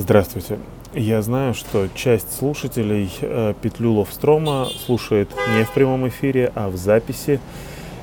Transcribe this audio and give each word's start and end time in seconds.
Здравствуйте. 0.00 0.58
Я 0.94 1.20
знаю, 1.20 1.52
что 1.52 1.86
часть 1.94 2.34
слушателей 2.34 3.12
э, 3.20 3.52
Петлю 3.60 3.92
Ловстрома 3.92 4.66
слушает 4.86 5.28
не 5.58 5.64
в 5.64 5.72
прямом 5.72 6.08
эфире, 6.08 6.50
а 6.54 6.70
в 6.70 6.76
записи. 6.78 7.38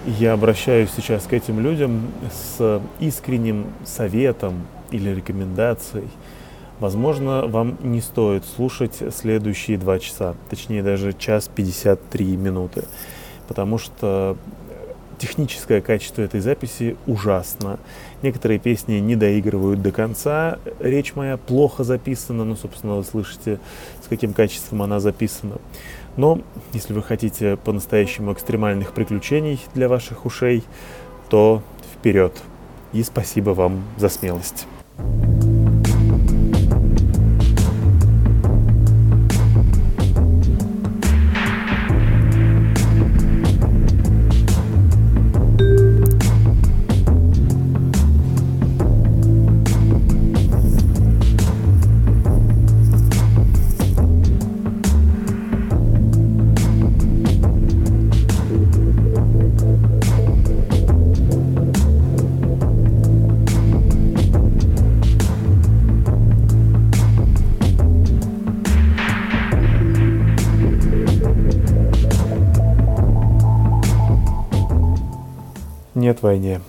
Я 0.06 0.34
обращаюсь 0.34 0.92
сейчас 0.96 1.24
к 1.24 1.34
этим 1.34 1.60
людям 1.60 2.12
с 2.32 2.84
искренним 3.00 3.66
советом 3.84 4.68
или 4.92 5.10
рекомендацией. 5.10 6.08
Возможно, 6.80 7.48
вам 7.48 7.80
не 7.82 8.02
стоит 8.02 8.46
слушать 8.46 9.02
следующие 9.12 9.80
два 9.80 9.98
часа, 9.98 10.36
точнее 10.52 10.84
даже 10.84 11.14
час 11.14 11.50
53 11.54 12.38
минуты, 12.38 12.84
потому 13.48 13.80
что 13.80 14.38
техническое 15.18 15.82
качество 15.82 16.22
этой 16.22 16.40
записи 16.40 16.96
ужасно. 17.06 17.80
Некоторые 18.22 18.60
песни 18.60 18.96
не 18.96 19.16
доигрывают 19.16 19.82
до 19.82 19.92
конца. 19.92 20.60
Речь 20.80 21.16
моя 21.16 21.38
плохо 21.38 21.84
записана, 21.84 22.44
ну, 22.44 22.56
собственно, 22.56 22.96
вы 22.96 23.04
слышите, 23.04 23.60
с 24.04 24.08
каким 24.08 24.34
качеством 24.34 24.82
она 24.82 25.00
записана. 25.00 25.58
Но 26.16 26.42
если 26.74 26.94
вы 26.94 27.04
хотите 27.04 27.58
по-настоящему 27.58 28.34
экстремальных 28.34 28.94
приключений 28.94 29.60
для 29.76 29.88
ваших 29.88 30.26
ушей, 30.26 30.64
то 31.30 31.62
вперед. 31.94 32.34
И 32.94 33.04
спасибо 33.04 33.52
вам 33.52 33.84
за 33.98 34.10
смелость. 34.10 34.66
Войне. 76.22 76.62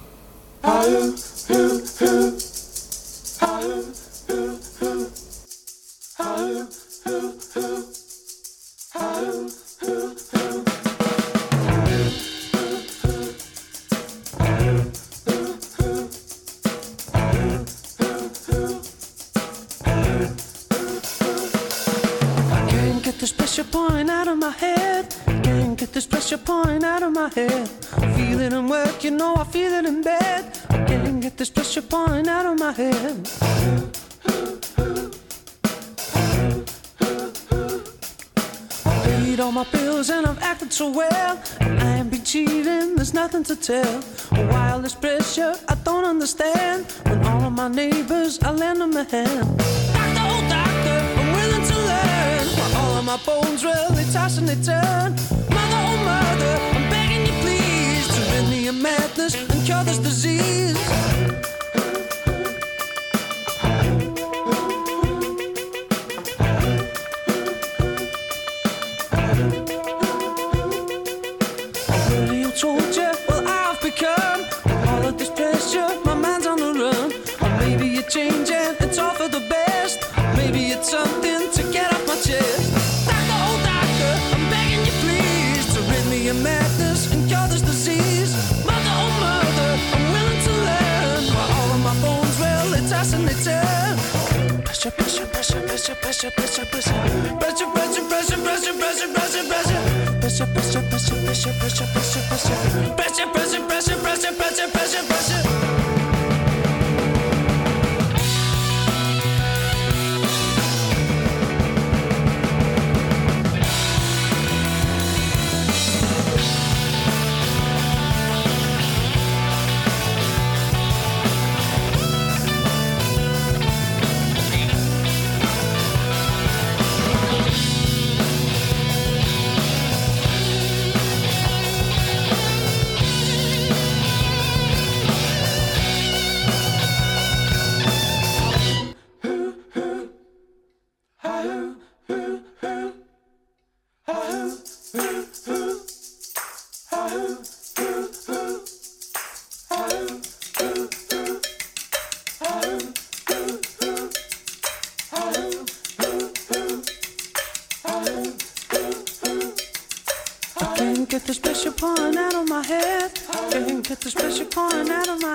Tell. 43.68 44.17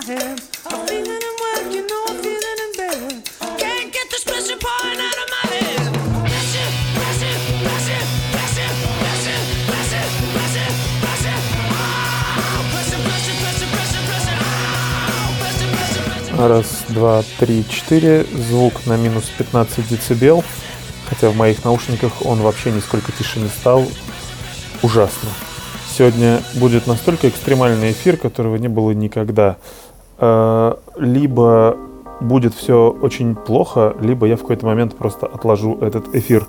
Oh. 0.05 0.35
Oh. 0.65 0.83
Раз, 16.37 16.83
два, 16.89 17.23
три, 17.39 17.63
четыре. 17.69 18.25
Звук 18.25 18.85
на 18.85 18.97
минус 18.97 19.23
15 19.37 19.87
децибел. 19.87 20.43
Хотя 21.07 21.29
в 21.29 21.37
моих 21.37 21.63
наушниках 21.63 22.25
он 22.25 22.41
вообще 22.41 22.71
нисколько 22.71 23.13
тише 23.13 23.39
не 23.39 23.47
стал. 23.47 23.85
Ужасно. 24.81 25.29
Сегодня 25.95 26.41
будет 26.55 26.87
настолько 26.87 27.29
экстремальный 27.29 27.91
эфир, 27.91 28.17
которого 28.17 28.57
не 28.57 28.67
было 28.67 28.91
никогда. 28.91 29.57
Э, 30.19 30.75
Либо 30.97 31.77
будет 32.19 32.53
все 32.53 32.95
очень 33.01 33.35
плохо, 33.35 33.95
либо 33.99 34.27
я 34.27 34.37
в 34.37 34.41
какой-то 34.41 34.65
момент 34.65 34.95
просто 34.95 35.25
отложу 35.25 35.77
этот 35.81 36.15
эфир. 36.15 36.47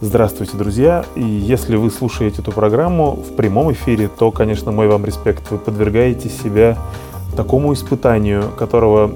Здравствуйте, 0.00 0.56
друзья! 0.56 1.04
И 1.14 1.22
если 1.22 1.76
вы 1.76 1.90
слушаете 1.90 2.42
эту 2.42 2.50
программу 2.50 3.12
в 3.12 3.36
прямом 3.36 3.72
эфире, 3.72 4.08
то, 4.08 4.30
конечно, 4.30 4.72
мой 4.72 4.88
вам 4.88 5.04
респект. 5.04 5.50
Вы 5.50 5.58
подвергаете 5.58 6.28
себя 6.28 6.78
такому 7.36 7.72
испытанию, 7.72 8.44
которого 8.58 9.12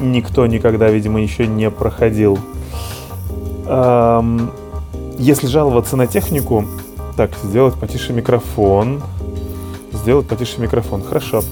никто 0.00 0.46
никогда, 0.46 0.88
видимо, 0.88 1.20
еще 1.20 1.46
не 1.46 1.70
проходил. 1.70 2.38
Если 5.18 5.46
жаловаться 5.46 5.96
на 5.96 6.06
технику, 6.06 6.64
так, 7.16 7.32
сделать 7.42 7.74
потише 7.74 8.12
микрофон. 8.12 9.02
Сделать 9.92 10.26
потише 10.28 10.60
микрофон. 10.60 11.02
Хорошо. 11.02 11.42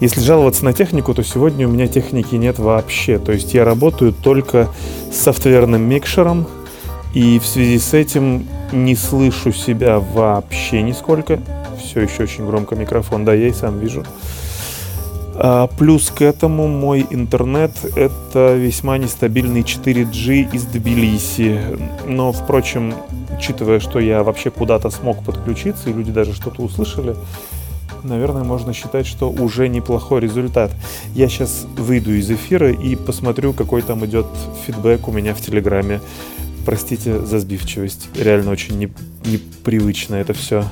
Если 0.00 0.20
жаловаться 0.20 0.64
на 0.64 0.72
технику, 0.72 1.14
то 1.14 1.22
сегодня 1.22 1.68
у 1.68 1.70
меня 1.70 1.86
техники 1.86 2.34
нет 2.34 2.58
вообще. 2.58 3.18
То 3.18 3.32
есть 3.32 3.54
я 3.54 3.64
работаю 3.64 4.12
только 4.12 4.68
с 5.12 5.16
софтверным 5.16 5.82
микшером, 5.82 6.46
и 7.14 7.38
в 7.38 7.46
связи 7.46 7.78
с 7.78 7.94
этим 7.94 8.46
не 8.72 8.96
слышу 8.96 9.52
себя 9.52 10.00
вообще 10.00 10.82
нисколько. 10.82 11.38
Все 11.80 12.00
еще 12.00 12.24
очень 12.24 12.46
громко 12.46 12.74
микрофон, 12.74 13.24
да, 13.24 13.34
я 13.34 13.48
и 13.48 13.52
сам 13.52 13.78
вижу. 13.78 14.04
А, 15.36 15.66
плюс 15.66 16.10
к 16.10 16.22
этому 16.22 16.68
мой 16.68 17.06
интернет— 17.10 17.72
это 17.96 18.54
весьма 18.54 18.98
нестабильный 18.98 19.62
4G 19.62 20.52
из 20.52 20.64
Тбилиси. 20.64 21.60
Но, 22.06 22.32
впрочем, 22.32 22.94
учитывая, 23.36 23.80
что 23.80 23.98
я 23.98 24.22
вообще 24.22 24.50
куда-то 24.50 24.90
смог 24.90 25.24
подключиться, 25.24 25.90
и 25.90 25.92
люди 25.92 26.12
даже 26.12 26.34
что-то 26.34 26.62
услышали, 26.62 27.16
наверное, 28.04 28.44
можно 28.44 28.72
считать, 28.72 29.06
что 29.06 29.30
уже 29.30 29.68
неплохой 29.68 30.20
результат. 30.20 30.70
Я 31.14 31.28
сейчас 31.28 31.66
выйду 31.76 32.12
из 32.12 32.30
эфира 32.30 32.72
и 32.72 32.94
посмотрю, 32.96 33.52
какой 33.52 33.82
там 33.82 34.04
идет 34.04 34.26
фидбэк 34.66 35.08
у 35.08 35.12
меня 35.12 35.34
в 35.34 35.40
Телеграме. 35.40 36.00
Простите 36.64 37.18
за 37.20 37.40
сбивчивость. 37.40 38.08
Реально 38.16 38.52
очень 38.52 38.78
не, 38.78 38.90
непривычно 39.24 40.14
это 40.16 40.32
все. 40.32 40.64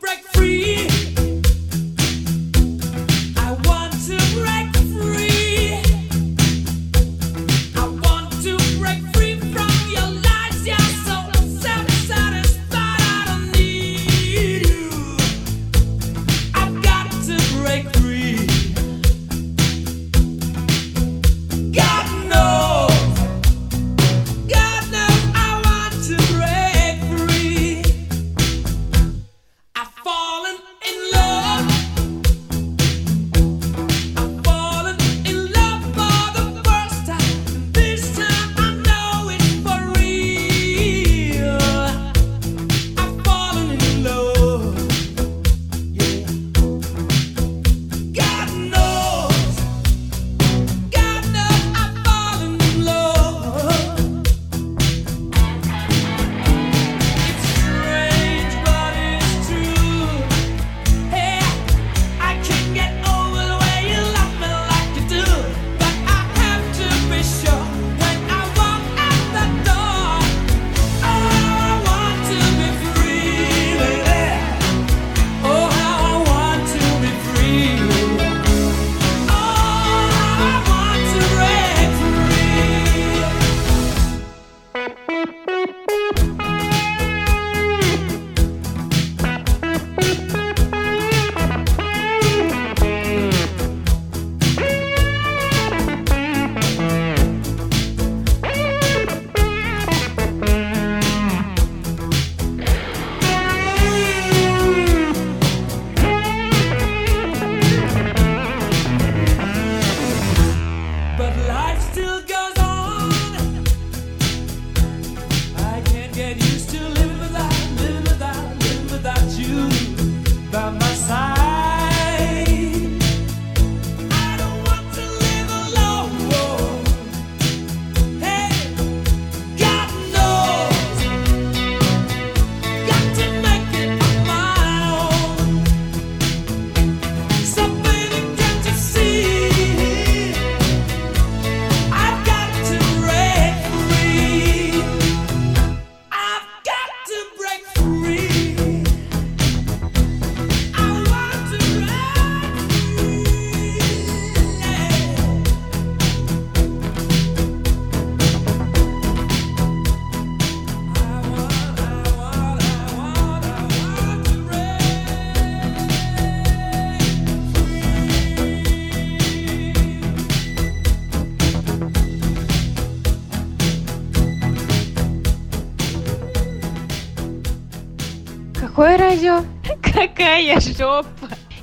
Какое 0.00 0.97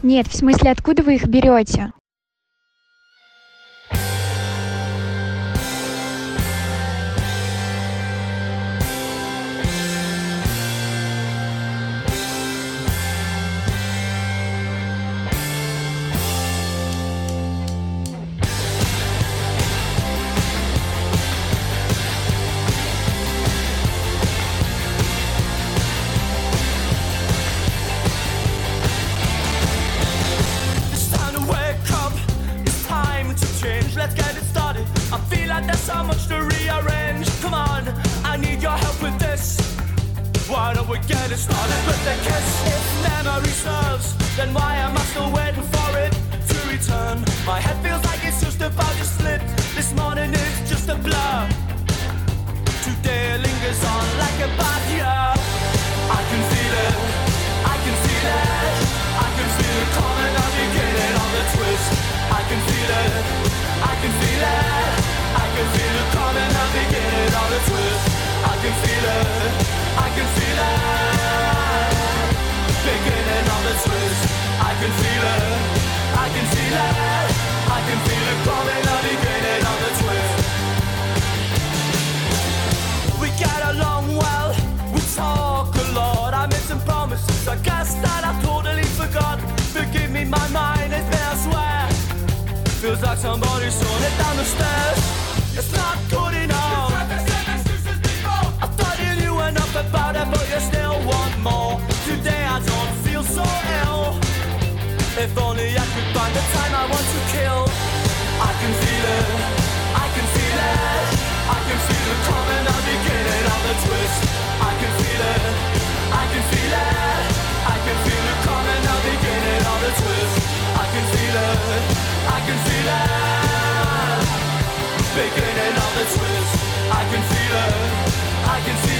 Нет, 0.06 0.28
в 0.28 0.36
смысле, 0.38 0.70
откуда 0.70 1.02
вы 1.02 1.16
их 1.16 1.26
берете? 1.26 1.92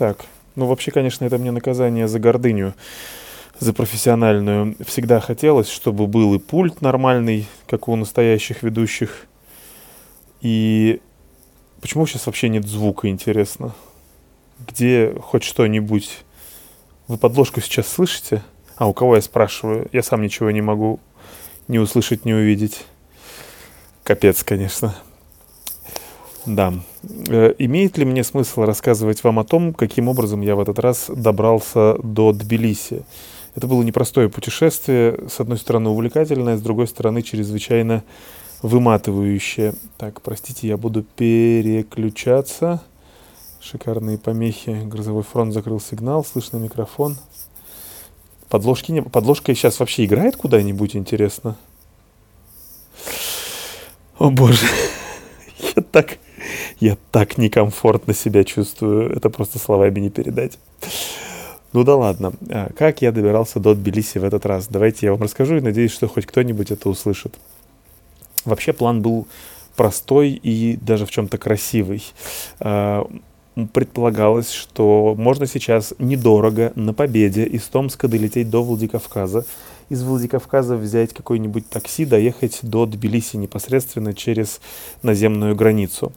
Так, 0.00 0.24
ну 0.56 0.64
вообще, 0.64 0.90
конечно, 0.92 1.26
это 1.26 1.36
мне 1.36 1.50
наказание 1.50 2.08
за 2.08 2.18
гордыню, 2.18 2.72
за 3.58 3.74
профессиональную. 3.74 4.74
Всегда 4.86 5.20
хотелось, 5.20 5.68
чтобы 5.68 6.06
был 6.06 6.34
и 6.34 6.38
пульт 6.38 6.80
нормальный, 6.80 7.46
как 7.66 7.86
у 7.86 7.94
настоящих 7.96 8.62
ведущих. 8.62 9.26
И 10.40 11.02
почему 11.82 12.06
сейчас 12.06 12.24
вообще 12.24 12.48
нет 12.48 12.66
звука, 12.66 13.08
интересно? 13.08 13.74
Где 14.66 15.14
хоть 15.20 15.42
что-нибудь? 15.42 16.24
Вы 17.06 17.18
подложку 17.18 17.60
сейчас 17.60 17.86
слышите? 17.86 18.42
А 18.76 18.88
у 18.88 18.94
кого 18.94 19.16
я 19.16 19.20
спрашиваю? 19.20 19.86
Я 19.92 20.02
сам 20.02 20.22
ничего 20.22 20.50
не 20.50 20.62
могу 20.62 20.98
ни 21.68 21.76
услышать, 21.76 22.24
ни 22.24 22.32
увидеть. 22.32 22.86
Капец, 24.02 24.42
конечно. 24.44 24.96
Да. 26.46 26.72
Э, 27.02 27.54
Имеет 27.58 27.98
ли 27.98 28.04
мне 28.04 28.24
смысл 28.24 28.62
рассказывать 28.62 29.24
вам 29.24 29.38
о 29.38 29.44
том, 29.44 29.72
каким 29.74 30.08
образом 30.08 30.40
я 30.40 30.56
в 30.56 30.60
этот 30.60 30.78
раз 30.78 31.06
добрался 31.08 31.96
до 32.02 32.32
Тбилиси? 32.32 33.04
Это 33.54 33.66
было 33.66 33.82
непростое 33.82 34.28
путешествие, 34.28 35.18
с 35.28 35.40
одной 35.40 35.58
стороны 35.58 35.90
увлекательное, 35.90 36.56
с 36.56 36.62
другой 36.62 36.86
стороны 36.86 37.22
чрезвычайно 37.22 38.04
выматывающее. 38.62 39.74
Так, 39.98 40.20
простите, 40.22 40.68
я 40.68 40.76
буду 40.76 41.02
переключаться. 41.02 42.82
Шикарные 43.60 44.18
помехи. 44.18 44.82
Грозовой 44.84 45.22
фронт 45.22 45.52
закрыл 45.52 45.80
сигнал, 45.80 46.24
слышно 46.24 46.58
микрофон. 46.58 47.16
Подложки 48.48 48.92
не... 48.92 49.02
Подложка 49.02 49.54
сейчас 49.54 49.80
вообще 49.80 50.04
играет 50.04 50.36
куда-нибудь, 50.36 50.96
интересно? 50.96 51.56
О 54.18 54.30
боже, 54.30 54.66
я 55.76 55.82
так, 55.82 56.18
я 56.78 56.96
так 57.10 57.38
некомфортно 57.38 58.14
себя 58.14 58.44
чувствую. 58.44 59.14
Это 59.14 59.30
просто 59.30 59.58
словами 59.58 60.00
не 60.00 60.10
передать. 60.10 60.58
Ну 61.72 61.84
да 61.84 61.96
ладно. 61.96 62.32
А, 62.50 62.70
Как 62.76 63.02
я 63.02 63.12
добирался 63.12 63.60
до 63.60 63.74
Тбилиси 63.74 64.18
в 64.18 64.24
этот 64.24 64.46
раз? 64.46 64.66
Давайте 64.68 65.06
я 65.06 65.12
вам 65.12 65.22
расскажу 65.22 65.56
и 65.56 65.60
надеюсь, 65.60 65.92
что 65.92 66.08
хоть 66.08 66.26
кто-нибудь 66.26 66.70
это 66.70 66.88
услышит. 66.88 67.38
Вообще 68.44 68.72
план 68.72 69.02
был 69.02 69.26
простой 69.76 70.30
и 70.30 70.76
даже 70.76 71.06
в 71.06 71.10
чем-то 71.10 71.38
красивый. 71.38 72.04
А, 72.58 73.06
Предполагалось, 73.72 74.52
что 74.52 75.14
можно 75.18 75.46
сейчас 75.46 75.92
недорого 75.98 76.72
на 76.76 76.94
победе 76.94 77.44
из 77.44 77.64
Томска 77.64 78.08
долететь 78.08 78.48
до 78.48 78.62
Владикавказа, 78.62 79.44
из 79.90 80.02
Владикавказа 80.02 80.76
взять 80.76 81.12
какое-нибудь 81.12 81.68
такси, 81.68 82.06
доехать 82.06 82.60
до 82.62 82.86
Тбилиси 82.86 83.36
непосредственно 83.36 84.14
через 84.14 84.60
наземную 85.02 85.54
границу. 85.54 86.12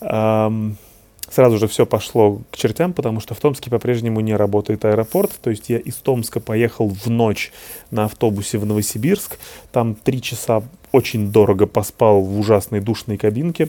Сразу 0.00 1.58
же 1.58 1.68
все 1.68 1.84
пошло 1.84 2.40
к 2.50 2.56
чертям, 2.56 2.94
потому 2.94 3.20
что 3.20 3.34
в 3.34 3.40
Томске 3.40 3.68
по-прежнему 3.70 4.20
не 4.20 4.34
работает 4.34 4.86
аэропорт. 4.86 5.30
То 5.42 5.50
есть 5.50 5.68
я 5.68 5.78
из 5.78 5.96
Томска 5.96 6.40
поехал 6.40 6.88
в 6.88 7.06
ночь 7.08 7.52
на 7.90 8.06
автобусе 8.06 8.56
в 8.56 8.64
Новосибирск. 8.64 9.38
Там 9.70 9.94
три 9.94 10.22
часа 10.22 10.62
очень 10.90 11.30
дорого 11.30 11.66
поспал 11.66 12.22
в 12.22 12.40
ужасной 12.40 12.80
душной 12.80 13.18
кабинке. 13.18 13.68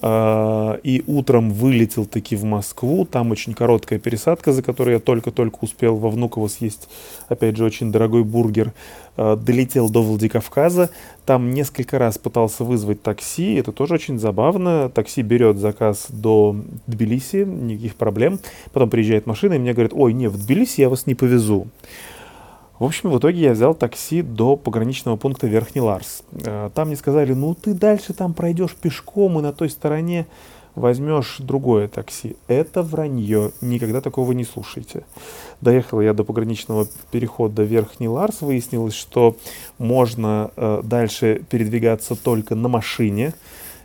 А, 0.00 0.78
И 0.82 1.02
утром 1.06 1.50
вылетел 1.52 2.06
таки 2.06 2.36
в 2.36 2.44
Москву. 2.44 3.04
Там 3.04 3.30
очень 3.30 3.54
короткая 3.54 3.98
пересадка, 3.98 4.52
за 4.52 4.62
которой 4.62 4.94
я 4.94 5.00
только-только 5.00 5.58
успел 5.62 5.96
во 5.96 6.10
Внуково 6.10 6.48
съесть, 6.48 6.88
опять 7.28 7.56
же, 7.56 7.64
очень 7.64 7.90
дорогой 7.90 8.24
бургер. 8.24 8.72
А, 9.16 9.36
Долетел 9.36 9.90
до 9.90 10.02
Владикавказа. 10.02 10.90
Там 11.26 11.50
несколько 11.50 11.98
раз 11.98 12.18
пытался 12.18 12.64
вызвать 12.64 13.02
такси. 13.02 13.54
Это 13.54 13.72
тоже 13.72 13.94
очень 13.94 14.18
забавно. 14.18 14.88
Такси 14.88 15.22
берет 15.22 15.58
заказ 15.58 16.06
до 16.08 16.56
Тбилиси, 16.86 17.44
никаких 17.44 17.96
проблем. 17.96 18.38
Потом 18.72 18.90
приезжает 18.90 19.26
машина 19.26 19.54
и 19.54 19.58
мне 19.58 19.72
говорит, 19.72 19.92
ой, 19.94 20.12
не, 20.12 20.28
в 20.28 20.36
Тбилиси 20.36 20.80
я 20.80 20.88
вас 20.88 21.06
не 21.06 21.14
повезу. 21.14 21.66
В 22.78 22.84
общем, 22.84 23.10
в 23.10 23.18
итоге 23.18 23.40
я 23.40 23.52
взял 23.52 23.74
такси 23.74 24.22
до 24.22 24.56
пограничного 24.56 25.16
пункта 25.16 25.48
Верхний 25.48 25.80
Ларс. 25.80 26.22
Э, 26.44 26.70
Там 26.74 26.88
мне 26.88 26.96
сказали, 26.96 27.32
ну 27.32 27.54
ты 27.54 27.74
дальше 27.74 28.12
там 28.12 28.34
пройдешь 28.34 28.74
пешком 28.74 29.38
и 29.38 29.42
на 29.42 29.52
той 29.52 29.68
стороне 29.68 30.26
возьмешь 30.76 31.36
другое 31.40 31.88
такси. 31.88 32.36
Это 32.46 32.82
вранье, 32.84 33.50
никогда 33.60 34.00
такого 34.00 34.30
не 34.30 34.44
слушайте. 34.44 35.02
Доехал 35.60 36.00
я 36.00 36.14
до 36.14 36.22
пограничного 36.22 36.86
перехода 37.10 37.64
Верхний 37.64 38.08
Ларс, 38.08 38.42
выяснилось, 38.42 38.94
что 38.94 39.36
можно 39.78 40.52
э, 40.56 40.80
дальше 40.84 41.42
передвигаться 41.50 42.14
только 42.14 42.54
на 42.54 42.68
машине. 42.68 43.34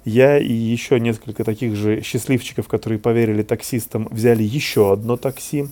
Я 0.05 0.37
и 0.37 0.51
еще 0.51 0.99
несколько 0.99 1.43
таких 1.43 1.75
же 1.75 2.01
счастливчиков, 2.01 2.67
которые 2.67 2.99
поверили 2.99 3.41
таксистам, 3.41 4.07
взяли 4.11 4.43
еще 4.43 4.93
одно 4.93 5.17
такси. 5.17 5.67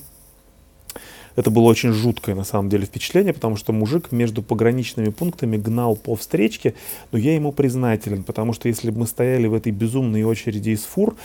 Это 1.35 1.49
было 1.49 1.63
очень 1.63 1.91
жуткое 1.91 2.35
на 2.35 2.43
самом 2.43 2.69
деле 2.69 2.85
впечатление, 2.85 3.33
потому 3.33 3.55
что 3.55 3.73
мужик 3.73 4.11
между 4.11 4.41
пограничными 4.41 5.09
пунктами 5.09 5.57
гнал 5.57 5.95
по 5.95 6.15
встречке, 6.15 6.73
но 7.11 7.17
я 7.17 7.35
ему 7.35 7.51
признателен, 7.51 8.23
потому 8.23 8.53
что 8.53 8.67
если 8.67 8.91
бы 8.91 9.01
мы 9.01 9.07
стояли 9.07 9.47
в 9.47 9.53
этой 9.53 9.71
безумной 9.71 10.23
очереди 10.23 10.71
из 10.71 10.83
фур, 10.83 11.15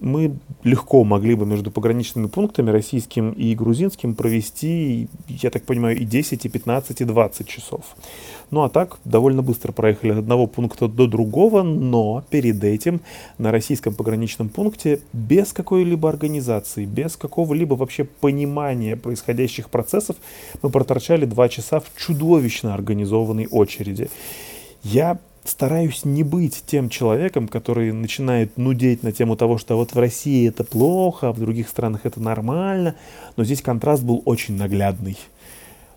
мы 0.00 0.36
легко 0.64 1.04
могли 1.04 1.34
бы 1.34 1.46
между 1.46 1.70
пограничными 1.70 2.26
пунктами 2.26 2.70
российским 2.70 3.30
и 3.32 3.54
грузинским 3.54 4.14
провести, 4.14 5.08
я 5.28 5.50
так 5.50 5.64
понимаю, 5.64 5.96
и 5.96 6.04
10, 6.04 6.44
и 6.44 6.48
15, 6.48 7.00
и 7.00 7.04
20 7.04 7.48
часов. 7.48 7.96
Ну 8.50 8.62
а 8.62 8.68
так, 8.68 8.98
довольно 9.04 9.42
быстро 9.42 9.72
проехали 9.72 10.12
от 10.12 10.18
одного 10.18 10.46
пункта 10.46 10.88
до 10.88 11.06
другого, 11.06 11.62
но 11.62 12.24
перед 12.30 12.62
этим 12.62 13.00
на 13.38 13.50
российском 13.50 13.94
пограничном 13.94 14.48
пункте 14.48 15.00
без 15.12 15.52
какой-либо 15.52 16.08
организации, 16.08 16.84
без 16.84 17.16
какого-либо 17.16 17.74
вообще 17.74 18.04
понимания 18.04 18.96
происходящих 18.96 19.70
процессов 19.70 20.16
мы 20.62 20.70
проторчали 20.70 21.24
два 21.24 21.48
часа 21.48 21.80
в 21.80 21.86
чудовищно 21.96 22.74
организованной 22.74 23.46
очереди. 23.50 24.10
Я 24.82 25.18
стараюсь 25.44 26.04
не 26.04 26.22
быть 26.22 26.62
тем 26.66 26.88
человеком, 26.88 27.48
который 27.48 27.92
начинает 27.92 28.56
нудеть 28.56 29.02
на 29.02 29.12
тему 29.12 29.36
того, 29.36 29.58
что 29.58 29.76
вот 29.76 29.94
в 29.94 29.98
России 29.98 30.48
это 30.48 30.64
плохо, 30.64 31.28
а 31.28 31.32
в 31.32 31.40
других 31.40 31.68
странах 31.68 32.02
это 32.04 32.20
нормально, 32.20 32.94
но 33.36 33.44
здесь 33.44 33.62
контраст 33.62 34.02
был 34.02 34.22
очень 34.24 34.56
наглядный. 34.56 35.18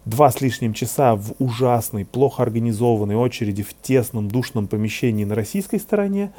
Два 0.06 0.30
с 0.32 0.42
лишним 0.42 0.74
часа 0.74 1.16
в 1.16 1.34
ужасной, 1.40 2.06
плохо 2.06 2.44
организованной 2.44 3.16
очереди 3.16 3.64
в 3.64 3.74
тесном, 3.82 4.28
душном 4.30 4.68
помещении 4.68 5.25
на 5.25 5.36
российской 5.36 5.80
стороне, 5.80 6.32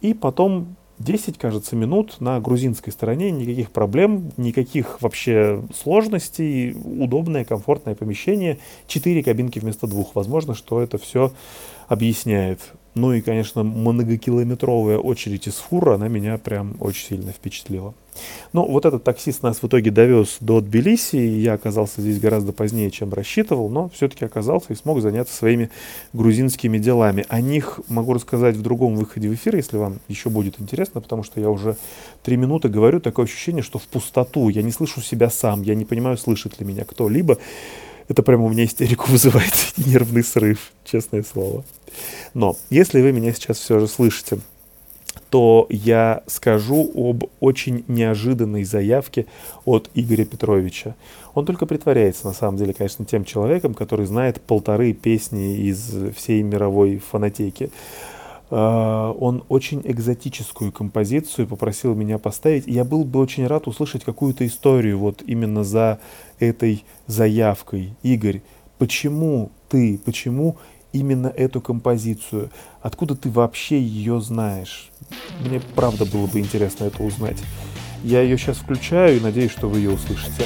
и 0.00 0.14
потом 0.14 0.76
10, 0.98 1.38
кажется, 1.38 1.74
минут 1.74 2.20
на 2.20 2.38
грузинской 2.40 2.92
стороне, 2.92 3.30
никаких 3.30 3.70
проблем, 3.70 4.30
никаких 4.36 5.02
вообще 5.02 5.62
сложностей, 5.74 6.72
удобное, 6.72 7.44
комфортное 7.44 7.94
помещение, 7.94 8.58
четыре 8.86 9.22
кабинки 9.22 9.58
вместо 9.58 9.86
двух. 9.86 10.14
Возможно, 10.14 10.54
что 10.54 10.80
это 10.80 10.98
все 10.98 11.32
объясняет. 11.88 12.60
Ну 12.94 13.12
и, 13.12 13.20
конечно, 13.20 13.64
многокилометровая 13.64 14.98
очередь 14.98 15.48
из 15.48 15.54
фура, 15.54 15.94
она 15.96 16.06
меня 16.06 16.38
прям 16.38 16.76
очень 16.78 17.08
сильно 17.08 17.32
впечатлила. 17.32 17.92
Ну, 18.52 18.64
вот 18.64 18.84
этот 18.84 19.02
таксист 19.02 19.42
нас 19.42 19.60
в 19.60 19.66
итоге 19.66 19.90
довез 19.90 20.36
до 20.38 20.60
Тбилиси, 20.60 21.16
и 21.16 21.40
я 21.40 21.54
оказался 21.54 22.00
здесь 22.00 22.20
гораздо 22.20 22.52
позднее, 22.52 22.92
чем 22.92 23.12
рассчитывал, 23.12 23.68
но 23.68 23.88
все-таки 23.88 24.24
оказался 24.24 24.72
и 24.72 24.76
смог 24.76 25.00
заняться 25.00 25.34
своими 25.34 25.70
грузинскими 26.12 26.78
делами. 26.78 27.26
О 27.28 27.40
них 27.40 27.80
могу 27.88 28.12
рассказать 28.12 28.54
в 28.54 28.62
другом 28.62 28.94
выходе 28.94 29.28
в 29.28 29.34
эфир, 29.34 29.56
если 29.56 29.76
вам 29.76 29.98
еще 30.06 30.30
будет 30.30 30.60
интересно, 30.60 31.00
потому 31.00 31.24
что 31.24 31.40
я 31.40 31.50
уже 31.50 31.76
три 32.22 32.36
минуты 32.36 32.68
говорю, 32.68 33.00
такое 33.00 33.24
ощущение, 33.26 33.64
что 33.64 33.80
в 33.80 33.88
пустоту, 33.88 34.48
я 34.48 34.62
не 34.62 34.70
слышу 34.70 35.00
себя 35.00 35.28
сам, 35.30 35.62
я 35.62 35.74
не 35.74 35.84
понимаю, 35.84 36.16
слышит 36.16 36.60
ли 36.60 36.66
меня 36.66 36.84
кто-либо. 36.84 37.38
Это 38.08 38.22
прямо 38.22 38.44
у 38.44 38.48
меня 38.50 38.64
истерику 38.64 39.06
вызывает, 39.10 39.54
нервный 39.76 40.24
срыв, 40.24 40.72
честное 40.84 41.22
слово. 41.22 41.64
Но 42.34 42.56
если 42.70 43.00
вы 43.00 43.12
меня 43.12 43.32
сейчас 43.32 43.58
все 43.58 43.78
же 43.78 43.86
слышите, 43.86 44.38
то 45.30 45.66
я 45.68 46.22
скажу 46.26 46.90
об 46.94 47.24
очень 47.40 47.84
неожиданной 47.88 48.64
заявке 48.64 49.26
от 49.64 49.90
Игоря 49.94 50.24
Петровича. 50.24 50.94
Он 51.34 51.44
только 51.46 51.66
притворяется, 51.66 52.26
на 52.26 52.32
самом 52.32 52.56
деле, 52.56 52.72
конечно, 52.72 53.04
тем 53.04 53.24
человеком, 53.24 53.74
который 53.74 54.06
знает 54.06 54.40
полторы 54.40 54.92
песни 54.92 55.56
из 55.56 55.92
всей 56.16 56.42
мировой 56.42 56.98
фонотеки. 56.98 57.70
А, 58.56 59.10
он 59.10 59.42
очень 59.48 59.82
экзотическую 59.84 60.70
композицию 60.70 61.48
попросил 61.48 61.96
меня 61.96 62.18
поставить. 62.18 62.68
Я 62.68 62.84
был 62.84 63.04
бы 63.04 63.18
очень 63.18 63.48
рад 63.48 63.66
услышать 63.66 64.04
какую-то 64.04 64.46
историю 64.46 65.00
вот 65.00 65.24
именно 65.26 65.64
за 65.64 65.98
этой 66.38 66.84
заявкой. 67.08 67.96
Игорь, 68.04 68.42
почему 68.78 69.50
ты, 69.68 69.98
почему 70.04 70.56
именно 70.92 71.26
эту 71.26 71.60
композицию? 71.60 72.50
Откуда 72.80 73.16
ты 73.16 73.28
вообще 73.28 73.82
ее 73.82 74.20
знаешь? 74.20 74.92
Мне 75.44 75.60
правда 75.74 76.04
было 76.04 76.28
бы 76.28 76.38
интересно 76.38 76.84
это 76.84 77.02
узнать. 77.02 77.42
Я 78.04 78.20
ее 78.20 78.38
сейчас 78.38 78.58
включаю 78.58 79.16
и 79.16 79.20
надеюсь, 79.20 79.50
что 79.50 79.68
вы 79.68 79.78
ее 79.78 79.90
услышите. 79.90 80.44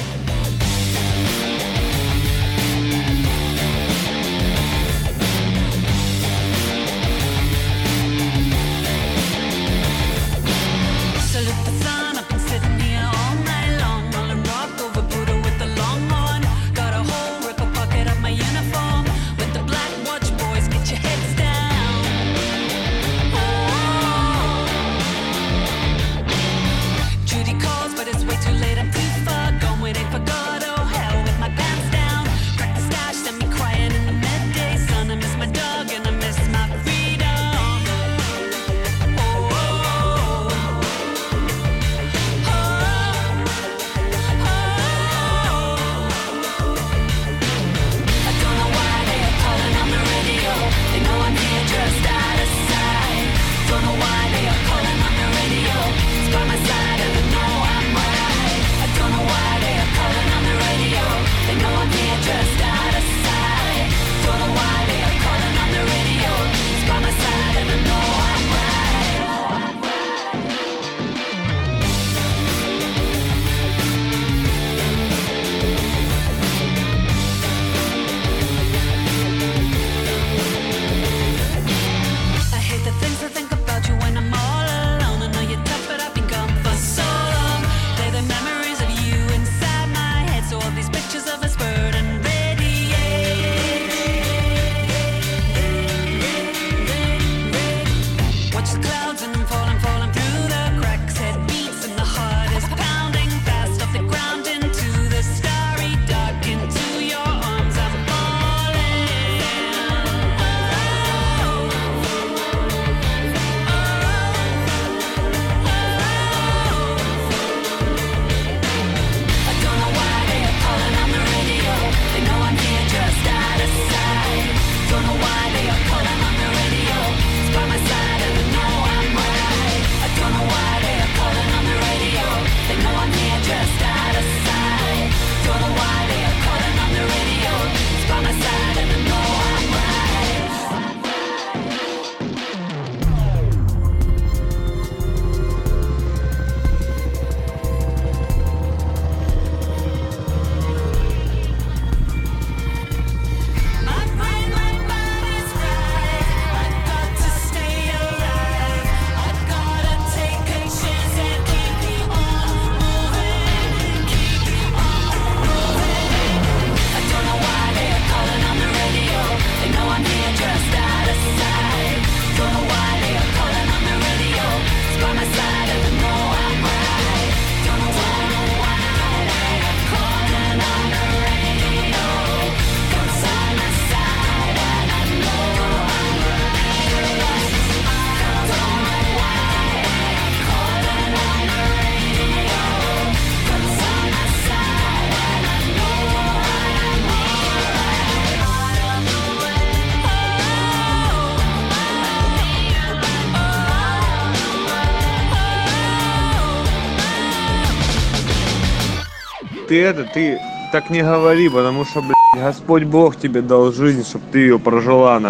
Ты 209.69 209.83
это, 209.83 210.03
ты 210.03 210.39
так 210.71 210.89
не 210.89 211.03
говори, 211.03 211.47
потому 211.47 211.85
что, 211.85 212.01
блядь, 212.01 212.43
Господь 212.43 212.83
Бог 212.83 213.15
тебе 213.15 213.41
дал 213.41 213.71
жизнь, 213.71 214.03
чтобы 214.03 214.25
ты 214.31 214.39
ее 214.39 214.59
прожила, 214.59 215.19
на 215.19 215.29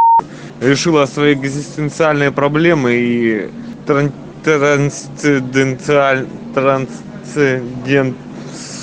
решила 0.62 1.06
свои 1.06 1.34
экзистенциальные 1.34 2.32
проблемы 2.32 2.94
и 2.94 3.50
тран 3.86 4.12
трансценденталь 4.44 6.26
трансцендент 6.56 8.16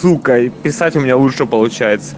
сука 0.02 0.38
и 0.38 0.50
писать 0.50 0.94
у 0.96 1.00
меня 1.00 1.16
лучше 1.16 1.46
получается 1.46 2.14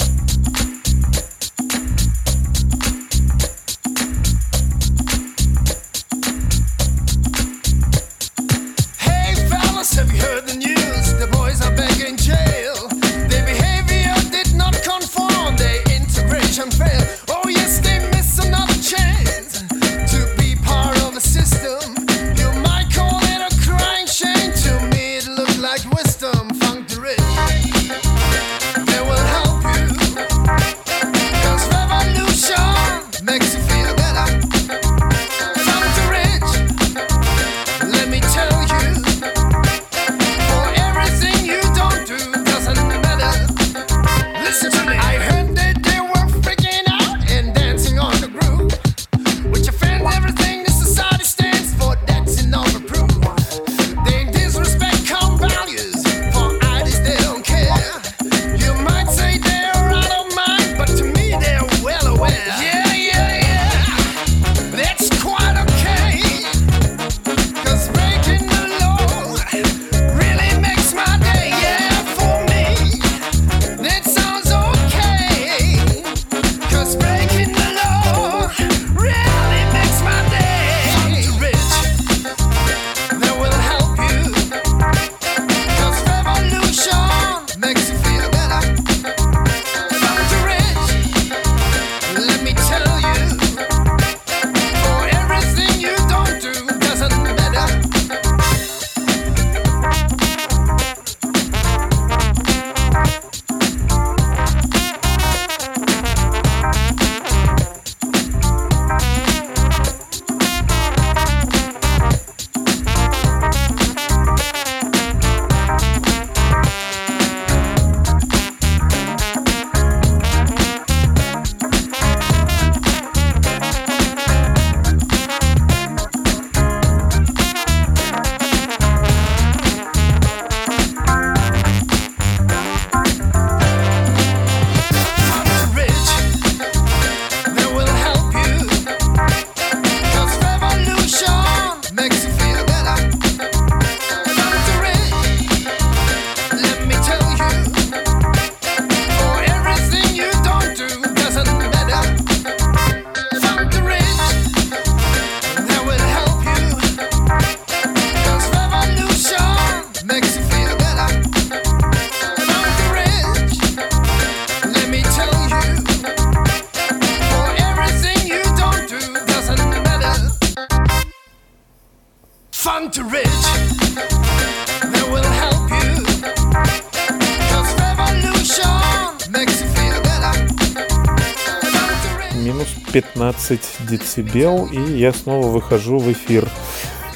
децибел, 183.88 184.66
и 184.66 184.98
я 184.98 185.12
снова 185.12 185.48
выхожу 185.48 185.98
в 185.98 186.10
эфир. 186.12 186.48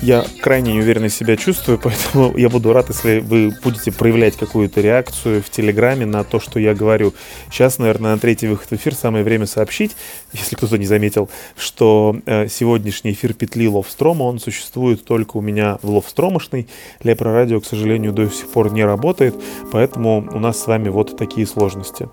Я 0.03 0.25
крайне 0.41 0.73
неуверенно 0.73 1.09
себя 1.09 1.37
чувствую, 1.37 1.79
поэтому 1.83 2.37
я 2.37 2.49
буду 2.49 2.73
рад, 2.73 2.89
если 2.89 3.21
вы 3.21 3.55
будете 3.63 3.93
проявлять 3.93 4.37
какую-то 4.37 4.81
реакцию 4.81 5.43
в 5.43 5.49
Телеграме 5.49 6.07
на 6.07 6.25
то, 6.25 6.41
что 6.41 6.59
я 6.59 6.75
говорю. 6.75 7.15
Сейчас, 7.51 7.79
наверное, 7.79 8.15
на 8.15 8.19
третий 8.19 8.49
выход 8.49 8.69
в 8.71 8.73
эфир 8.73 8.97
самое 8.97 9.23
время 9.23 9.47
сообщить, 9.47 9.97
если 10.33 10.57
кто-то 10.57 10.77
не 10.77 10.87
заметил, 10.87 11.31
что 11.57 12.17
э, 12.27 12.49
сегодняшний 12.49 13.13
эфир 13.13 13.33
петли 13.33 13.69
Ловстрома, 13.69 14.25
он 14.25 14.41
существует 14.41 15.05
только 15.05 15.37
у 15.37 15.41
меня 15.41 15.79
в 15.83 15.91
Ловстромошной. 15.91 16.67
Лепро 17.05 17.33
Радио, 17.33 17.61
к 17.61 17.65
сожалению, 17.65 18.13
до 18.13 18.29
сих 18.29 18.49
пор 18.49 18.73
не 18.73 18.85
работает, 18.85 19.37
поэтому 19.71 20.29
у 20.33 20.41
нас 20.41 20.61
с 20.61 20.67
вами 20.67 20.89
вот 20.89 21.17
такие 21.17 21.47
сложности. 21.47 22.09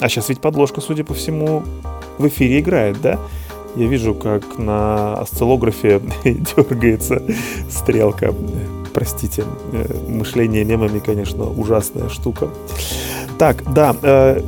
А 0.00 0.08
сейчас 0.08 0.28
ведь 0.28 0.40
подложка, 0.40 0.80
судя 0.80 1.02
по 1.02 1.14
всему, 1.14 1.64
в 2.18 2.28
эфире 2.28 2.60
играет, 2.60 3.00
да? 3.00 3.18
Я 3.76 3.86
вижу, 3.86 4.14
как 4.14 4.58
на 4.58 5.14
осциллографе 5.14 6.00
дергается 6.24 7.22
стрелка. 7.68 8.34
Простите, 8.92 9.44
э, 9.72 10.08
мышление 10.08 10.64
мемами, 10.64 11.00
конечно, 11.00 11.44
ужасная 11.44 12.08
штука. 12.08 12.48
Так, 13.38 13.64
да, 13.72 13.96
э, 14.00 14.40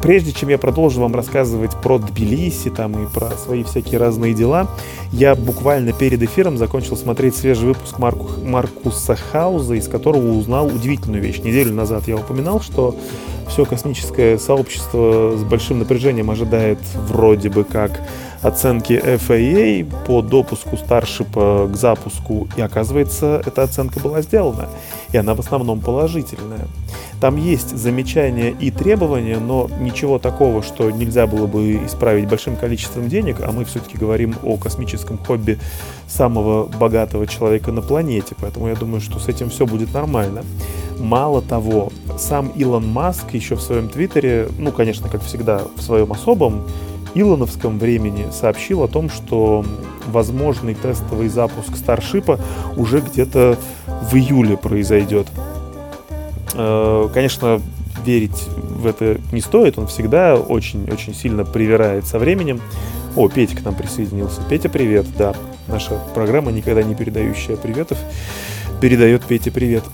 прежде 0.00 0.32
чем 0.32 0.48
я 0.50 0.58
продолжу 0.58 1.00
вам 1.00 1.16
рассказывать 1.16 1.72
про 1.82 1.98
Тбилиси 1.98 2.70
там 2.70 2.92
и 3.04 3.08
про 3.08 3.30
свои 3.32 3.64
всякие 3.64 3.98
разные 3.98 4.34
дела, 4.34 4.68
я 5.10 5.34
буквально 5.34 5.92
перед 5.92 6.22
эфиром 6.22 6.56
закончил 6.58 6.96
смотреть 6.96 7.36
свежий 7.36 7.66
выпуск 7.66 7.98
Марку, 7.98 8.28
Маркуса 8.44 9.16
Хауза, 9.16 9.74
из 9.74 9.88
которого 9.88 10.32
узнал 10.32 10.68
удивительную 10.68 11.22
вещь. 11.22 11.40
Неделю 11.40 11.74
назад 11.74 12.06
я 12.06 12.16
упоминал, 12.16 12.60
что 12.60 12.94
все 13.48 13.64
космическое 13.64 14.38
сообщество 14.38 15.34
с 15.36 15.42
большим 15.42 15.80
напряжением 15.80 16.30
ожидает 16.30 16.78
вроде 17.08 17.48
бы 17.48 17.64
как 17.64 18.00
оценки 18.42 18.92
FAA 18.92 19.86
по 20.06 20.22
допуску 20.22 20.76
Старшипа 20.76 21.68
к 21.72 21.76
запуску, 21.76 22.48
и 22.56 22.60
оказывается, 22.60 23.42
эта 23.44 23.62
оценка 23.62 24.00
была 24.00 24.22
сделана, 24.22 24.68
и 25.12 25.16
она 25.16 25.34
в 25.34 25.40
основном 25.40 25.80
положительная. 25.80 26.66
Там 27.20 27.36
есть 27.36 27.76
замечания 27.76 28.50
и 28.50 28.70
требования, 28.70 29.38
но 29.38 29.68
ничего 29.80 30.18
такого, 30.20 30.62
что 30.62 30.90
нельзя 30.90 31.26
было 31.26 31.46
бы 31.46 31.84
исправить 31.84 32.28
большим 32.28 32.54
количеством 32.54 33.08
денег, 33.08 33.38
а 33.40 33.50
мы 33.50 33.64
все-таки 33.64 33.98
говорим 33.98 34.36
о 34.44 34.56
космическом 34.56 35.18
хобби 35.18 35.58
самого 36.06 36.66
богатого 36.66 37.26
человека 37.26 37.72
на 37.72 37.82
планете, 37.82 38.36
поэтому 38.40 38.68
я 38.68 38.76
думаю, 38.76 39.00
что 39.00 39.18
с 39.18 39.26
этим 39.26 39.50
все 39.50 39.66
будет 39.66 39.92
нормально. 39.92 40.44
Мало 41.00 41.42
того, 41.42 41.90
сам 42.16 42.48
Илон 42.50 42.86
Маск 42.88 43.34
еще 43.34 43.56
в 43.56 43.60
своем 43.60 43.88
твиттере, 43.88 44.48
ну, 44.58 44.70
конечно, 44.70 45.08
как 45.08 45.22
всегда, 45.22 45.62
в 45.76 45.82
своем 45.82 46.12
особом 46.12 46.64
Илоновском 47.20 47.78
времени 47.78 48.26
сообщил 48.32 48.82
о 48.82 48.88
том, 48.88 49.10
что 49.10 49.64
возможный 50.06 50.74
тестовый 50.74 51.28
запуск 51.28 51.76
Старшипа 51.76 52.38
уже 52.76 53.00
где-то 53.00 53.58
в 53.86 54.14
июле 54.14 54.56
произойдет. 54.56 55.26
Э, 56.54 57.08
Конечно, 57.12 57.60
верить 58.04 58.44
в 58.58 58.86
это 58.86 59.20
не 59.32 59.40
стоит, 59.40 59.78
он 59.78 59.86
всегда 59.86 60.36
очень-очень 60.36 61.14
сильно 61.14 61.44
привирает 61.44 62.06
со 62.06 62.18
временем. 62.18 62.60
О, 63.16 63.28
Петя 63.28 63.56
к 63.56 63.64
нам 63.64 63.74
присоединился. 63.74 64.40
Петя, 64.48 64.68
привет, 64.68 65.06
да. 65.16 65.34
Наша 65.66 66.00
программа, 66.14 66.52
никогда 66.52 66.82
не 66.82 66.94
передающая 66.94 67.56
приветов, 67.56 67.98
передает 68.80 69.24
Пете 69.24 69.50
привет. 69.50 69.84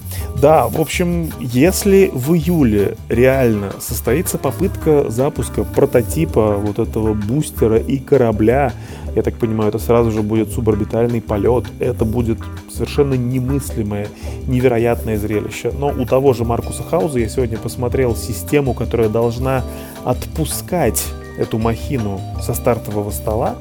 Да, 0.41 0.69
в 0.69 0.81
общем, 0.81 1.31
если 1.41 2.11
в 2.13 2.35
июле 2.35 2.97
реально 3.09 3.73
состоится 3.81 4.37
попытка 4.37 5.11
запуска 5.11 5.65
прототипа 5.65 6.57
вот 6.57 6.79
этого 6.79 7.15
бустера 7.15 7.79
и 7.79 7.99
корабля, 7.99 8.73
я 9.15 9.23
так 9.23 9.37
понимаю, 9.37 9.69
это 9.69 9.79
сразу 9.79 10.11
же 10.11 10.23
будет 10.23 10.53
суборбитальный 10.53 11.23
полет, 11.23 11.65
это 11.79 12.05
будет 12.05 12.39
совершенно 12.71 13.15
немыслимое, 13.15 14.09
невероятное 14.47 15.17
зрелище. 15.17 15.73
Но 15.79 15.89
у 15.89 16.05
того 16.05 16.33
же 16.33 16.45
Маркуса 16.45 16.83
Хауза 16.83 17.21
я 17.21 17.29
сегодня 17.29 17.57
посмотрел 17.57 18.17
систему, 18.17 18.75
которая 18.75 19.09
должна 19.09 19.65
отпускать 20.05 21.05
эту 21.39 21.59
махину 21.59 22.21
со 22.43 22.55
стартового 22.55 23.11
стола, 23.11 23.57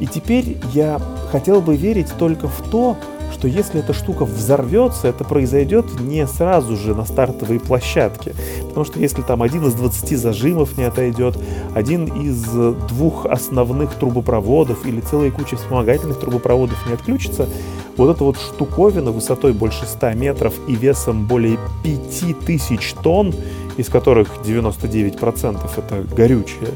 и 0.00 0.06
теперь 0.06 0.56
я 0.74 1.00
хотел 1.30 1.60
бы 1.60 1.76
верить 1.76 2.08
только 2.18 2.48
в 2.48 2.70
то, 2.70 2.96
что 3.32 3.48
если 3.48 3.80
эта 3.80 3.92
штука 3.92 4.24
взорвется, 4.24 5.08
это 5.08 5.24
произойдет 5.24 6.00
не 6.00 6.26
сразу 6.26 6.76
же 6.76 6.94
на 6.94 7.04
стартовой 7.04 7.58
площадке. 7.58 8.34
Потому 8.68 8.84
что 8.84 9.00
если 9.00 9.22
там 9.22 9.42
один 9.42 9.66
из 9.66 9.74
20 9.74 10.18
зажимов 10.18 10.78
не 10.78 10.84
отойдет, 10.84 11.36
один 11.74 12.04
из 12.04 12.44
двух 12.88 13.26
основных 13.26 13.94
трубопроводов 13.94 14.86
или 14.86 15.00
целая 15.00 15.30
куча 15.30 15.56
вспомогательных 15.56 16.20
трубопроводов 16.20 16.86
не 16.86 16.92
отключится, 16.94 17.48
вот 17.96 18.14
эта 18.14 18.24
вот 18.24 18.38
штуковина 18.38 19.10
высотой 19.10 19.52
больше 19.52 19.86
100 19.86 20.12
метров 20.12 20.54
и 20.68 20.74
весом 20.74 21.26
более 21.26 21.58
5000 21.82 22.94
тонн, 23.02 23.34
из 23.76 23.88
которых 23.88 24.28
99% 24.44 25.70
это 25.76 26.14
горючее, 26.14 26.70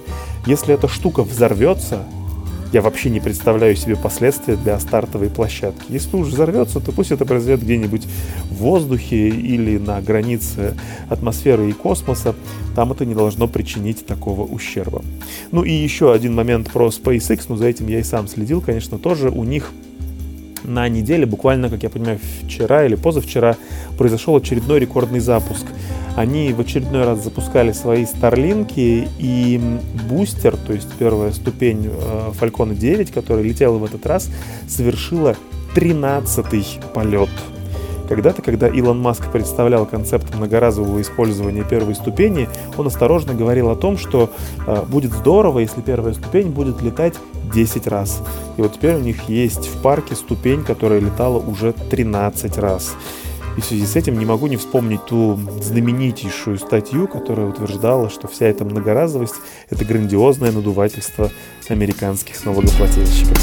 если 0.46 0.74
эта 0.74 0.88
штука 0.88 1.22
взорвется, 1.22 2.04
я 2.76 2.82
вообще 2.82 3.08
не 3.08 3.20
представляю 3.20 3.74
себе 3.74 3.96
последствия 3.96 4.54
для 4.54 4.78
стартовой 4.78 5.30
площадки. 5.30 5.86
Если 5.88 6.14
уж 6.14 6.28
взорвется, 6.28 6.78
то 6.78 6.92
пусть 6.92 7.10
это 7.10 7.24
произойдет 7.24 7.64
где-нибудь 7.64 8.04
в 8.50 8.54
воздухе 8.56 9.30
или 9.30 9.78
на 9.78 9.98
границе 10.02 10.74
атмосферы 11.08 11.70
и 11.70 11.72
космоса. 11.72 12.34
Там 12.74 12.92
это 12.92 13.06
не 13.06 13.14
должно 13.14 13.48
причинить 13.48 14.04
такого 14.04 14.42
ущерба. 14.42 15.02
Ну 15.52 15.62
и 15.62 15.72
еще 15.72 16.12
один 16.12 16.34
момент 16.34 16.70
про 16.70 16.88
SpaceX, 16.88 17.46
ну 17.48 17.56
за 17.56 17.68
этим 17.68 17.88
я 17.88 18.00
и 18.00 18.02
сам 18.02 18.28
следил, 18.28 18.60
конечно, 18.60 18.98
тоже 18.98 19.30
у 19.30 19.44
них 19.44 19.72
на 20.62 20.86
неделе, 20.90 21.24
буквально, 21.24 21.70
как 21.70 21.82
я 21.82 21.88
понимаю, 21.88 22.20
вчера 22.44 22.84
или 22.84 22.94
позавчера, 22.94 23.56
произошел 23.96 24.36
очередной 24.36 24.80
рекордный 24.80 25.20
запуск. 25.20 25.64
Они 26.16 26.50
в 26.54 26.60
очередной 26.60 27.04
раз 27.04 27.22
запускали 27.22 27.72
свои 27.72 28.06
Старлинки 28.06 29.06
и 29.18 29.60
бустер, 30.08 30.56
то 30.56 30.72
есть 30.72 30.88
первая 30.98 31.30
ступень 31.32 31.90
э, 31.92 32.30
Falcon 32.40 32.74
9, 32.74 33.12
которая 33.12 33.44
летела 33.44 33.76
в 33.76 33.84
этот 33.84 34.06
раз, 34.06 34.30
совершила 34.66 35.36
13-й 35.74 36.80
полет. 36.94 37.28
Когда-то, 38.08 38.40
когда 38.40 38.68
Илон 38.68 39.00
Маск 39.00 39.30
представлял 39.30 39.84
концепт 39.84 40.34
многоразового 40.34 41.02
использования 41.02 41.64
первой 41.64 41.94
ступени, 41.94 42.48
он 42.78 42.86
осторожно 42.86 43.34
говорил 43.34 43.68
о 43.68 43.76
том, 43.76 43.98
что 43.98 44.30
э, 44.66 44.84
будет 44.88 45.12
здорово, 45.12 45.58
если 45.58 45.82
первая 45.82 46.14
ступень 46.14 46.48
будет 46.48 46.80
летать 46.80 47.14
10 47.52 47.86
раз. 47.88 48.22
И 48.56 48.62
вот 48.62 48.74
теперь 48.74 48.94
у 48.94 49.00
них 49.00 49.28
есть 49.28 49.66
в 49.66 49.82
парке 49.82 50.14
ступень, 50.14 50.64
которая 50.64 51.00
летала 51.00 51.38
уже 51.38 51.72
13 51.72 52.56
раз. 52.58 52.94
И 53.56 53.60
в 53.60 53.64
связи 53.64 53.86
с 53.86 53.96
этим 53.96 54.18
не 54.18 54.26
могу 54.26 54.48
не 54.48 54.56
вспомнить 54.56 55.04
ту 55.06 55.38
знаменитейшую 55.62 56.58
статью, 56.58 57.08
которая 57.08 57.46
утверждала, 57.46 58.10
что 58.10 58.28
вся 58.28 58.46
эта 58.46 58.64
многоразовость— 58.64 59.36
это 59.70 59.84
грандиозное 59.84 60.52
надувательство 60.52 61.30
американских 61.68 62.44
налогоплательщиков. 62.44 63.38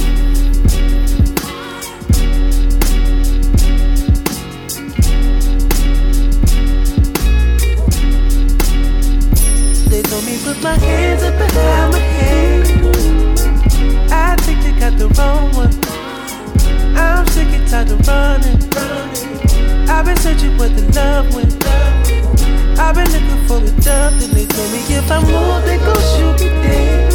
I'm 16.95 17.28
sick 17.28 17.47
and 17.47 17.67
tired 17.67 17.89
of 17.89 18.08
running. 18.08 19.43
I've 19.89 20.06
been 20.06 20.17
searching 20.17 20.58
where 20.58 20.69
the 20.69 20.84
love 20.93 21.34
went. 21.36 21.54
I've 22.80 22.96
been 22.96 23.10
looking 23.12 23.48
for 23.48 23.58
a 23.58 23.72
dove, 23.82 24.19
then 24.19 24.32
they 24.32 24.46
told 24.46 24.72
me 24.72 24.80
if 24.89 25.12
I 25.12 25.19
move, 25.22 25.63
they 25.65 25.78
gon' 25.78 26.04
shoot 26.13 26.39
me 26.41 26.50
dead. 26.63 27.13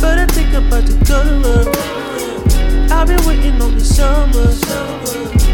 But 0.00 0.18
I 0.18 0.26
think 0.26 0.54
I'm 0.54 0.66
about 0.66 0.86
to 0.86 0.94
work. 1.44 1.76
I've 2.90 3.06
been 3.06 3.24
waiting 3.26 3.60
on 3.62 3.74
the 3.74 3.84
summer. 3.84 4.52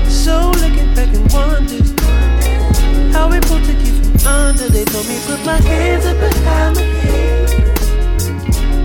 So 0.09 0.51
looking 0.63 0.95
back 0.95 1.13
and 1.15 1.31
wondering 1.33 1.85
how 3.13 3.29
we 3.31 3.41
pulled 3.41 3.65
to 3.65 3.75
keep 3.75 3.95
from 4.03 4.27
under. 4.27 4.69
They 4.69 4.85
told 4.85 5.07
me 5.07 5.19
put 5.27 5.45
my 5.45 5.61
hands 5.61 6.07
up 6.07 6.19
behind 6.19 6.77
my 6.77 6.83
head. 6.83 7.51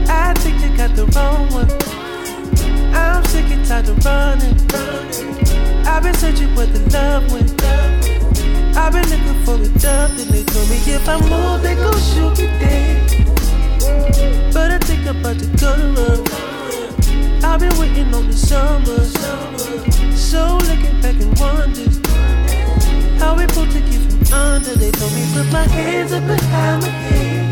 I 0.10 0.34
think 0.34 0.60
they 0.62 0.70
got 0.76 0.96
the 0.96 1.06
wrong 1.16 1.50
one. 1.52 1.99
I'm 2.94 3.24
sick 3.26 3.46
and 3.52 3.66
tired 3.66 3.90
of 3.90 4.04
running. 4.06 4.58
I've 5.86 6.04
been 6.04 6.14
searching 6.16 6.54
where 6.56 6.68
the 6.68 6.80
love 6.92 7.32
went. 7.32 7.62
I've 8.78 8.94
been 8.94 9.08
looking 9.10 9.44
for 9.46 9.56
a 9.56 9.68
dove, 9.80 10.18
then 10.18 10.28
they 10.30 10.44
told 10.44 10.70
me 10.70 10.78
if 10.78 11.08
I 11.08 11.20
move, 11.20 11.62
they 11.62 11.76
gon' 11.76 12.00
shoot 12.00 12.38
me 12.40 12.48
dead. 12.60 13.10
But 14.54 14.72
I 14.72 14.78
think 14.80 15.08
I'm 15.08 15.20
about 15.20 15.40
to 15.40 15.48
go 15.58 15.74
work. 15.96 16.30
I've 17.44 17.60
been 17.60 17.78
waiting 17.80 18.14
on 18.14 18.28
the 18.28 18.34
summer. 18.34 19.00
So 20.16 20.58
looking 20.58 21.02
back 21.02 21.16
and 21.20 21.38
wondering 21.40 21.90
how 23.20 23.36
we 23.36 23.46
pulled 23.48 23.72
to 23.72 23.82
keep 23.82 24.02
from 24.10 24.34
under. 24.34 24.76
They 24.76 24.92
told 24.92 25.14
me 25.14 25.26
put 25.34 25.52
my 25.52 25.68
hands 25.68 26.12
up 26.14 26.26
behind 26.26 26.82
my 26.84 26.90
head. 26.90 27.49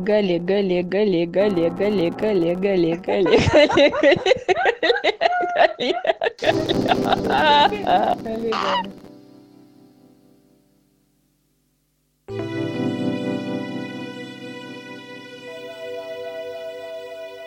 Олег, 0.00 0.50
Олег, 0.50 0.94
Олег, 0.94 1.36
Олег, 1.36 1.80
Олег, 1.80 2.22
Олег, 2.22 2.64
Олег, 2.64 3.08
Олег. 3.08 3.40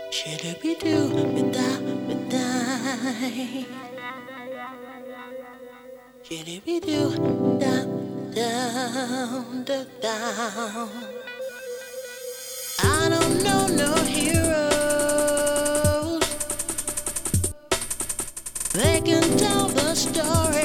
Should 0.09 0.45
it 0.45 0.61
be 0.61 0.75
do 0.75 1.09
without 1.35 1.81
midnight? 2.07 3.65
Should 6.23 6.47
it 6.47 6.65
be 6.65 6.79
do 6.79 7.09
down, 7.59 8.31
down, 8.33 9.63
down, 9.63 10.89
They 18.73 19.01
can 19.01 19.23
tell 19.39 19.69
the 19.69 19.95
story. 19.95 20.56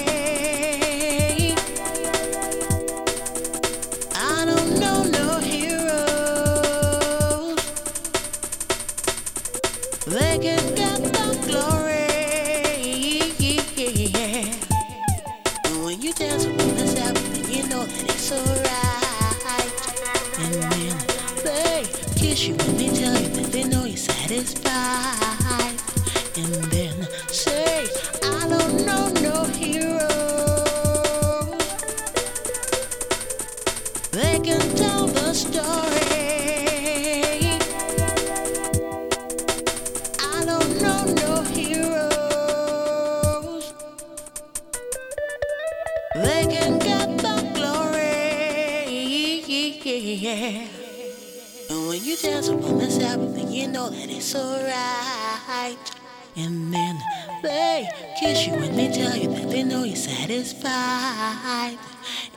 Satisfied. 60.03 61.79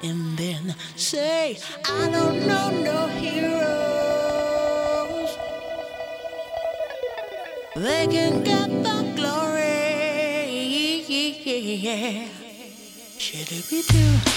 And 0.04 0.38
then 0.38 0.76
say, 0.96 1.58
I 1.86 2.10
don't 2.12 2.46
know 2.46 2.70
no 2.70 3.08
heroes. 3.08 3.66
They 7.76 8.08
can 8.08 8.44
get 8.44 8.70
the 8.70 9.14
glory. 9.16 9.86
Should 13.18 13.52
it 13.52 13.70
be 13.70 13.82
do 13.82 14.35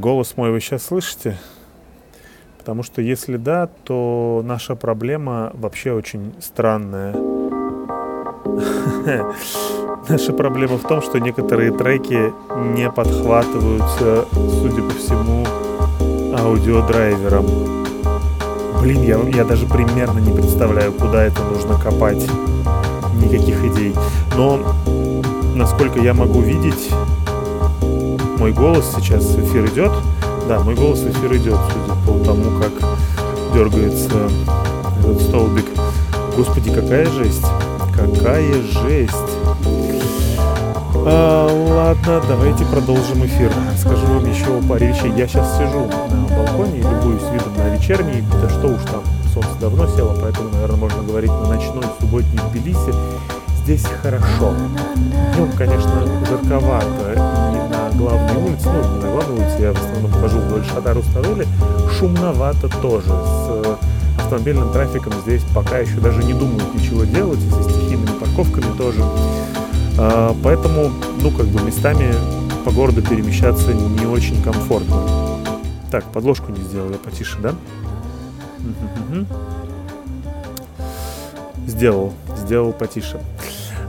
голос 0.00 0.36
мой 0.36 0.50
вы 0.50 0.60
сейчас 0.60 0.84
слышите? 0.84 1.36
Потому 2.58 2.82
что 2.82 3.02
если 3.02 3.36
да, 3.36 3.68
то 3.84 4.42
наша 4.44 4.74
проблема 4.74 5.52
вообще 5.54 5.92
очень 5.92 6.34
странная. 6.40 7.14
Наша 10.08 10.32
проблема 10.32 10.78
в 10.78 10.88
том, 10.88 11.02
что 11.02 11.18
некоторые 11.18 11.72
треки 11.72 12.32
не 12.74 12.90
подхватываются, 12.90 14.26
судя 14.32 14.82
по 14.82 14.90
всему, 14.90 15.46
аудиодрайвером. 16.36 17.46
Блин, 18.80 19.02
я, 19.02 19.18
я 19.36 19.44
даже 19.44 19.66
примерно 19.66 20.18
не 20.18 20.32
представляю, 20.32 20.92
куда 20.92 21.24
это 21.24 21.42
нужно 21.44 21.78
копать. 21.78 22.26
Никаких 23.22 23.62
идей. 23.64 23.94
Но, 24.36 24.74
насколько 25.54 26.00
я 26.00 26.14
могу 26.14 26.40
видеть, 26.40 26.90
мой 28.40 28.52
голос 28.52 28.90
сейчас 28.96 29.22
в 29.22 29.44
эфир 29.44 29.66
идет. 29.66 29.92
Да, 30.48 30.60
мой 30.60 30.74
голос 30.74 31.00
в 31.00 31.10
эфир 31.10 31.36
идет, 31.36 31.58
судя 31.70 31.94
по 32.06 32.24
тому, 32.24 32.58
как 32.58 32.72
дергается 33.52 34.30
этот 34.98 35.20
столбик. 35.20 35.66
Господи, 36.38 36.72
какая 36.72 37.04
жесть. 37.04 37.44
Какая 37.94 38.54
жесть. 38.62 39.12
А, 40.94 41.48
ладно, 41.68 42.22
давайте 42.26 42.64
продолжим 42.64 43.26
эфир. 43.26 43.52
Скажу 43.78 44.06
вам 44.06 44.24
еще 44.24 44.46
пару 44.66 44.86
вещей. 44.86 45.12
Я 45.14 45.28
сейчас 45.28 45.58
сижу 45.58 45.86
на 46.10 46.34
балконе 46.34 46.78
и 46.78 46.82
любуюсь 46.82 47.22
видом 47.30 47.54
на 47.58 47.76
вечерний. 47.76 48.24
Да 48.40 48.48
что 48.48 48.68
уж 48.68 48.80
там, 48.90 49.02
солнце 49.34 49.50
давно 49.60 49.86
село, 49.86 50.16
поэтому, 50.18 50.48
наверное, 50.48 50.76
можно 50.76 51.02
говорить 51.02 51.30
на 51.30 51.46
ночной 51.46 51.84
субботний 52.00 52.40
Тбилиси. 52.50 52.94
Здесь 53.62 53.84
хорошо. 54.02 54.54
Днем, 55.34 55.52
конечно, 55.58 56.06
жарковато. 56.26 57.19
Главной 58.00 58.42
улице, 58.42 58.70
ну, 58.70 59.02
на 59.02 59.12
главной 59.12 59.40
улице, 59.40 59.56
я 59.60 59.72
в 59.74 59.76
основном 59.76 60.10
хожу 60.12 60.38
вдоль 60.38 60.64
Шадар 60.64 60.96
Уставели, 60.96 61.46
шумновато 61.98 62.70
тоже. 62.80 63.08
С 63.08 63.46
э, 63.66 63.76
автомобильным 64.16 64.72
трафиком 64.72 65.12
здесь 65.20 65.42
пока 65.54 65.80
еще 65.80 65.96
даже 65.96 66.24
не 66.24 66.32
думают 66.32 66.74
ничего 66.74 67.04
делать, 67.04 67.38
и 67.44 67.50
со 67.50 67.62
стихийными 67.62 68.18
парковками 68.18 68.74
тоже. 68.78 69.02
А, 69.98 70.34
Поэтому, 70.42 70.90
ну, 71.20 71.30
как 71.30 71.44
бы 71.48 71.60
местами 71.62 72.14
по 72.64 72.70
городу 72.70 73.02
перемещаться 73.02 73.74
не 73.74 74.06
очень 74.06 74.42
комфортно. 74.42 74.96
Так, 75.90 76.04
подложку 76.04 76.52
не 76.52 76.62
сделал, 76.62 76.88
я 76.88 76.96
потише, 76.96 77.36
да? 77.42 77.54
Сделал, 81.66 82.14
сделал 82.34 82.72
потише. 82.72 83.20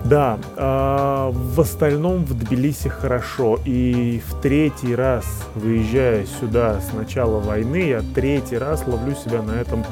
Да, 0.06 0.39
а, 0.58 1.32
в 1.32 1.62
остальном 1.62 2.26
в 2.26 2.34
Тбилиси 2.34 2.89
хорошо. 2.89 3.60
И 3.66 4.22
в 4.28 4.41
третий 4.41 4.95
раз, 4.95 5.26
выезжая 5.56 6.26
сюда 6.39 6.80
с 6.82 6.93
начала 6.93 7.39
войны, 7.39 7.89
я 7.89 8.02
третий 8.16 8.58
раз 8.58 8.86
ловлю 8.88 9.16
себя 9.16 9.41
на 9.41 9.52
этом 9.52 9.86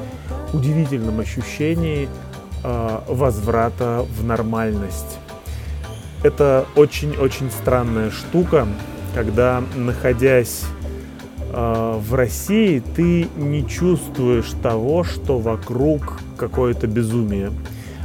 удивительном 0.52 1.20
ощущении 1.20 2.08
а, 2.64 3.04
возврата 3.08 4.04
в 4.18 4.24
нормальность. 4.24 5.18
Это 6.22 6.66
очень-очень 6.76 7.50
странная 7.50 8.10
штука, 8.10 8.66
когда, 9.14 9.62
находясь 9.74 10.64
э, 11.52 11.98
в 11.98 12.14
России, 12.14 12.82
ты 12.94 13.26
не 13.36 13.66
чувствуешь 13.66 14.52
того, 14.62 15.02
что 15.02 15.38
вокруг 15.38 16.20
какое-то 16.36 16.86
безумие. 16.86 17.52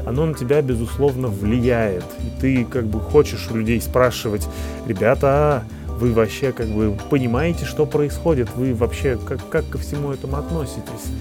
Оно 0.06 0.26
на 0.26 0.34
тебя, 0.34 0.62
безусловно, 0.62 1.28
влияет. 1.28 2.04
И 2.20 2.40
ты 2.40 2.66
как 2.66 2.86
бы 2.86 3.00
хочешь 3.00 3.48
у 3.52 3.58
людей 3.58 3.82
спрашивать, 3.82 4.48
ребята, 4.88 5.28
а 5.28 5.64
вы 6.00 6.14
вообще 6.14 6.52
как 6.52 6.68
бы 6.68 6.96
понимаете, 7.10 7.66
что 7.66 7.86
происходит? 7.86 8.50
Вы 8.56 8.74
вообще 8.74 9.18
как, 9.18 9.48
как 9.50 9.68
ко 9.70 9.78
всему 9.78 10.12
этому 10.12 10.38
относитесь? 10.38 11.12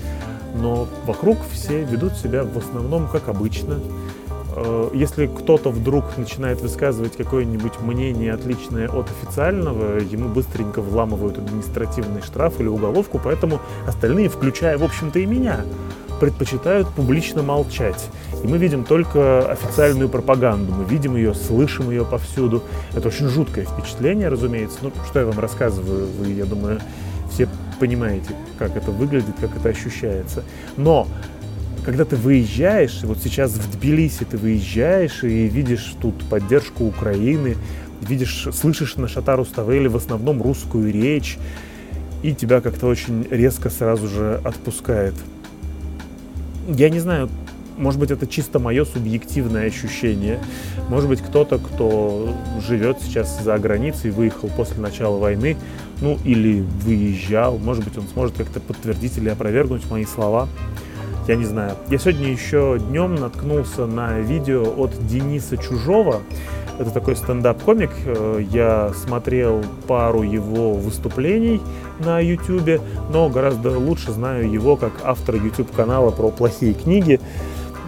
Но 0.56 0.88
вокруг 1.06 1.38
все 1.52 1.84
ведут 1.84 2.14
себя 2.14 2.44
в 2.44 2.56
основном 2.58 3.08
как 3.08 3.28
обычно. 3.28 3.80
Э, 4.56 4.90
Если 4.92 5.26
кто-то 5.26 5.70
вдруг 5.70 6.16
начинает 6.16 6.60
высказывать 6.60 7.16
какое-нибудь 7.16 7.80
мнение, 7.80 8.32
отличное 8.32 8.88
от 8.88 9.08
официального, 9.10 9.98
ему 9.98 10.28
быстренько 10.28 10.80
вламывают 10.80 11.38
административный 11.38 12.22
штраф 12.22 12.60
или 12.60 12.68
уголовку, 12.68 13.20
поэтому 13.22 13.60
остальные, 13.86 14.28
включая, 14.28 14.78
в 14.78 14.84
общем-то, 14.84 15.18
и 15.18 15.26
меня, 15.26 15.64
предпочитают 16.20 16.88
публично 16.88 17.42
молчать. 17.42 18.08
И 18.42 18.46
мы 18.46 18.58
видим 18.58 18.84
только 18.84 19.50
официальную 19.50 20.08
пропаганду, 20.08 20.72
мы 20.72 20.84
видим 20.84 21.16
ее, 21.16 21.34
слышим 21.34 21.90
ее 21.90 22.04
повсюду. 22.04 22.62
Это 22.94 23.08
очень 23.08 23.28
жуткое 23.28 23.64
впечатление, 23.64 24.28
разумеется. 24.28 24.78
Ну, 24.82 24.92
что 25.08 25.20
я 25.20 25.26
вам 25.26 25.38
рассказываю, 25.38 26.06
вы, 26.18 26.28
я 26.28 26.44
думаю, 26.44 26.80
все 27.30 27.48
понимаете, 27.80 28.30
как 28.58 28.76
это 28.76 28.92
выглядит, 28.92 29.34
как 29.40 29.56
это 29.56 29.68
ощущается. 29.70 30.44
Но 30.76 31.08
когда 31.84 32.04
ты 32.04 32.16
выезжаешь, 32.16 33.00
вот 33.02 33.18
сейчас 33.22 33.52
в 33.52 33.70
Тбилиси 33.72 34.24
ты 34.24 34.36
выезжаешь 34.36 35.22
и 35.22 35.46
видишь 35.48 35.94
тут 36.00 36.14
поддержку 36.28 36.84
Украины, 36.84 37.56
видишь, 38.00 38.48
слышишь 38.52 38.96
на 38.96 39.06
Шатару 39.06 39.44
Ставели 39.44 39.88
в 39.88 39.96
основном 39.96 40.42
русскую 40.42 40.92
речь, 40.92 41.38
и 42.22 42.34
тебя 42.34 42.60
как-то 42.60 42.86
очень 42.86 43.26
резко 43.30 43.68
сразу 43.68 44.08
же 44.08 44.40
отпускает. 44.44 45.14
Я 46.66 46.88
не 46.88 47.00
знаю, 47.00 47.28
может 47.76 48.00
быть, 48.00 48.10
это 48.10 48.26
чисто 48.26 48.58
мое 48.58 48.84
субъективное 48.84 49.66
ощущение. 49.66 50.40
Может 50.88 51.08
быть, 51.08 51.20
кто-то, 51.20 51.58
кто 51.58 52.34
живет 52.66 52.98
сейчас 53.02 53.42
за 53.42 53.58
границей, 53.58 54.10
выехал 54.10 54.48
после 54.48 54.80
начала 54.80 55.18
войны, 55.18 55.56
ну 56.00 56.18
или 56.24 56.64
выезжал, 56.82 57.58
может 57.58 57.84
быть, 57.84 57.98
он 57.98 58.04
сможет 58.12 58.36
как-то 58.36 58.60
подтвердить 58.60 59.18
или 59.18 59.28
опровергнуть 59.28 59.90
мои 59.90 60.04
слова. 60.04 60.48
Я 61.26 61.36
не 61.36 61.44
знаю. 61.44 61.76
Я 61.88 61.98
сегодня 61.98 62.30
еще 62.30 62.78
днем 62.78 63.14
наткнулся 63.14 63.86
на 63.86 64.18
видео 64.20 64.62
от 64.76 64.90
Дениса 65.06 65.56
Чужого. 65.56 66.20
Это 66.78 66.90
такой 66.90 67.16
стендап-комик. 67.16 67.90
Э, 68.04 68.42
Я 68.50 68.92
смотрел 68.94 69.64
пару 69.86 70.22
его 70.22 70.74
выступлений 70.74 71.62
на 72.00 72.20
YouTube, 72.20 72.82
но 73.10 73.30
гораздо 73.30 73.78
лучше 73.78 74.12
знаю 74.12 74.50
его 74.50 74.76
как 74.76 74.92
автора 75.02 75.38
YouTube-канала 75.38 76.10
про 76.10 76.30
плохие 76.30 76.74
книги. 76.74 77.20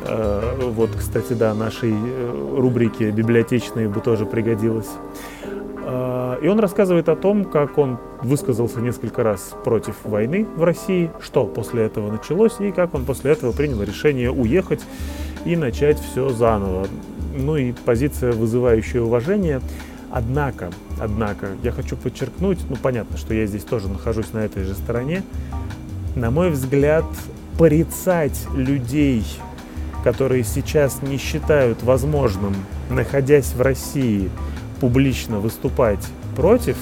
Э, 0.07 0.71
Вот, 0.71 0.91
кстати, 0.97 1.35
да, 1.35 1.53
нашей 1.53 1.93
э, 1.93 2.55
рубрике 2.57 3.11
библиотечной 3.11 3.89
бы 3.89 4.01
тоже 4.01 4.25
пригодилось. 4.25 4.89
И 6.41 6.49
он 6.49 6.61
рассказывает 6.61 7.09
о 7.09 7.17
том, 7.17 7.45
как 7.45 7.79
он 7.79 7.99
высказался 8.23 8.81
несколько 8.81 9.23
раз 9.23 9.55
против 9.65 9.97
войны 10.05 10.47
в 10.57 10.63
России, 10.63 11.11
что 11.21 11.45
после 11.45 11.85
этого 11.85 12.11
началось, 12.11 12.61
и 12.61 12.73
как 12.73 12.95
он 12.95 13.05
после 13.05 13.33
этого 13.33 13.53
принял 13.53 13.83
решение 13.83 14.31
уехать 14.31 14.83
и 15.45 15.57
начать 15.57 15.99
все 15.99 16.31
заново. 16.31 16.87
Ну 17.35 17.57
и 17.57 17.73
позиция, 17.73 18.33
вызывающая 18.33 19.03
уважение. 19.03 19.61
Однако, 20.11 20.71
однако, 21.01 21.49
я 21.63 21.73
хочу 21.73 21.97
подчеркнуть, 21.97 22.59
ну 22.71 22.77
понятно, 22.77 23.17
что 23.17 23.35
я 23.35 23.47
здесь 23.47 23.65
тоже 23.65 23.89
нахожусь 23.89 24.33
на 24.33 24.39
этой 24.39 24.65
же 24.65 24.75
стороне, 24.75 25.23
на 26.15 26.31
мой 26.31 26.51
взгляд, 26.51 27.05
порицать 27.59 28.47
людей, 28.55 29.25
которые 30.05 30.45
сейчас 30.45 31.03
не 31.03 31.19
считают 31.19 31.83
возможным, 31.83 32.55
находясь 32.89 33.53
в 33.53 33.61
России, 33.61 34.31
публично 34.81 35.41
выступать 35.41 36.07
против, 36.37 36.77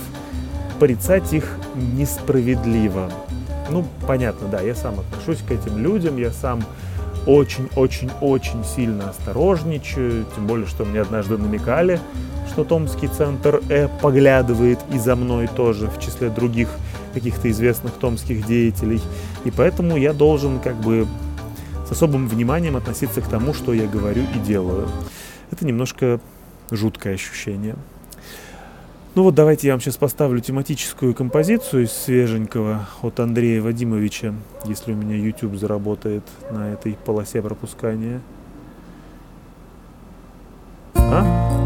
порицать 0.78 1.32
их 1.32 1.57
несправедливо. 1.96 3.11
Ну, 3.70 3.86
понятно, 4.07 4.48
да, 4.48 4.61
я 4.61 4.74
сам 4.74 5.00
отношусь 5.00 5.38
к 5.38 5.50
этим 5.50 5.78
людям, 5.78 6.18
я 6.18 6.30
сам 6.30 6.62
очень-очень-очень 7.26 8.64
сильно 8.64 9.11
осторожничаю, 9.11 10.26
тем 10.34 10.46
более, 10.46 10.66
что 10.66 10.84
мне 10.84 11.00
однажды 11.00 11.38
намекали, 11.38 11.98
что 12.50 12.64
Томский 12.64 13.09
центр 13.09 13.62
Э 13.70 13.88
поглядывает 14.02 14.78
и 14.92 14.98
за 14.98 15.16
мной 15.16 15.48
тоже, 15.48 15.86
в 15.86 15.98
числе 15.98 16.28
других 16.28 16.68
каких-то 17.14 17.50
известных 17.50 17.92
томских 17.94 18.46
деятелей. 18.46 19.00
И 19.44 19.50
поэтому 19.50 19.96
я 19.96 20.12
должен 20.12 20.59
как 20.61 20.76
бы 20.76 21.07
с 21.88 21.92
особым 21.92 22.28
вниманием 22.28 22.76
относиться 22.76 23.22
к 23.22 23.28
тому, 23.28 23.55
что 23.55 23.72
я 23.72 23.86
говорю 23.86 24.22
и 24.34 24.38
делаю. 24.38 24.88
Это 25.50 25.64
немножко 25.64 26.20
жуткое 26.70 27.14
ощущение. 27.14 27.76
Ну 29.14 29.22
вот 29.22 29.36
давайте 29.36 29.68
я 29.68 29.74
вам 29.74 29.80
сейчас 29.80 29.96
поставлю 29.96 30.40
тематическую 30.40 31.14
композицию 31.14 31.84
из 31.84 31.92
свеженького 31.92 32.88
от 33.00 33.20
Андрея 33.20 33.62
Вадимовича, 33.62 34.34
если 34.64 34.92
у 34.92 34.96
меня 34.96 35.14
YouTube 35.16 35.54
заработает 35.54 36.24
на 36.50 36.72
этой 36.72 36.98
полосе 37.04 37.40
пропускания. 37.40 38.20
А? 40.96 41.63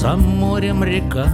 За 0.00 0.16
морем 0.16 0.82
река. 0.82 1.26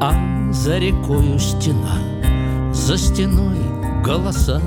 А 0.00 0.12
за 0.50 0.78
рекою 0.78 1.38
стена, 1.38 1.98
за 2.72 2.96
стеной 2.96 3.58
голоса. 4.02 4.62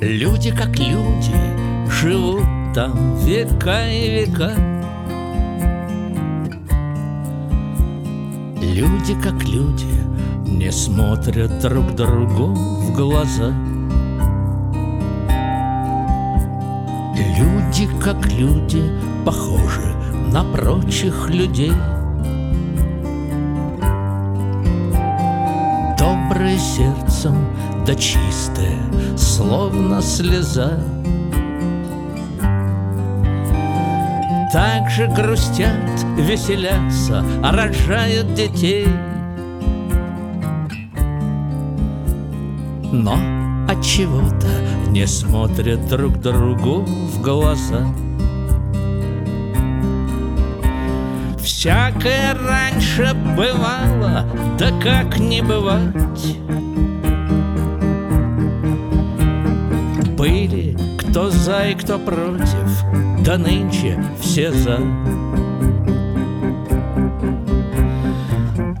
Люди 0.00 0.52
как 0.52 0.78
люди 0.78 1.36
живут 1.90 2.46
там 2.74 3.16
века 3.16 3.86
и 3.86 4.08
века. 4.08 4.52
Люди 8.62 9.14
как 9.22 9.44
люди 9.44 9.92
не 10.46 10.72
смотрят 10.72 11.58
друг 11.60 11.94
другу 11.94 12.54
в 12.54 12.94
глаза. 12.96 13.65
Люди 17.34 17.88
как 18.00 18.30
люди 18.32 18.82
похожи 19.24 19.94
на 20.32 20.44
прочих 20.44 21.28
людей. 21.28 21.72
Доброе 25.98 26.58
сердцем, 26.58 27.34
да 27.86 27.94
чистое, 27.94 28.78
словно 29.16 30.00
слеза. 30.02 30.78
Так 34.52 34.88
же 34.88 35.06
грустят, 35.08 36.04
веселятся, 36.16 37.24
рожают 37.42 38.34
детей. 38.34 38.86
Но 42.92 43.18
от 43.68 43.82
чего-то 43.84 44.46
не 44.96 45.06
смотрят 45.06 45.86
друг 45.88 46.22
другу 46.22 46.80
в 46.80 47.20
глаза. 47.20 47.86
Всякое 51.38 52.34
раньше 52.34 53.12
бывало, 53.36 54.24
да 54.58 54.70
как 54.82 55.18
не 55.18 55.42
бывать. 55.42 56.38
Были 60.16 60.78
кто 60.98 61.28
за 61.28 61.68
и 61.68 61.74
кто 61.74 61.98
против, 61.98 62.82
да 63.22 63.36
нынче 63.36 64.02
все 64.18 64.50
за. 64.50 64.78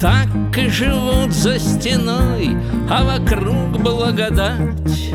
Так 0.00 0.56
и 0.56 0.66
живут 0.70 1.34
за 1.34 1.58
стеной, 1.58 2.56
а 2.88 3.04
вокруг 3.04 3.82
благодать. 3.82 5.12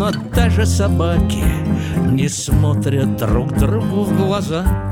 Но 0.00 0.10
даже 0.34 0.64
собаки 0.64 1.44
не 2.10 2.26
смотрят 2.30 3.18
друг 3.18 3.52
другу 3.58 4.04
в 4.04 4.16
глаза. 4.16 4.89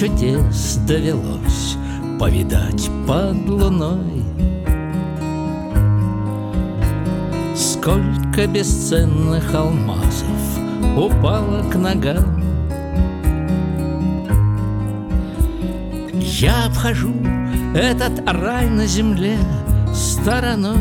чудес 0.00 0.76
довелось 0.86 1.76
повидать 2.18 2.88
под 3.06 3.36
луной. 3.46 4.24
Сколько 7.54 8.46
бесценных 8.46 9.54
алмазов 9.54 10.58
упало 10.96 11.68
к 11.70 11.74
ногам. 11.76 12.42
Я 16.14 16.64
обхожу 16.64 17.12
этот 17.74 18.26
рай 18.26 18.70
на 18.70 18.86
земле 18.86 19.36
стороной. 19.92 20.78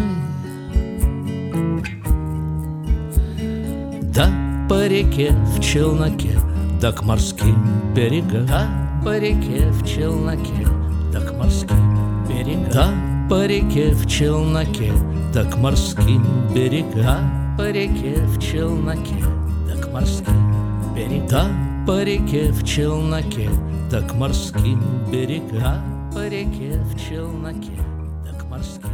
Да 4.16 4.32
по 4.70 4.88
реке 4.88 5.34
в 5.58 5.60
челноке, 5.60 6.40
да 6.80 6.94
к 6.94 7.04
морским 7.04 7.58
берегам 7.94 8.79
по 9.10 9.18
реке 9.18 9.72
в 9.72 9.84
челноке, 9.88 10.68
да 11.12 11.20
к 11.20 11.34
морским 11.36 12.28
берегам. 12.28 12.70
Да, 12.72 12.94
по 13.28 13.48
реке 13.48 13.92
в 13.94 14.08
челноке, 14.08 14.94
да 15.34 15.46
к 15.46 15.58
морским 15.58 16.24
берегам. 16.54 16.94
Да, 16.94 17.56
по 17.58 17.72
реке 17.72 18.22
в 18.28 18.40
челноке, 18.40 19.26
да 19.68 19.82
к 19.82 19.92
морским 19.92 20.94
берегам. 20.96 21.28
Да, 21.28 21.48
по 21.88 22.04
реке 22.04 22.52
в 22.52 22.64
челноке, 22.64 23.50
да 23.90 24.02
к 24.02 24.14
морским 24.14 24.80
берегам. 25.12 26.12
По 26.14 26.28
реке 26.28 26.80
в 26.84 27.00
челноке, 27.00 27.82
да 28.24 28.40
к 28.40 28.46
морским 28.48 28.92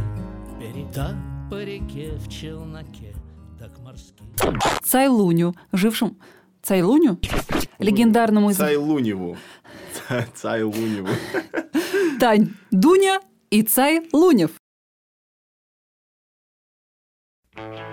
берегам. 0.58 1.48
По 1.50 1.62
реке 1.62 2.12
в 2.16 2.30
челноке, 2.30 3.14
да 3.60 3.68
к 3.68 3.78
морским 3.80 4.24
Цайлуню, 4.82 5.54
жившему... 5.72 6.14
Цайлуню? 6.62 7.18
Легендарному 7.78 8.50
из... 8.50 8.56
Цайлуневу. 8.56 9.36
Ца- 10.08 10.26
Цайлуневу. 10.34 11.08
Тань, 12.20 12.54
Дуня 12.70 13.20
и 13.50 13.62
Цай 13.62 14.08
Лунев. 14.12 14.50
All 17.56 17.85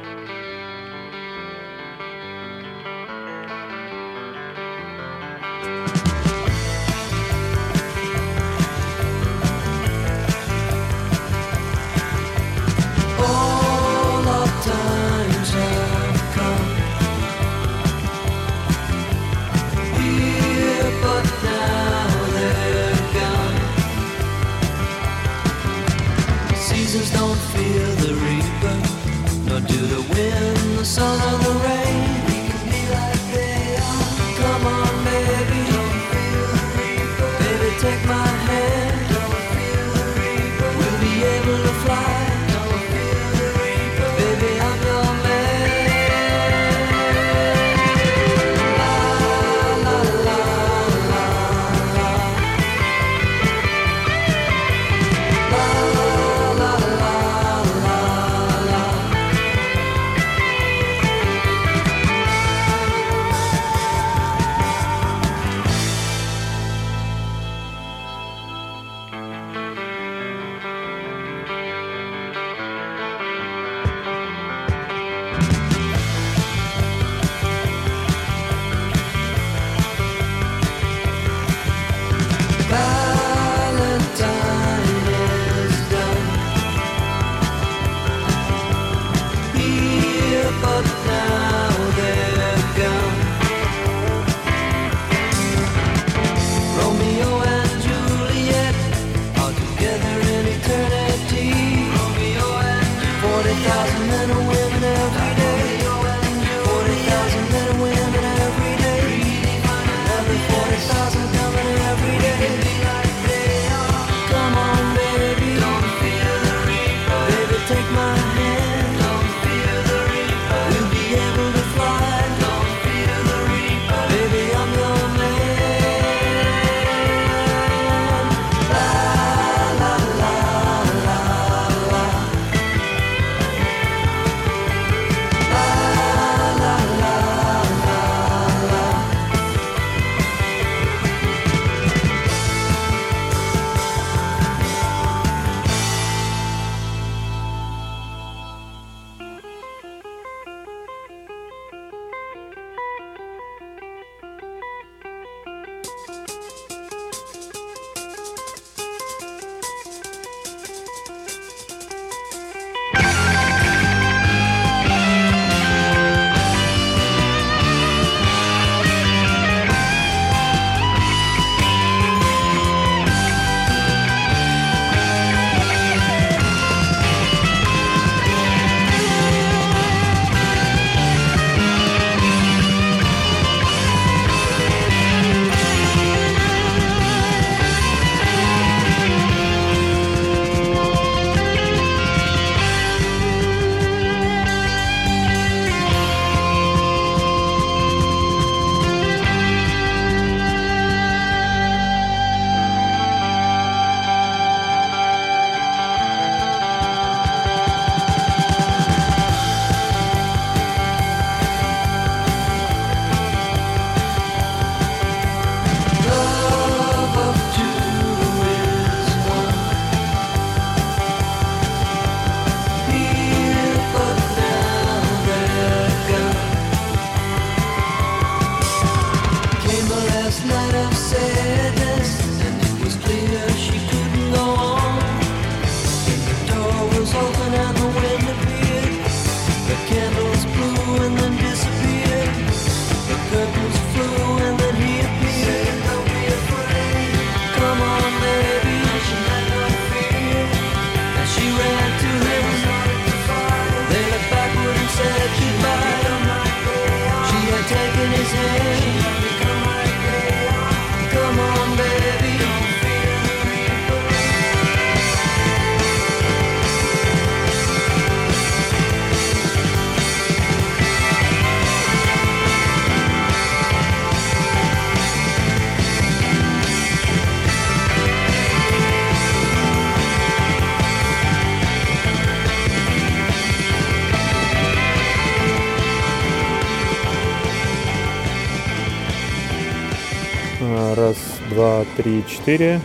три, 291.98 292.24
четыре. 292.28 292.80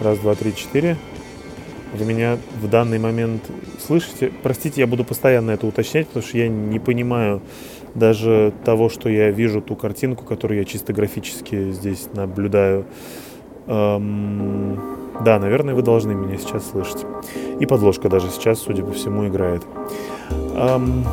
Раз, 0.00 0.18
два, 0.18 0.34
три, 0.34 0.54
четыре. 0.54 0.96
Вы 1.92 2.04
меня 2.04 2.38
в 2.60 2.68
данный 2.68 2.98
момент 2.98 3.42
слышите? 3.84 4.32
Простите, 4.42 4.80
я 4.80 4.86
буду 4.86 5.04
постоянно 5.04 5.50
это 5.50 5.66
уточнять, 5.66 6.06
потому 6.06 6.24
что 6.24 6.38
я 6.38 6.48
не 6.48 6.78
понимаю 6.78 7.42
даже 7.94 8.52
того, 8.64 8.88
что 8.88 9.08
я 9.08 9.30
вижу 9.30 9.60
ту 9.60 9.74
картинку, 9.74 10.24
которую 10.24 10.58
я 10.58 10.64
чисто 10.64 10.92
графически 10.92 11.72
здесь 11.72 12.08
наблюдаю. 12.14 12.84
Эм, 13.66 14.80
да, 15.24 15.38
наверное, 15.38 15.74
вы 15.74 15.82
должны 15.82 16.14
меня 16.14 16.38
сейчас 16.38 16.70
слышать. 16.70 17.04
И 17.58 17.66
подложка 17.66 18.08
даже 18.08 18.30
сейчас, 18.30 18.60
судя 18.60 18.84
по 18.84 18.92
всему, 18.92 19.26
играет. 19.26 19.62
Эм, 20.54 21.04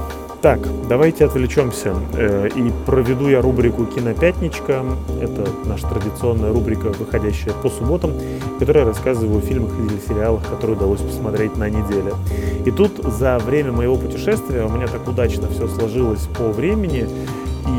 так, 0.42 0.60
давайте 0.88 1.26
отвлечемся. 1.26 1.96
Э, 2.14 2.48
и 2.56 2.72
проведу 2.86 3.28
я 3.28 3.42
рубрику 3.42 3.86
«Кинопятничка». 3.86 4.84
Это 5.22 5.48
наша 5.66 5.88
традиционная 5.88 6.52
рубрика, 6.52 6.92
выходящая 6.98 7.54
по 7.54 7.70
субботам, 7.70 8.12
в 8.12 8.60
которой 8.60 8.86
рассказываю 8.86 9.40
о 9.40 9.42
фильмах 9.42 9.72
или 9.80 10.00
сериалах, 10.08 10.48
которые 10.48 10.78
удалось 10.78 11.02
посмотреть 11.02 11.58
на 11.58 11.70
неделе. 11.70 12.14
И 12.66 12.72
тут 12.72 12.98
за 13.04 13.38
время 13.40 13.72
моего 13.72 13.96
путешествия 13.96 14.64
у 14.64 14.70
меня 14.70 14.88
так 14.88 15.08
удачно 15.08 15.50
все 15.50 15.68
сложилось 15.68 16.28
по 16.38 16.50
времени, 16.50 17.08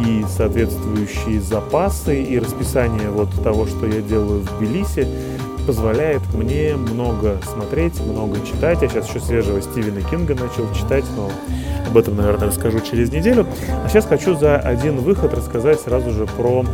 и 0.04 0.24
соответствующие 0.28 1.40
запасы, 1.40 2.22
и 2.22 2.38
расписание 2.38 3.10
вот 3.10 3.30
того, 3.42 3.66
что 3.66 3.86
я 3.86 4.02
делаю 4.02 4.40
в 4.40 4.58
Тбилиси, 4.58 5.06
позволяет 5.68 6.22
мне 6.32 6.76
много 6.76 7.36
смотреть, 7.44 8.00
много 8.00 8.38
читать. 8.40 8.80
Я 8.80 8.88
сейчас 8.88 9.06
еще 9.06 9.20
свежего 9.20 9.60
Стивена 9.60 10.00
Кинга 10.00 10.34
начал 10.34 10.72
читать, 10.72 11.04
но 11.14 11.30
об 11.86 11.94
этом, 11.94 12.16
наверное, 12.16 12.48
расскажу 12.48 12.80
через 12.80 13.12
неделю. 13.12 13.46
А 13.84 13.86
сейчас 13.90 14.06
хочу 14.06 14.34
за 14.34 14.56
один 14.56 14.96
выход 14.96 15.34
рассказать 15.34 15.78
сразу 15.78 16.10
же 16.10 16.24
про 16.24 16.64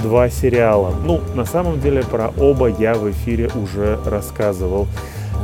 два 0.00 0.30
сериала. 0.30 0.94
Ну, 1.04 1.20
на 1.34 1.44
самом 1.44 1.80
деле, 1.80 2.04
про 2.04 2.28
оба 2.38 2.68
я 2.68 2.94
в 2.94 3.10
эфире 3.10 3.50
уже 3.60 3.98
рассказывал. 4.06 4.86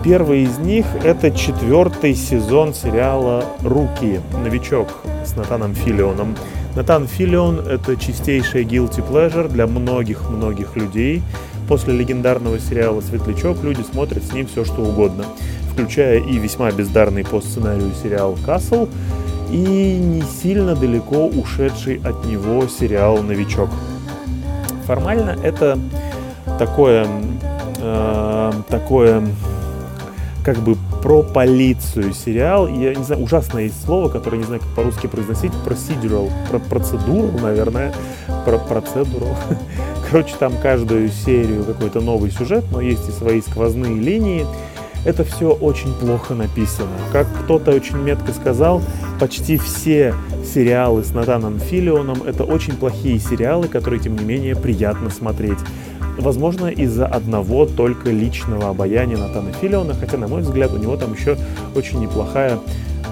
Первый 0.05 0.45
из 0.45 0.59
них— 0.59 0.87
это 1.03 1.33
четвертый 1.33 2.15
сезон 2.15 2.73
сериала 2.73 3.45
«Руки. 3.65 4.21
Новичок» 4.45 4.87
с 5.27 5.35
Натаном 5.35 5.75
Филионом. 5.75 6.37
Натан 6.77 7.09
Филион— 7.09 7.59
это 7.69 7.97
чистейшая 7.97 8.63
guilty 8.63 9.05
pleasure 9.05 9.49
для 9.49 9.67
многих-многих 9.67 10.77
людей. 10.77 11.21
После 11.69 11.95
легендарного 11.95 12.59
сериала 12.59 13.01
«Светлячок» 13.01 13.63
люди 13.63 13.83
смотрят 13.83 14.25
с 14.25 14.33
ним 14.33 14.47
все, 14.47 14.65
что 14.65 14.83
угодно, 14.83 15.25
включая 15.73 16.19
и 16.19 16.39
весьма 16.39 16.71
бездарный 16.71 17.25
по 17.25 17.41
сценарию 17.41 17.93
сериал 18.03 18.37
«Касл», 18.45 18.89
и 19.51 19.99
не 19.99 20.23
сильно 20.23 20.75
далеко 20.75 21.27
ушедший 21.27 22.01
от 22.05 22.25
него 22.25 22.67
сериал 22.67 23.23
«Новичок». 23.23 23.69
Формально 24.87 25.37
это 25.43 25.79
такое, 26.59 27.07
э, 27.79 28.53
такое 28.69 29.23
как 30.45 30.59
бы 30.59 30.77
про 31.03 31.23
полицию 31.23 32.13
сериал. 32.13 32.69
Я 32.69 32.95
не 32.95 33.03
знаю, 33.03 33.23
ужасное 33.23 33.65
есть 33.65 33.85
слово, 33.85 34.09
которое 34.09 34.39
не 34.39 34.45
знаю, 34.45 34.61
как 34.61 34.71
по-русски 34.71 35.09
произносить. 35.09 35.53
Procedural. 35.67 36.31
Про 36.49 36.59
процедуру, 36.61 37.39
наверное. 37.39 37.93
Про 38.45 38.59
процедуру. 38.59 39.27
Короче, 40.11 40.35
там 40.39 40.57
каждую 40.63 41.09
серию 41.09 41.65
какой-то 41.65 42.01
новый 42.01 42.31
сюжет, 42.31 42.65
но 42.71 42.81
есть 42.81 43.09
и 43.09 43.13
свои 43.13 43.41
сквозные 43.41 43.97
линии. 43.97 44.47
Это 45.05 45.25
все 45.25 45.51
очень 45.53 45.93
плохо 45.95 46.35
написано. 46.35 46.93
Как 47.11 47.27
кто-то 47.43 47.73
очень 47.73 47.97
метко 47.97 48.33
сказал, 48.33 48.81
почти 49.19 49.57
все 49.57 50.15
сериалы 50.45 51.03
с 51.03 51.13
Натаном 51.13 51.59
Филионом 51.59 52.23
это 52.23 52.45
очень 52.45 52.77
плохие 52.77 53.19
сериалы, 53.19 53.67
которые, 53.67 54.01
тем 54.01 54.17
не 54.17 54.25
менее, 54.25 54.55
приятно 54.55 55.11
смотреть. 55.11 55.59
Возможно, 56.19 56.67
из-за 56.67 57.07
одного 57.07 57.67
только 57.67 58.11
личного 58.11 58.69
обаяния 58.69 59.17
Натана 59.17 59.53
Филиона, 59.53 59.95
хотя, 59.95 60.19
на 60.19 60.29
мой 60.29 60.43
взгляд, 60.43 60.73
у 60.73 60.79
него 60.79 60.97
там 60.97 61.15
еще 61.15 61.37
очень 61.75 62.01
неплохая 62.01 62.59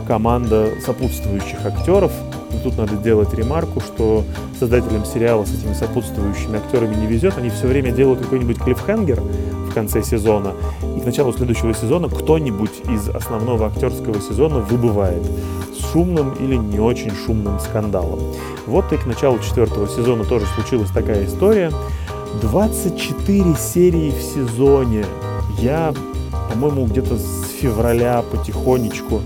команда 0.07 0.71
сопутствующих 0.85 1.65
актеров. 1.65 2.13
И 2.53 2.63
тут 2.65 2.77
надо 2.77 2.97
делать 2.97 3.33
ремарку, 3.33 3.81
что 3.81 4.25
создателям 4.59 5.05
сериала 5.05 5.45
с 5.45 5.55
этими 5.55 5.73
сопутствующими 5.73 6.59
актерами 6.59 6.95
не 6.97 7.07
везет. 7.07 7.39
Они 7.39 7.49
все 7.49 7.69
время 7.69 7.93
делают 7.93 8.21
какой-нибудь 8.21 8.59
клиффхенгер 8.59 9.21
в 9.21 9.73
конце 9.73 10.03
сезона. 10.03 10.53
И 10.97 11.01
к 11.01 11.05
началу 11.05 11.33
следующего 11.33 11.73
сезона 11.75 12.09
кто-нибудь 12.09 12.83
из 12.91 13.09
основного 13.09 13.69
актерского 13.69 14.21
сезона 14.21 14.59
выбывает 14.59 15.23
с 15.79 15.93
шумным 15.93 16.33
или 16.35 16.57
не 16.57 16.81
очень 16.81 17.13
шумным 17.13 17.61
скандалом. 17.61 18.19
Вот 18.67 18.93
и 18.93 18.97
к 18.97 19.07
началу 19.07 19.39
четвертого 19.39 19.89
сезона 19.89 20.25
тоже 20.25 20.47
случилась 20.57 20.91
такая 20.91 21.25
история. 21.25 21.71
24 22.41 23.57
серии 23.57 24.11
в 24.11 24.23
сезоне. 24.23 25.05
Я, 25.59 25.93
по-моему, 26.51 26.87
где-то 26.87 27.17
с 27.17 27.51
февраля 27.61 28.23
потихонечку 28.23 29.21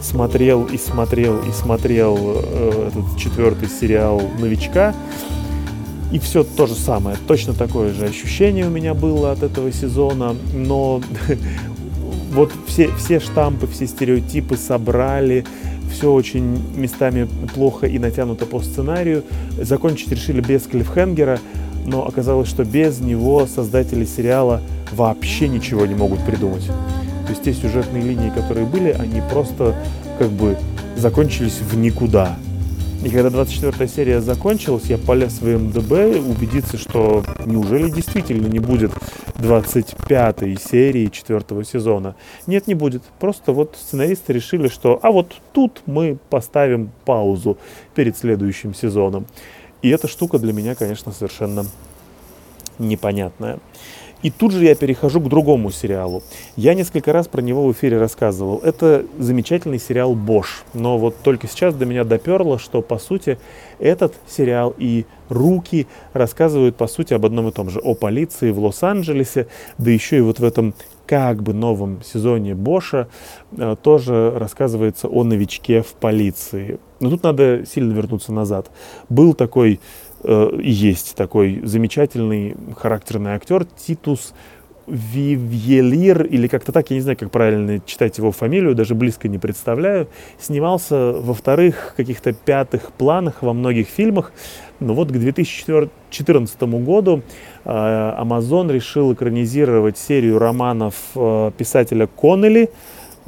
смотрел 0.00 0.64
и 0.64 0.76
смотрел 0.78 1.38
и 1.38 1.52
смотрел 1.52 2.18
э, 2.36 2.88
этот 2.88 3.18
четвертый 3.18 3.68
сериал 3.68 4.22
«Новичка». 4.38 4.94
И 6.12 6.18
все 6.18 6.42
то 6.42 6.66
же 6.66 6.74
самое, 6.74 7.16
точно 7.28 7.54
такое 7.54 7.94
же 7.94 8.04
ощущение 8.04 8.66
у 8.66 8.70
меня 8.70 8.94
было 8.94 9.30
от 9.30 9.44
этого 9.44 9.70
сезона, 9.70 10.34
но 10.52 11.00
вот 12.32 12.52
все, 12.66 12.90
все 12.96 13.20
штампы, 13.20 13.68
все 13.68 13.86
стереотипы 13.86 14.56
собрали, 14.56 15.44
все 15.90 16.12
очень 16.12 16.60
местами 16.74 17.28
плохо 17.54 17.86
и 17.86 17.98
натянуто 17.98 18.44
по 18.46 18.60
сценарию. 18.60 19.22
Закончить 19.60 20.10
решили 20.10 20.40
без 20.40 20.62
клиффхенгера, 20.62 21.38
но 21.86 22.06
оказалось, 22.06 22.48
что 22.48 22.64
без 22.64 23.00
него 23.00 23.46
создатели 23.46 24.04
сериала 24.04 24.60
вообще 24.92 25.48
ничего 25.48 25.86
не 25.86 25.94
могут 25.94 26.24
придумать. 26.24 26.66
То 26.66 27.30
есть 27.30 27.42
те 27.42 27.52
сюжетные 27.52 28.02
линии, 28.02 28.30
которые 28.30 28.66
были, 28.66 28.90
они 28.90 29.22
просто 29.30 29.74
как 30.18 30.30
бы 30.30 30.56
закончились 30.96 31.58
в 31.60 31.76
никуда. 31.76 32.36
И 33.02 33.08
когда 33.08 33.30
24 33.30 33.88
серия 33.88 34.20
закончилась, 34.20 34.84
я 34.84 34.98
полез 34.98 35.40
в 35.40 35.46
МДБ 35.46 36.20
убедиться, 36.20 36.76
что 36.76 37.24
неужели 37.46 37.88
действительно 37.88 38.46
не 38.46 38.58
будет 38.58 38.92
25 39.38 40.60
серии 40.60 41.06
четвертого 41.06 41.64
сезона. 41.64 42.14
Нет, 42.46 42.66
не 42.66 42.74
будет. 42.74 43.02
Просто 43.18 43.52
вот 43.52 43.76
сценаристы 43.80 44.34
решили, 44.34 44.68
что 44.68 45.00
а 45.02 45.10
вот 45.12 45.34
тут 45.52 45.80
мы 45.86 46.18
поставим 46.28 46.90
паузу 47.06 47.56
перед 47.94 48.18
следующим 48.18 48.74
сезоном. 48.74 49.26
И 49.82 49.88
эта 49.88 50.08
штука 50.08 50.38
для 50.38 50.52
меня, 50.52 50.74
конечно, 50.74 51.12
совершенно 51.12 51.64
непонятная. 52.78 53.58
И 54.22 54.30
тут 54.30 54.52
же 54.52 54.64
я 54.64 54.74
перехожу 54.74 55.18
к 55.20 55.28
другому 55.28 55.70
сериалу. 55.70 56.22
Я 56.54 56.74
несколько 56.74 57.10
раз 57.12 57.26
про 57.26 57.40
него 57.40 57.66
в 57.66 57.72
эфире 57.72 57.98
рассказывал. 57.98 58.58
Это 58.58 59.06
замечательный 59.18 59.78
сериал 59.78 60.14
«Бош». 60.14 60.64
Но 60.74 60.98
вот 60.98 61.16
только 61.22 61.48
сейчас 61.48 61.74
до 61.74 61.86
меня 61.86 62.04
доперло, 62.04 62.58
что, 62.58 62.82
по 62.82 62.98
сути, 62.98 63.38
этот 63.78 64.14
сериал 64.28 64.74
и 64.76 65.06
«Руки» 65.30 65.86
рассказывают, 66.12 66.76
по 66.76 66.86
сути, 66.86 67.14
об 67.14 67.24
одном 67.24 67.48
и 67.48 67.52
том 67.52 67.70
же. 67.70 67.80
О 67.80 67.94
полиции 67.94 68.50
в 68.50 68.58
Лос-Анджелесе, 68.58 69.46
да 69.78 69.90
еще 69.90 70.18
и 70.18 70.20
вот 70.20 70.38
в 70.38 70.44
этом 70.44 70.74
как 71.10 71.42
бы 71.42 71.52
новом 71.52 72.02
сезоне 72.04 72.54
Боша 72.54 73.08
э, 73.50 73.74
тоже 73.82 74.32
рассказывается 74.36 75.08
о 75.08 75.24
новичке 75.24 75.82
в 75.82 75.94
полиции. 75.94 76.78
Но 77.00 77.10
тут 77.10 77.24
надо 77.24 77.66
сильно 77.66 77.92
вернуться 77.92 78.32
назад. 78.32 78.70
Был 79.08 79.34
такой 79.34 79.80
э, 80.22 80.50
есть 80.62 81.16
такой 81.16 81.62
замечательный 81.64 82.56
характерный 82.76 83.32
актер 83.32 83.64
Титус 83.64 84.34
Вивьелир, 84.90 86.24
или 86.24 86.48
как-то 86.48 86.72
так, 86.72 86.90
я 86.90 86.96
не 86.96 87.00
знаю, 87.00 87.16
как 87.16 87.30
правильно 87.30 87.80
читать 87.84 88.18
его 88.18 88.32
фамилию, 88.32 88.74
даже 88.74 88.94
близко 88.94 89.28
не 89.28 89.38
представляю, 89.38 90.08
снимался 90.38 91.12
во 91.12 91.32
вторых 91.34 91.94
каких-то 91.96 92.32
пятых 92.32 92.92
планах 92.92 93.42
во 93.42 93.52
многих 93.52 93.88
фильмах. 93.88 94.32
Но 94.80 94.94
вот 94.94 95.08
к 95.08 95.12
2014 95.12 96.62
году 96.62 97.22
э, 97.64 97.70
Amazon 97.70 98.72
решил 98.72 99.12
экранизировать 99.12 99.98
серию 99.98 100.38
романов 100.38 100.94
э, 101.14 101.50
писателя 101.56 102.06
Коннелли, 102.06 102.70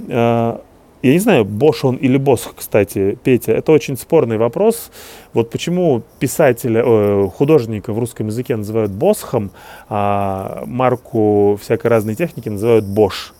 э, 0.08 0.58
я 1.02 1.12
не 1.12 1.18
знаю, 1.18 1.44
Бош 1.44 1.84
он 1.84 1.96
или 1.96 2.16
Босх, 2.16 2.54
кстати, 2.56 3.18
Петя. 3.24 3.52
Это 3.52 3.72
очень 3.72 3.96
спорный 3.96 4.38
вопрос. 4.38 4.90
Вот 5.32 5.50
почему 5.50 6.02
писателя, 6.20 6.82
э, 6.84 7.28
художника 7.34 7.92
в 7.92 7.98
русском 7.98 8.28
языке 8.28 8.54
называют 8.54 8.92
Босхом, 8.92 9.50
а 9.88 10.62
марку 10.66 11.58
всякой 11.60 11.88
разной 11.88 12.14
техники 12.14 12.48
называют 12.48 12.84
Бош. 12.84 13.34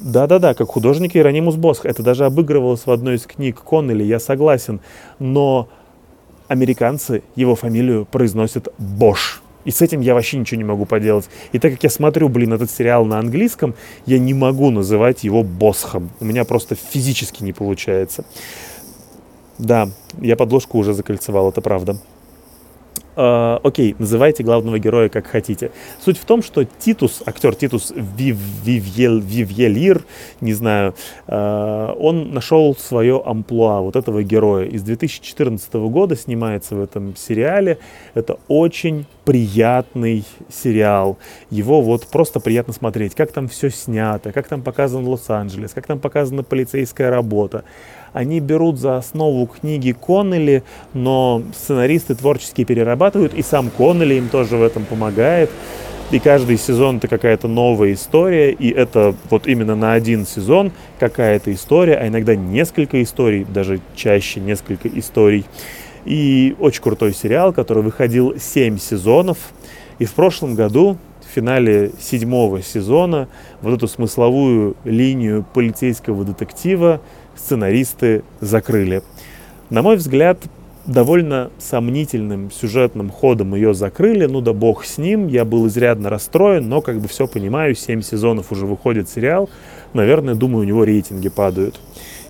Да-да-да, 0.00 0.54
как 0.54 0.68
художник 0.68 1.14
Иеронимус 1.14 1.56
Босх. 1.56 1.84
Это 1.84 2.02
даже 2.02 2.24
обыгрывалось 2.24 2.86
в 2.86 2.90
одной 2.90 3.16
из 3.16 3.26
книг 3.26 3.60
Коннелли, 3.60 4.02
я 4.02 4.18
согласен. 4.18 4.80
Но 5.18 5.68
американцы 6.48 7.22
его 7.36 7.54
фамилию 7.54 8.06
произносят 8.06 8.68
Бош. 8.78 9.41
И 9.64 9.70
с 9.70 9.82
этим 9.82 10.00
я 10.00 10.14
вообще 10.14 10.38
ничего 10.38 10.58
не 10.58 10.64
могу 10.64 10.84
поделать. 10.86 11.28
И 11.52 11.58
так 11.58 11.72
как 11.72 11.82
я 11.82 11.90
смотрю, 11.90 12.28
блин, 12.28 12.52
этот 12.52 12.70
сериал 12.70 13.04
на 13.04 13.18
английском, 13.18 13.74
я 14.06 14.18
не 14.18 14.34
могу 14.34 14.70
называть 14.70 15.24
его 15.24 15.42
Босхом. 15.42 16.10
У 16.20 16.24
меня 16.24 16.44
просто 16.44 16.74
физически 16.74 17.42
не 17.42 17.52
получается. 17.52 18.24
Да, 19.58 19.88
я 20.20 20.36
подложку 20.36 20.78
уже 20.78 20.94
закольцевал, 20.94 21.50
это 21.50 21.60
правда. 21.60 21.96
Э, 23.16 23.58
окей, 23.62 23.94
называйте 23.98 24.42
главного 24.42 24.78
героя 24.78 25.08
как 25.08 25.26
хотите. 25.26 25.70
Суть 26.04 26.18
в 26.18 26.24
том, 26.24 26.42
что 26.42 26.64
Титус, 26.64 27.22
актер 27.26 27.54
Титус 27.54 27.92
Вив, 27.94 28.36
Вивьел, 28.64 29.18
Вивьелир, 29.18 30.04
не 30.40 30.52
знаю, 30.52 30.94
э, 31.26 31.94
он 31.98 32.32
нашел 32.32 32.76
свое 32.76 33.22
амплуа 33.24 33.80
вот 33.80 33.96
этого 33.96 34.22
героя. 34.22 34.66
Из 34.66 34.82
2014 34.82 35.74
года 35.74 36.16
снимается 36.16 36.74
в 36.74 36.82
этом 36.82 37.16
сериале. 37.16 37.78
Это 38.14 38.38
очень 38.48 39.06
приятный 39.24 40.24
сериал. 40.48 41.18
Его 41.50 41.80
вот 41.82 42.06
просто 42.06 42.40
приятно 42.40 42.72
смотреть. 42.72 43.14
Как 43.14 43.32
там 43.32 43.48
все 43.48 43.70
снято, 43.70 44.32
как 44.32 44.48
там 44.48 44.62
показан 44.62 45.06
Лос-Анджелес, 45.06 45.72
как 45.72 45.86
там 45.86 46.00
показана 46.00 46.42
полицейская 46.42 47.10
работа. 47.10 47.64
Они 48.12 48.40
берут 48.40 48.78
за 48.78 48.96
основу 48.96 49.46
книги 49.46 49.92
Коннелли, 49.92 50.62
но 50.92 51.42
сценаристы 51.56 52.14
творчески 52.14 52.64
перерабатывают, 52.64 53.34
и 53.34 53.42
сам 53.42 53.70
Коннелли 53.70 54.14
им 54.14 54.28
тоже 54.28 54.56
в 54.56 54.62
этом 54.62 54.84
помогает. 54.84 55.50
И 56.10 56.18
каждый 56.18 56.58
сезон 56.58 56.98
это 56.98 57.08
какая-то 57.08 57.48
новая 57.48 57.94
история, 57.94 58.52
и 58.52 58.70
это 58.70 59.14
вот 59.30 59.46
именно 59.46 59.74
на 59.74 59.94
один 59.94 60.26
сезон 60.26 60.70
какая-то 61.00 61.50
история, 61.54 61.94
а 61.94 62.06
иногда 62.06 62.36
несколько 62.36 63.02
историй, 63.02 63.44
даже 63.44 63.80
чаще 63.96 64.40
несколько 64.40 64.88
историй. 64.88 65.46
И 66.04 66.54
очень 66.58 66.82
крутой 66.82 67.14
сериал, 67.14 67.54
который 67.54 67.82
выходил 67.82 68.34
7 68.38 68.76
сезонов. 68.76 69.38
И 69.98 70.04
в 70.04 70.12
прошлом 70.12 70.54
году, 70.54 70.98
в 71.22 71.34
финале 71.34 71.92
седьмого 71.98 72.60
сезона, 72.60 73.28
вот 73.62 73.74
эту 73.74 73.88
смысловую 73.88 74.76
линию 74.84 75.46
полицейского 75.54 76.24
детектива 76.24 77.00
сценаристы 77.36 78.22
закрыли. 78.40 79.02
На 79.70 79.82
мой 79.82 79.96
взгляд, 79.96 80.38
довольно 80.86 81.50
сомнительным 81.58 82.50
сюжетным 82.50 83.10
ходом 83.10 83.54
ее 83.54 83.74
закрыли, 83.74 84.26
ну 84.26 84.40
да 84.40 84.52
бог 84.52 84.84
с 84.84 84.98
ним, 84.98 85.28
я 85.28 85.44
был 85.44 85.66
изрядно 85.68 86.10
расстроен, 86.10 86.68
но 86.68 86.80
как 86.80 87.00
бы 87.00 87.08
все 87.08 87.26
понимаю, 87.26 87.74
7 87.74 88.02
сезонов 88.02 88.52
уже 88.52 88.66
выходит 88.66 89.08
сериал, 89.08 89.48
наверное, 89.92 90.34
думаю, 90.34 90.62
у 90.62 90.66
него 90.66 90.84
рейтинги 90.84 91.28
падают. 91.28 91.80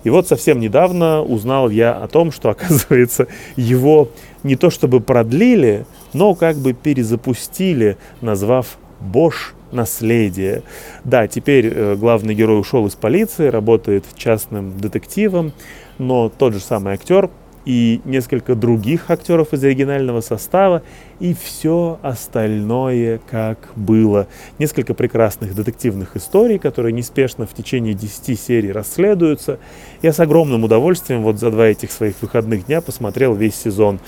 И 0.03 0.09
вот 0.09 0.27
совсем 0.27 0.59
недавно 0.59 1.23
узнал 1.23 1.69
я 1.69 1.93
о 1.93 2.07
том, 2.07 2.31
что, 2.31 2.49
оказывается, 2.51 3.27
его 3.55 4.09
не 4.43 4.55
то 4.55 4.69
чтобы 4.69 4.99
продлили, 4.99 5.85
но 6.13 6.35
как 6.35 6.57
бы 6.57 6.73
перезапустили, 6.73 7.97
назвав 8.21 8.77
«Бош 8.99 9.53
наследие». 9.73 10.63
Да, 11.03 11.27
теперь 11.27 11.67
э, 11.67 11.95
главный 11.95 12.35
герой 12.35 12.59
ушел 12.59 12.85
из 12.87 12.95
полиции, 12.95 13.47
работает 13.47 14.05
частным 14.15 14.77
детективом, 14.77 15.51
но 15.97 16.29
тот 16.29 16.53
же 16.53 16.59
самый 16.59 16.93
актер 16.93 17.29
и 17.65 18.01
несколько 18.03 18.55
других 18.55 19.09
актеров 19.09 19.53
из 19.53 19.63
оригинального 19.63 20.21
состава, 20.21 20.83
и 21.19 21.33
все 21.33 21.99
остальное 22.01 23.21
как 23.29 23.69
было. 23.75 24.27
Несколько 24.59 24.93
прекрасных 24.93 25.55
детективных 25.55 26.15
историй, 26.17 26.59
которые 26.59 26.91
неспешно 26.93 27.45
в 27.45 27.53
течение 27.53 27.93
10 27.93 28.39
серий 28.39 28.71
расследуются. 28.71 29.59
Я 30.01 30.11
с 30.11 30.19
огромным 30.19 30.63
удовольствием 30.63 31.23
вот 31.23 31.39
за 31.39 31.51
два 31.51 31.67
этих 31.67 31.91
своих 31.91 32.15
выходных 32.21 32.65
дня 32.65 32.81
посмотрел 32.81 33.33
весь 33.33 33.55
сезон. 33.55 33.99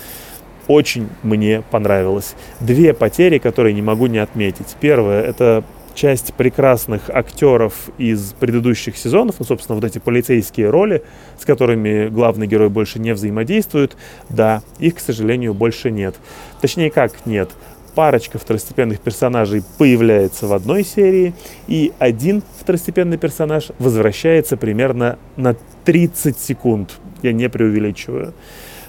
Очень 0.68 1.08
мне 1.22 1.62
понравилось. 1.70 2.34
Две 2.60 2.92
потери, 2.92 3.38
которые 3.38 3.72
не 3.72 3.82
могу 3.82 4.06
не 4.06 4.18
отметить. 4.18 4.76
Первое— 4.80 5.22
это 5.22 5.64
часть 5.94 6.34
прекрасных 6.34 7.08
актеров 7.08 7.88
из 7.98 8.34
предыдущих 8.34 8.96
сезонов, 8.96 9.36
ну, 9.38 9.44
собственно, 9.44 9.74
вот 9.76 9.84
эти 9.84 9.98
полицейские 9.98 10.70
роли, 10.70 11.02
с 11.40 11.44
которыми 11.44 12.08
главный 12.08 12.46
герой 12.46 12.68
больше 12.68 12.98
не 12.98 13.12
взаимодействует, 13.14 13.96
да, 14.28 14.62
их, 14.78 14.96
к 14.96 15.00
сожалению, 15.00 15.54
больше 15.54 15.90
нет. 15.90 16.14
Точнее, 16.60 16.90
как 16.90 17.26
нет. 17.26 17.50
Парочка 17.94 18.38
второстепенных 18.38 19.00
персонажей 19.00 19.62
появляется 19.78 20.46
в 20.46 20.52
одной 20.52 20.84
серии, 20.84 21.32
и 21.66 21.92
один 21.98 22.42
второстепенный 22.60 23.16
персонаж 23.16 23.70
возвращается 23.78 24.58
примерно 24.58 25.18
на 25.36 25.56
30 25.86 26.38
секунд. 26.38 26.98
Я 27.22 27.32
не 27.32 27.48
преувеличиваю. 27.48 28.34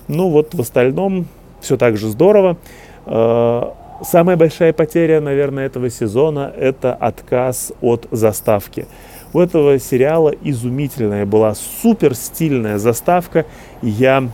Ну 0.10 0.30
вот 0.30 0.54
в 0.54 0.60
остальном 0.60 1.28
все 1.62 1.78
так 1.78 1.98
же 1.98 2.10
здорово. 2.10 2.58
Э, 3.06 3.72
Самая 4.04 4.38
большая 4.38 4.74
потеря, 4.74 5.22
наверное, 5.22 5.66
этого 5.66 5.90
сезона– 5.90 6.54
это 6.58 6.94
отказ 6.94 7.74
от 7.82 8.08
заставки. 8.12 8.86
У 9.34 9.40
этого 9.40 9.80
сериала 9.80 10.32
изумительная 10.44 11.26
была 11.26 11.56
супер 11.56 12.14
стильная 12.14 12.78
заставка. 12.78 13.48
Я 13.82 14.30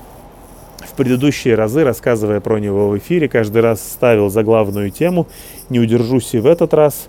в 0.80 0.94
предыдущие 0.96 1.56
разы, 1.56 1.86
рассказывая 1.86 2.42
про 2.42 2.58
него 2.58 2.90
в 2.90 2.98
эфире, 2.98 3.30
каждый 3.30 3.62
раз 3.62 3.82
ставил 3.82 4.30
за 4.30 4.44
главную 4.44 4.92
тему. 4.92 5.28
Не 5.70 5.80
удержусь 5.80 6.34
и 6.34 6.40
в 6.40 6.46
этот 6.46 6.74
раз. 6.74 7.08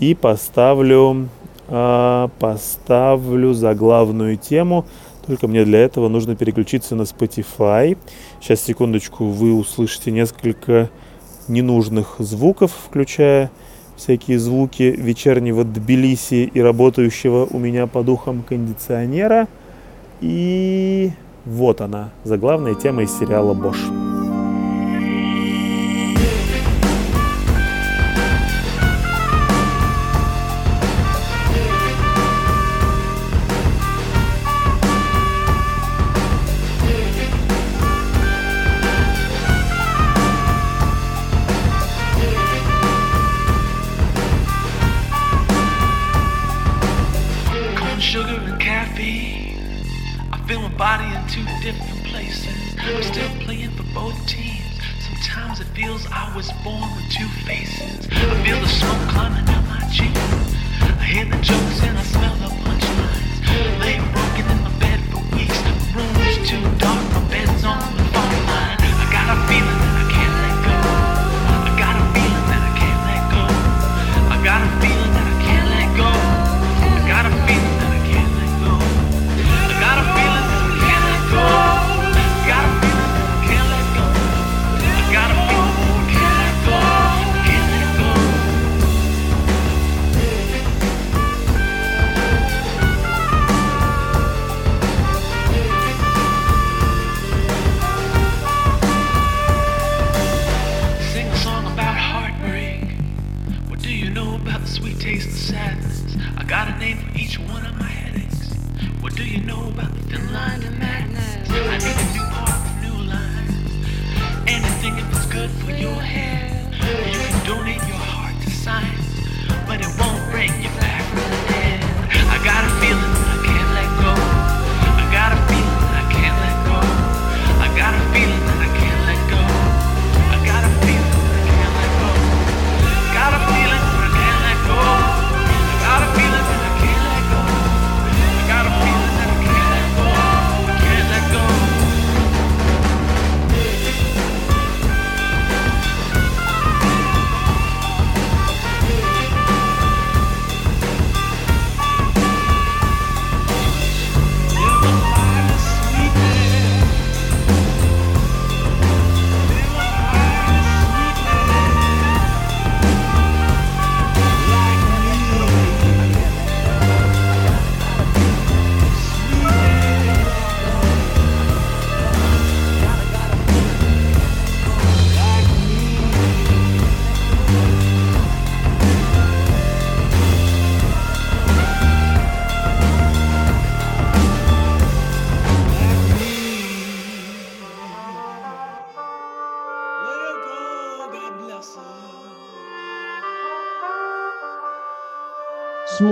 И 0.00 0.16
поставлю, 0.16 1.28
э, 1.68 2.28
поставлю 2.40 3.52
за 3.52 3.74
главную 3.74 4.36
тему. 4.38 4.86
Только 5.26 5.46
мне 5.46 5.64
для 5.64 5.78
этого 5.78 6.08
нужно 6.08 6.34
переключиться 6.34 6.96
на 6.96 7.02
Spotify. 7.02 7.96
Сейчас, 8.42 8.60
секундочку, 8.62 9.26
вы 9.26 9.54
услышите 9.54 10.10
несколько 10.10 10.90
ненужных 11.46 12.16
звуков, 12.18 12.72
включая 12.86 13.52
всякие 13.96 14.40
звуки 14.40 14.82
вечернего 14.82 15.62
Тбилиси 15.62 16.50
и 16.52 16.60
работающего 16.60 17.46
у 17.48 17.60
меня 17.60 17.86
по 17.86 18.02
духам 18.02 18.42
кондиционера. 18.42 19.46
И 20.20 21.12
вот 21.44 21.80
она, 21.80 22.10
заглавная 22.24 22.74
тема 22.74 23.04
из 23.04 23.16
сериала 23.16 23.54
«Бош». 23.54 24.11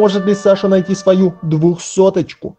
Сможет 0.01 0.25
ли 0.25 0.35
Саша 0.35 0.67
найти 0.67 0.95
свою 0.95 1.35
двухсоточку? 1.43 2.50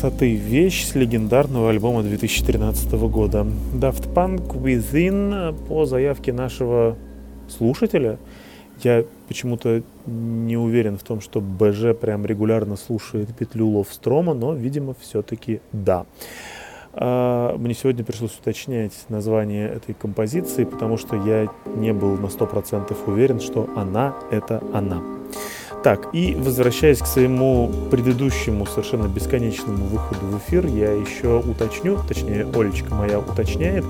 Красоты 0.00 0.36
вещь 0.36 0.86
с 0.86 0.94
легендарного 0.94 1.70
альбома 1.70 2.04
2013 2.04 2.92
года. 3.10 3.44
Daft 3.74 4.14
Punk 4.14 4.46
Within 4.62 5.56
по 5.66 5.86
заявке 5.86 6.32
нашего 6.32 6.96
слушателя. 7.48 8.16
Я 8.84 9.04
почему-то 9.26 9.82
не 10.06 10.56
уверен 10.56 10.98
в 10.98 11.02
том, 11.02 11.20
что 11.20 11.40
БЖ 11.40 11.98
прям 12.00 12.24
регулярно 12.26 12.76
слушает 12.76 13.34
петлю 13.36 13.66
Ловстрома, 13.70 14.34
но, 14.34 14.54
видимо, 14.54 14.94
все-таки 15.00 15.60
да. 15.72 16.06
А, 16.92 17.56
Мне 17.58 17.74
сегодня 17.74 18.04
пришлось 18.04 18.38
уточнять 18.38 18.92
название 19.08 19.68
этой 19.68 19.96
композиции, 19.96 20.62
потому 20.62 20.96
что 20.96 21.16
я 21.16 21.48
не 21.74 21.92
был 21.92 22.16
на 22.18 22.26
100% 22.26 22.96
уверен, 23.08 23.40
что 23.40 23.68
она— 23.74 24.14
это 24.30 24.62
она. 24.72 25.17
Так, 25.82 26.08
и 26.12 26.34
возвращаясь 26.34 26.98
к 26.98 27.06
своему 27.06 27.70
предыдущему 27.90 28.66
совершенно 28.66 29.06
бесконечному 29.06 29.84
выходу 29.84 30.26
в 30.26 30.38
эфир, 30.38 30.66
я 30.66 30.92
еще 30.92 31.38
уточню, 31.38 31.98
точнее, 32.06 32.46
Олечка 32.52 32.94
моя 32.94 33.20
уточняет, 33.20 33.84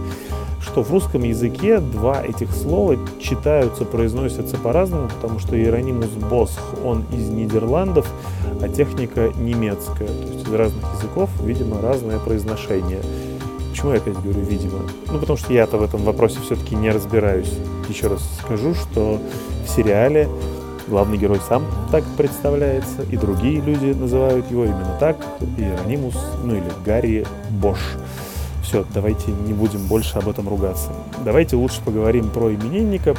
что 0.61 0.83
в 0.83 0.91
русском 0.91 1.23
языке 1.23 1.79
два 1.79 2.23
этих 2.23 2.53
слова 2.53 2.97
читаются, 3.21 3.87
произносятся 3.87 4.59
по-разному, 4.59 5.09
потому 5.09 5.39
что 5.39 5.57
Иеронимус 5.57 6.11
Босх, 6.11 6.61
он 6.85 7.05
из 7.11 7.31
Нидерландов, 7.31 8.07
а 8.61 8.69
техника 8.69 9.33
немецкая. 9.39 10.09
То 10.09 10.33
есть 10.33 10.47
из 10.47 10.53
разных 10.53 10.85
языков, 10.95 11.31
видимо, 11.43 11.81
разное 11.81 12.19
произношение. 12.19 13.01
Почему 13.71 13.93
я 13.93 13.99
опять 13.99 14.15
говорю 14.15 14.41
«видимо»? 14.41 14.81
Ну, 15.07 15.19
потому 15.21 15.39
что 15.39 15.53
я-то 15.53 15.79
в 15.79 15.83
этом 15.83 16.03
вопросе 16.03 16.39
все-таки 16.45 16.75
не 16.75 16.91
разбираюсь. 16.91 17.53
Еще 17.89 18.09
раз 18.09 18.29
скажу, 18.45 18.75
что 18.75 19.21
в 19.65 19.69
сериале 19.71 20.29
главный 20.89 21.19
герой 21.19 21.41
сам 21.49 21.65
так 21.91 22.05
представляется, 22.17 23.03
и 23.11 23.17
другие 23.17 23.61
люди 23.61 23.87
называют 23.87 24.51
его 24.51 24.65
именно 24.65 24.97
так, 24.99 25.17
Иеронимус, 25.57 26.15
ну 26.43 26.55
или 26.55 26.73
Гарри 26.85 27.27
Бош. 27.51 27.79
Все, 28.63 28.85
давайте 28.93 29.31
не 29.31 29.55
будем 29.55 29.87
больше 29.87 30.19
об 30.19 30.29
этом 30.29 30.49
ругаться. 30.49 30.91
Давайте 31.25 31.57
лучше 31.57 31.81
поговорим 31.83 32.29
про 32.29 32.53
именинника. 32.53 33.15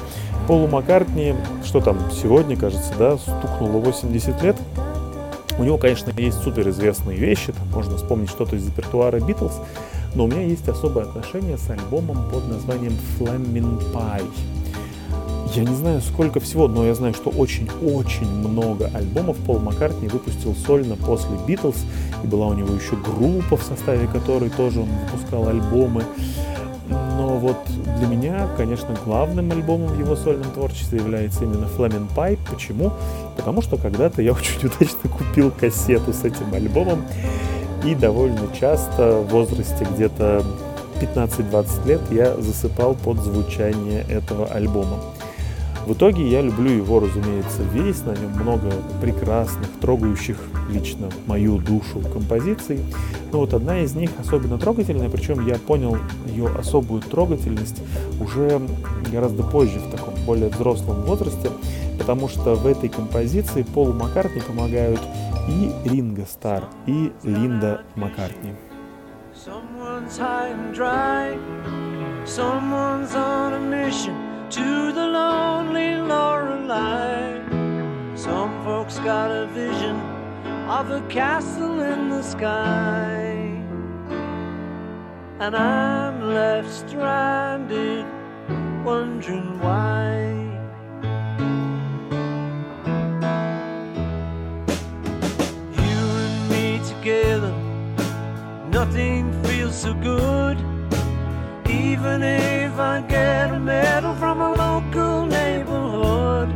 Полу 0.47 0.67
Маккартни, 0.67 1.36
что 1.65 1.80
там 1.82 1.97
сегодня, 2.11 2.55
кажется, 2.55 2.93
да, 2.99 3.17
стукнуло 3.17 3.80
80 3.80 4.43
лет. 4.43 4.57
У 5.57 5.63
него, 5.63 5.78
конечно, 5.78 6.11
есть 6.17 6.41
суперизвестные 6.43 7.17
вещи, 7.17 7.51
там 7.51 7.67
можно 7.74 7.97
вспомнить 7.97 8.30
что-то 8.30 8.55
из 8.55 8.67
репертуара 8.67 9.20
Битлз, 9.20 9.59
но 10.15 10.26
у 10.26 10.28
меня 10.28 10.43
есть 10.43 10.67
особое 10.70 11.05
отношение 11.05 11.57
с 11.57 11.70
альбомом 11.70 12.30
под 12.30 12.47
названием 12.47 12.93
Flaming 13.17 13.91
Pie. 13.91 14.26
Я 15.54 15.64
не 15.64 15.74
знаю, 15.74 16.00
сколько 16.02 16.39
всего, 16.39 16.68
но 16.68 16.86
я 16.86 16.93
знаю, 16.93 17.16
что 17.16 17.32
очень-очень 17.32 18.30
много 18.30 18.91
альбомов 18.93 19.36
Пол 19.38 19.58
Маккартни 19.60 20.08
выпустил 20.08 20.56
сольно 20.56 20.95
после 20.95 21.32
Битлз. 21.47 21.76
И 22.24 22.28
была 22.28 22.47
у 22.47 22.54
него 22.54 22.74
еще 22.76 22.95
группа, 22.95 23.58
в 23.58 23.64
составе 23.64 24.08
которой 24.08 24.52
тоже 24.52 24.82
он 24.82 24.89
выпускал 24.89 25.47
альбомы. 25.47 26.04
Но 26.88 27.38
вот 27.38 27.58
для 27.97 28.08
меня, 28.08 28.47
конечно, 28.58 28.95
главным 29.04 29.52
альбомом 29.52 29.88
в 29.88 30.00
его 30.00 30.16
сольном 30.16 30.52
творчестве 30.52 31.00
является 31.00 31.43
именно 31.43 31.66
Flamin' 31.66 32.08
Pipe. 32.16 32.39
Почему? 32.50 32.91
Потому 33.36 33.64
что 33.64 33.78
когда-то 33.78 34.22
я 34.22 34.32
очень 34.34 34.68
удачно 34.68 35.10
купил 35.10 35.52
кассету 35.52 36.14
с 36.14 36.24
этим 36.24 36.54
альбомом. 36.54 37.04
И 37.84 37.95
довольно 37.95 38.47
часто 38.60 39.20
в 39.20 39.30
возрасте 39.30 39.88
где-то 39.95 40.43
15-20 41.02 41.88
лет 41.88 42.02
я 42.12 42.36
засыпал 42.38 42.93
под 42.93 43.18
звучание 43.18 44.06
этого 44.10 44.45
альбома. 44.45 45.00
В 45.86 45.93
итоге 45.93 46.27
я 46.27 46.41
люблю 46.41 46.69
его, 46.69 46.99
разумеется, 46.99 47.63
весь, 47.73 48.03
на 48.03 48.11
нем 48.11 48.32
много 48.34 48.71
прекрасных, 49.01 49.67
трогающих 49.82 50.38
лично 50.69 51.09
мою 51.25 51.57
душу 51.57 52.01
композиций. 52.13 52.80
Но 53.32 53.39
вот 53.39 53.53
одна 53.53 53.80
из 53.80 53.95
них 53.95 54.11
особенно 54.19 54.57
трогательная, 54.57 55.09
причем 55.09 55.45
я 55.47 55.55
понял 55.55 55.97
ее 56.27 56.47
особую 56.47 57.01
трогательность 57.01 57.82
уже 58.19 58.61
гораздо 59.11 59.43
позже, 59.43 59.80
в 59.80 59.89
таком 59.89 60.13
более 60.25 60.49
взрослом 60.49 61.01
возрасте, 61.03 61.49
потому 61.97 62.27
что 62.27 62.55
в 62.55 62.67
этой 62.67 62.89
композиции 62.89 63.63
Полу 63.63 63.93
Маккартни 63.93 64.41
помогают 64.41 65.01
и 65.47 65.71
Ринго 65.89 66.25
Стар, 66.25 66.65
и 66.86 67.11
Линда 67.23 67.82
Маккартни. 67.95 68.53
Someone's 69.34 70.17
high 70.17 70.51
and 70.51 70.75
dry, 70.75 71.38
someone's 72.25 73.15
on 73.15 73.53
a 73.53 73.59
mission 73.59 74.28
to 74.50 74.91
the 74.91 75.06
lonely 75.06 75.95
Lorelei. 75.95 77.38
Some 78.16 78.64
folks 78.64 78.97
got 79.00 79.30
a 79.30 79.45
vision 79.45 79.95
of 80.68 80.89
a 80.89 81.02
castle 81.08 81.82
in 81.82 82.10
the 82.10 82.24
sky, 82.24 83.62
and 85.39 85.56
I'm 85.56 86.34
left 86.34 86.72
stranded, 86.72 88.06
wondering 88.84 89.60
why. 89.60 90.18
You 95.78 96.00
and 96.26 96.50
me 96.50 96.82
together 96.88 97.54
nothing 98.72 99.32
feels 99.43 99.76
so 99.76 99.93
good. 99.93 100.58
Even 101.70 102.24
if 102.24 102.80
I 102.80 103.01
get 103.01 103.51
a 103.51 103.59
medal 103.59 104.15
from 104.15 104.41
a 104.41 104.53
local 104.53 105.28
neighborhood, 105.28 106.49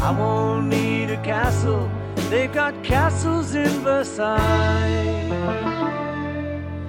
I 0.00 0.10
won't 0.10 0.66
need 0.66 1.10
a 1.10 1.22
castle. 1.22 1.88
They've 2.28 2.52
got 2.52 2.82
castles 2.82 3.54
in 3.54 3.70
Versailles. 3.84 4.38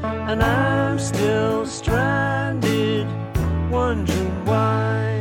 And 0.01 0.41
I'm 0.41 0.97
still 0.97 1.67
stranded, 1.67 3.07
wondering 3.69 4.45
why. 4.45 5.18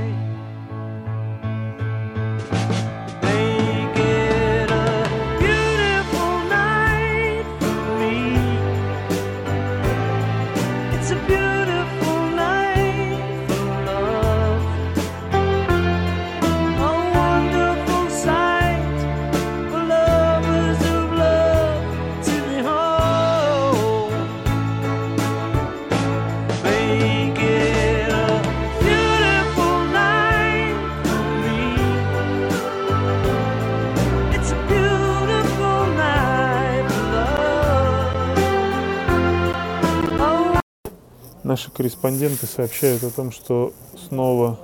Наши 41.48 41.70
корреспонденты 41.70 42.44
сообщают 42.44 43.02
о 43.04 43.10
том, 43.10 43.32
что 43.32 43.72
снова 43.96 44.58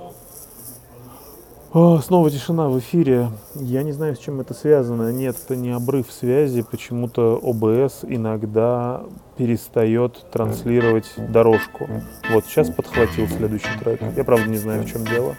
О, 1.73 1.97
снова 1.97 2.29
тишина 2.29 2.69
в 2.69 2.77
эфире. 2.77 3.31
Я 3.55 3.81
не 3.81 3.91
знаю, 3.91 4.15
с 4.15 4.19
чем 4.19 4.39
это 4.39 4.53
связано. 4.53 5.11
Нет, 5.11 5.35
это 5.43 5.55
не 5.55 5.71
обрыв 5.71 6.11
связи. 6.11 6.61
Почему-то 6.61 7.39
ОБС 7.41 8.01
иногда 8.03 9.01
перестает 9.35 10.29
транслировать 10.31 11.11
дорожку. 11.17 11.89
Вот 12.31 12.45
сейчас 12.45 12.69
подхватил 12.69 13.27
следующий 13.29 13.79
трек. 13.79 13.99
Я 14.15 14.23
правда 14.23 14.47
не 14.47 14.57
знаю, 14.57 14.83
в 14.83 14.85
чем 14.85 15.05
дело. 15.05 15.35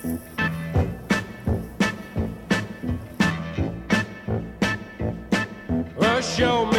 Show 6.36 6.70
me 6.70 6.75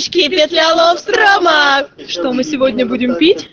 божечки, 0.00 0.22
кошечки, 0.22 0.28
петля 0.28 0.74
ловстрома! 0.74 1.88
Что 2.08 2.32
мы 2.32 2.44
сегодня 2.44 2.86
будем 2.86 3.16
пить? 3.16 3.50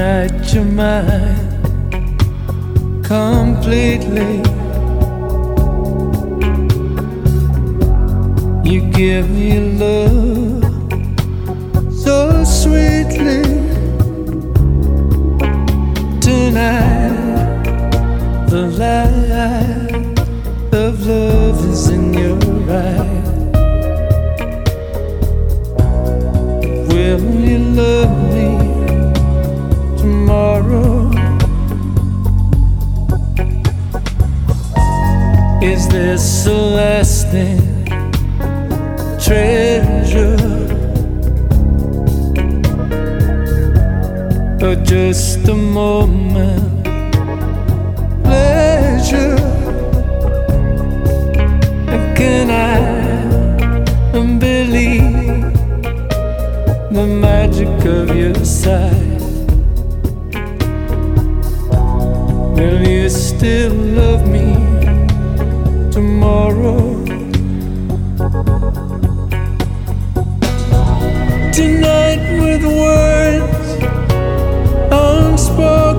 Tonight 0.00 0.54
your 0.54 0.64
mind 0.64 1.68
completely. 3.04 4.40
You 8.64 8.80
give 8.92 9.28
me 9.28 9.60
love 9.76 10.64
so 11.92 12.42
sweetly. 12.44 13.42
Tonight, 16.22 17.62
the 18.48 18.62
light 18.80 20.18
of 20.72 21.06
love 21.06 21.62
is 21.70 21.88
in 21.90 22.14
your 22.14 22.40
eyes. 22.72 23.28
Will 26.88 27.22
you 27.34 27.58
love 27.58 28.34
me? 28.34 28.59
Is 35.62 35.86
this 35.88 36.46
a 36.46 36.54
lasting 36.54 37.84
treasure? 39.20 40.36
Or 44.62 44.74
just 44.76 45.46
a 45.48 45.54
moment 45.54 46.84
pleasure? 48.24 49.36
Can 52.16 52.50
I 52.50 54.12
believe 54.38 55.52
the 56.90 57.06
magic 57.06 57.84
of 57.84 58.16
your 58.16 58.34
sight? 58.46 59.20
Will 62.56 62.80
you 62.82 63.10
still 63.10 63.74
love 63.74 64.26
me 64.26 64.49
tomorrow? 66.30 67.04
Tonight, 71.52 72.22
with 72.40 72.64
words 72.64 73.68
unspoken, 74.92 75.89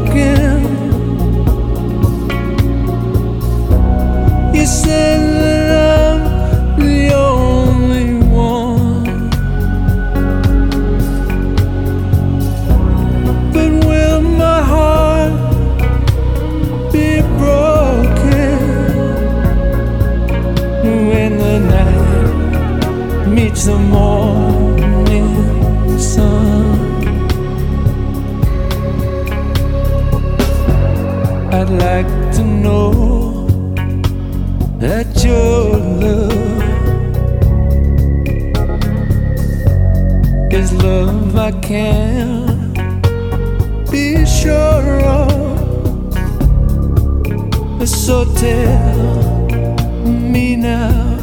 know 32.61 33.47
that 34.79 35.23
your 35.23 35.77
love 36.03 36.31
is 40.53 40.71
love 40.83 41.35
I 41.35 41.51
can 41.61 42.73
be 43.89 44.25
sure 44.25 44.99
of. 45.05 45.31
So 47.87 48.25
tell 48.35 49.47
me 50.05 50.55
now, 50.55 51.17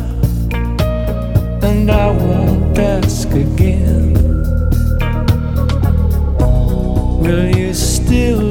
and 1.63 1.91
I 1.91 2.11
won't 2.11 2.79
ask 2.79 3.29
again. 3.31 4.15
Will 7.23 7.47
you 7.57 7.75
still 7.75 8.48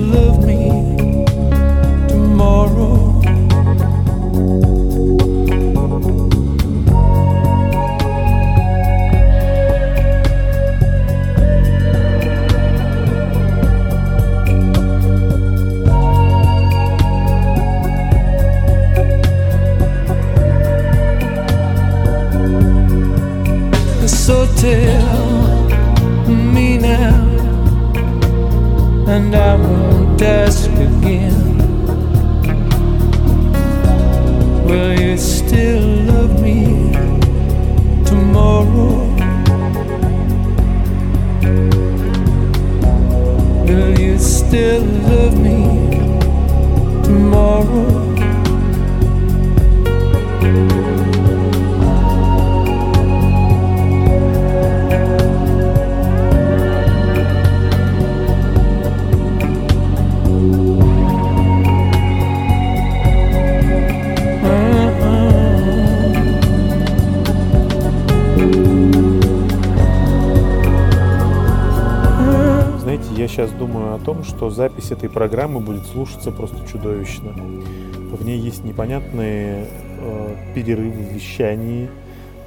сейчас 73.27 73.51
думаю 73.51 73.95
о 73.95 73.99
том, 73.99 74.23
что 74.23 74.49
запись 74.49 74.91
этой 74.91 75.09
программы 75.09 75.59
будет 75.59 75.85
слушаться 75.87 76.31
просто 76.31 76.67
чудовищно. 76.67 77.33
В 77.33 78.25
ней 78.25 78.39
есть 78.39 78.63
непонятные 78.63 79.67
э, 79.99 80.35
перерывы 80.55 81.03
в 81.03 81.13
вещании, 81.13 81.89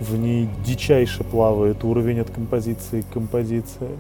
в 0.01 0.17
ней 0.17 0.49
дичайше 0.65 1.25
плавает 1.25 1.85
уровень 1.85 2.21
от 2.21 2.31
композиции 2.31 3.03
к 3.03 3.13
композиции. 3.13 3.99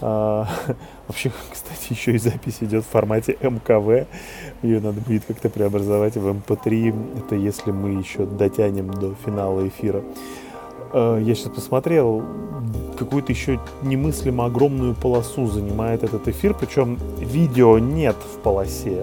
А, 0.00 0.48
вообще, 1.08 1.30
кстати, 1.50 1.92
еще 1.92 2.12
и 2.12 2.18
запись 2.18 2.58
идет 2.60 2.84
в 2.84 2.88
формате 2.88 3.38
MKV. 3.40 4.06
Ее 4.62 4.80
надо 4.80 5.00
будет 5.00 5.24
как-то 5.24 5.48
преобразовать 5.48 6.16
в 6.16 6.28
MP3. 6.28 7.20
Это 7.24 7.36
если 7.36 7.70
мы 7.70 7.90
еще 8.00 8.26
дотянем 8.26 8.90
до 8.90 9.14
финала 9.24 9.66
эфира. 9.66 10.02
А, 10.92 11.18
я 11.18 11.34
сейчас 11.34 11.52
посмотрел, 11.52 12.22
какую-то 12.98 13.32
еще 13.32 13.58
немыслимо 13.82 14.46
огромную 14.46 14.94
полосу 14.94 15.46
занимает 15.46 16.04
этот 16.04 16.28
эфир, 16.28 16.54
причем 16.54 16.98
видео 17.18 17.78
нет 17.78 18.16
в 18.16 18.38
полосе. 18.38 19.02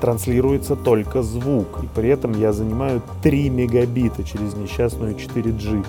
транслируется 0.00 0.76
только 0.76 1.22
звук, 1.22 1.82
и 1.82 1.86
при 1.92 2.08
этом 2.08 2.38
я 2.38 2.52
занимаю 2.52 3.02
3 3.22 3.50
мегабита 3.50 4.22
через 4.22 4.54
несчастную 4.54 5.16
4G. 5.16 5.84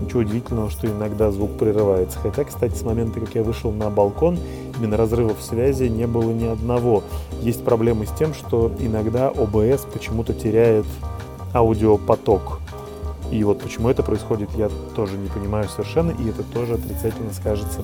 Ничего 0.00 0.20
удивительного, 0.20 0.70
что 0.70 0.86
иногда 0.86 1.30
звук 1.30 1.58
прерывается. 1.58 2.18
Хотя, 2.18 2.44
кстати, 2.44 2.74
с 2.74 2.82
момента, 2.82 3.20
как 3.20 3.34
я 3.34 3.42
вышел 3.42 3.70
на 3.70 3.90
балкон, 3.90 4.38
именно 4.78 4.96
разрывов 4.96 5.42
связи 5.42 5.84
не 5.84 6.06
было 6.06 6.30
ни 6.32 6.46
одного. 6.46 7.02
Есть 7.42 7.62
проблемы 7.62 8.06
с 8.06 8.10
тем, 8.18 8.32
что 8.32 8.72
иногда 8.78 9.28
ОБС 9.28 9.86
почему-то 9.92 10.32
теряет 10.32 10.86
аудиопоток. 11.52 12.58
И 13.32 13.42
вот 13.44 13.62
почему 13.62 13.88
это 13.88 14.02
происходит, 14.02 14.50
я 14.56 14.68
тоже 14.94 15.16
не 15.16 15.28
понимаю 15.28 15.68
совершенно, 15.68 16.10
и 16.10 16.28
это 16.28 16.42
тоже 16.42 16.74
отрицательно 16.74 17.32
скажется 17.32 17.80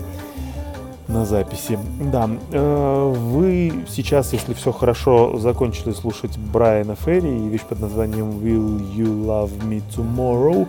на 1.08 1.24
записи. 1.24 1.78
Да, 2.12 2.28
э, 2.52 3.12
вы 3.16 3.84
сейчас, 3.88 4.34
если 4.34 4.52
все 4.52 4.72
хорошо, 4.72 5.38
закончили 5.38 5.92
слушать 5.92 6.36
Брайана 6.36 6.96
Ферри 6.96 7.30
и 7.30 7.48
вещь 7.48 7.62
под 7.62 7.80
названием 7.80 8.28
Will 8.28 8.94
You 8.94 9.26
Love 9.26 9.58
Me 9.66 9.82
Tomorrow. 9.96 10.68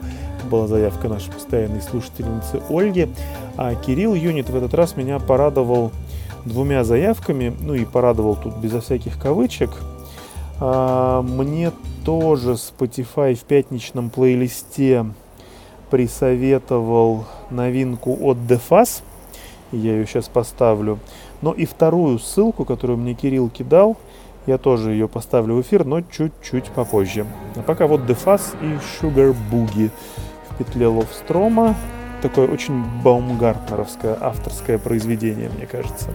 Была 0.49 0.67
заявка 0.67 1.09
нашей 1.09 1.33
постоянной 1.33 1.81
слушательницы 1.81 2.61
Ольги. 2.69 3.09
А 3.57 3.75
Кирилл 3.75 4.15
Юнит 4.15 4.49
в 4.49 4.55
этот 4.55 4.73
раз 4.73 4.95
меня 4.95 5.19
порадовал 5.19 5.91
двумя 6.45 6.85
заявками, 6.85 7.53
ну 7.59 7.73
и 7.73 7.83
порадовал 7.83 8.37
тут 8.37 8.55
безо 8.55 8.79
всяких 8.79 9.19
кавычек. 9.19 9.71
А, 10.59 11.21
Мне 11.21 11.71
тоже 12.05 12.51
Spotify 12.51 13.35
в 13.35 13.43
пятничном 13.43 14.09
плейлисте 14.09 15.05
присоветовал 15.89 17.25
новинку 17.49 18.17
от 18.21 18.37
DeFaz. 18.37 19.01
Я 19.71 19.93
ее 19.93 20.05
сейчас 20.05 20.27
поставлю. 20.27 20.99
Но 21.41 21.53
и 21.53 21.65
вторую 21.65 22.19
ссылку, 22.19 22.65
которую 22.65 22.97
мне 22.97 23.13
Кирилл 23.13 23.49
кидал, 23.49 23.97
я 24.45 24.57
тоже 24.57 24.91
ее 24.91 25.07
поставлю 25.07 25.55
в 25.55 25.61
эфир, 25.61 25.85
но 25.85 26.01
чуть-чуть 26.01 26.65
попозже. 26.65 27.25
А 27.55 27.61
пока 27.61 27.87
вот 27.87 28.01
DeFaz 28.01 28.55
и 28.61 28.79
Sugar 29.01 29.35
Boogie 29.51 29.91
в 30.49 30.57
петле 30.57 30.87
Ловстрома. 30.87 31.75
Такое 32.21 32.49
очень 32.49 32.83
баумгартнеровское 33.03 34.17
авторское 34.19 34.77
произведение, 34.77 35.49
мне 35.55 35.65
кажется. 35.65 36.09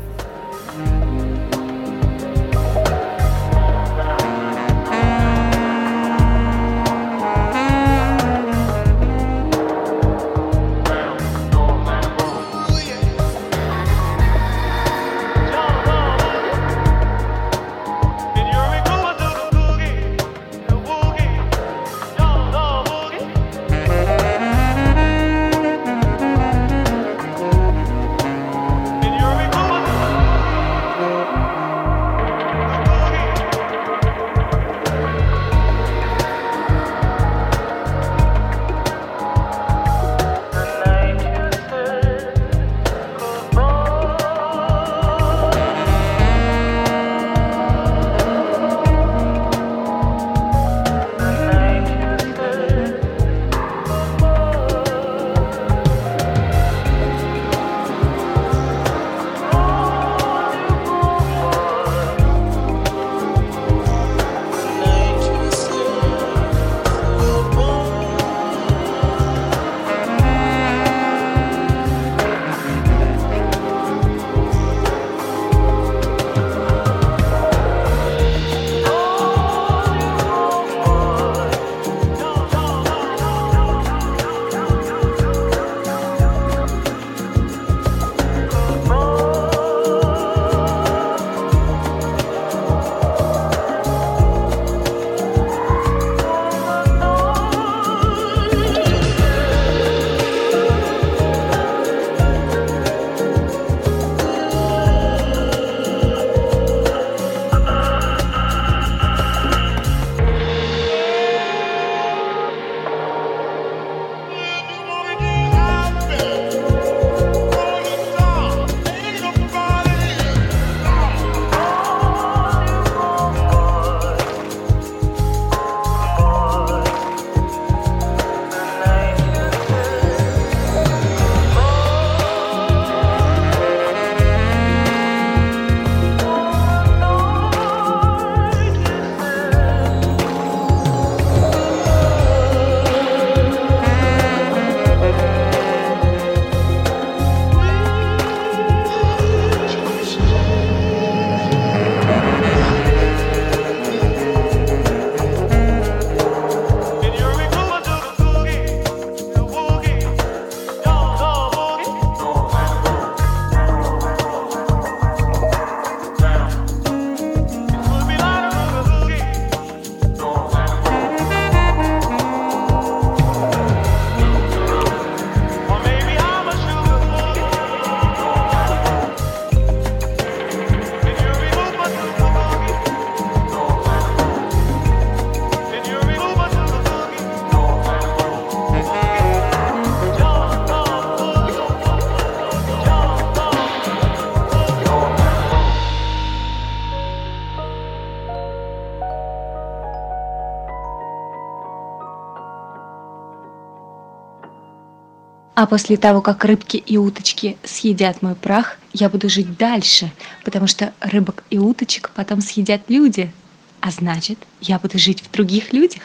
А 205.64 205.66
после 205.66 205.96
того, 205.96 206.20
как 206.20 206.44
рыбки 206.44 206.76
и 206.76 206.98
уточки 206.98 207.56
съедят 207.64 208.20
мой 208.20 208.34
прах, 208.34 208.76
я 208.92 209.08
буду 209.08 209.30
жить 209.30 209.56
дальше, 209.56 210.12
потому 210.44 210.66
что 210.66 210.92
рыбок 211.00 211.42
и 211.48 211.56
уточек 211.56 212.10
потом 212.14 212.42
съедят 212.42 212.82
люди. 212.88 213.32
А 213.80 213.90
значит, 213.90 214.38
я 214.60 214.78
буду 214.78 214.98
жить 214.98 215.22
в 215.22 215.30
других 215.30 215.72
людях. 215.72 216.02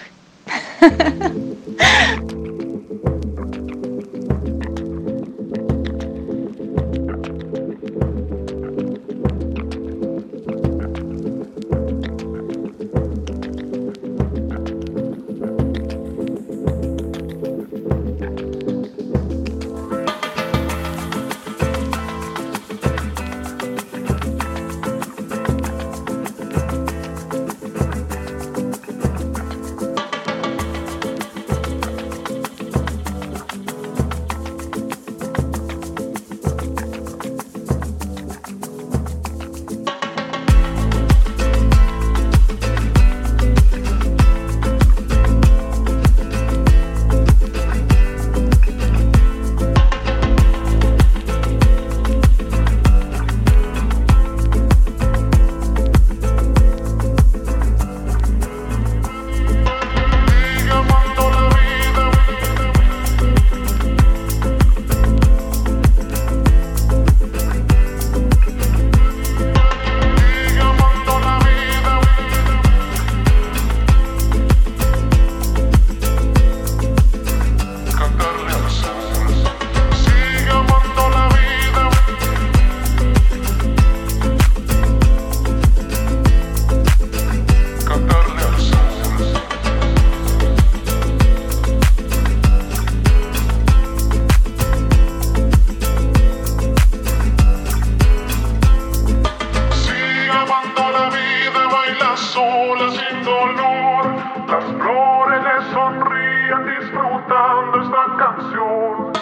dolor, 103.30 104.06
las 104.48 104.66
flores 104.66 105.40
le 105.44 105.56
sonrían 105.72 106.66
disfrutando 106.80 107.82
esta 107.84 108.04
canción. 108.18 109.14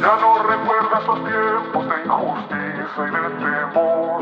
Ya 0.00 0.14
no 0.20 0.42
recuerda 0.42 0.98
esos 1.00 1.18
tiempos 1.24 1.88
de 1.88 1.96
injusticia 2.04 3.02
y 3.02 3.10
de 3.10 3.22
temor, 3.40 4.20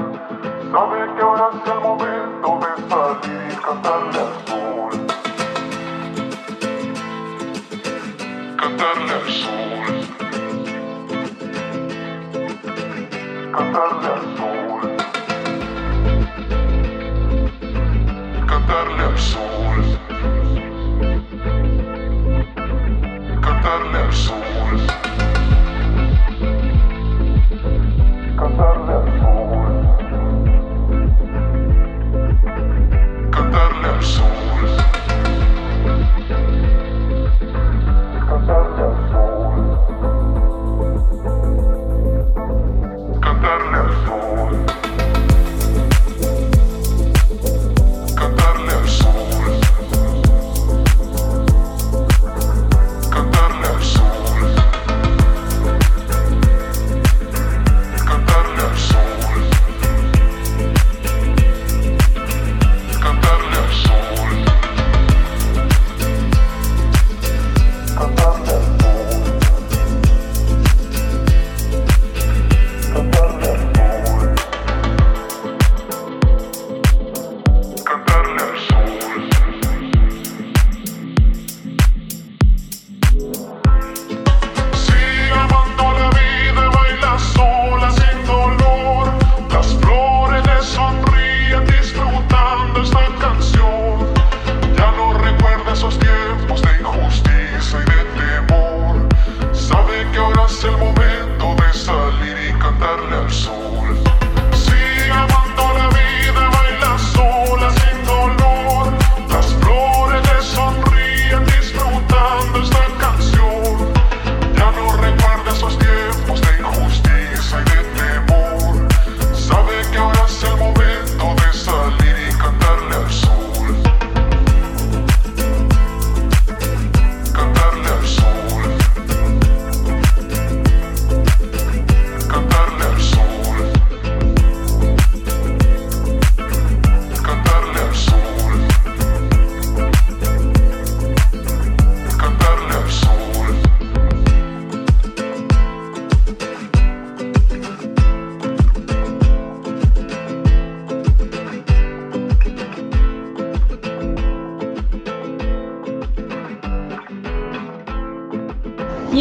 sabe 0.71 1.15
que 1.15 1.23
ahora 1.23 1.49
es 1.53 1.71
el 1.73 1.81
momento. 1.81 2.14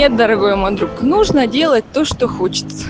Нет, 0.03 0.17
дорогой 0.17 0.57
мой 0.57 0.75
друг, 0.75 1.01
нужно 1.01 1.47
делать 1.47 1.85
то, 1.93 2.03
что 2.03 2.27
хочется. 2.27 2.87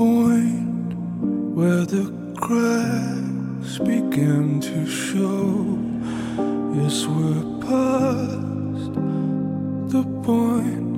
point 0.00 0.94
where 1.54 1.84
the 1.84 2.06
cracks 2.34 3.76
begin 3.80 4.58
to 4.58 4.86
show. 4.86 5.78
Yes, 6.74 7.06
we're 7.06 7.44
past 7.60 8.94
the 9.92 10.02
point. 10.24 10.89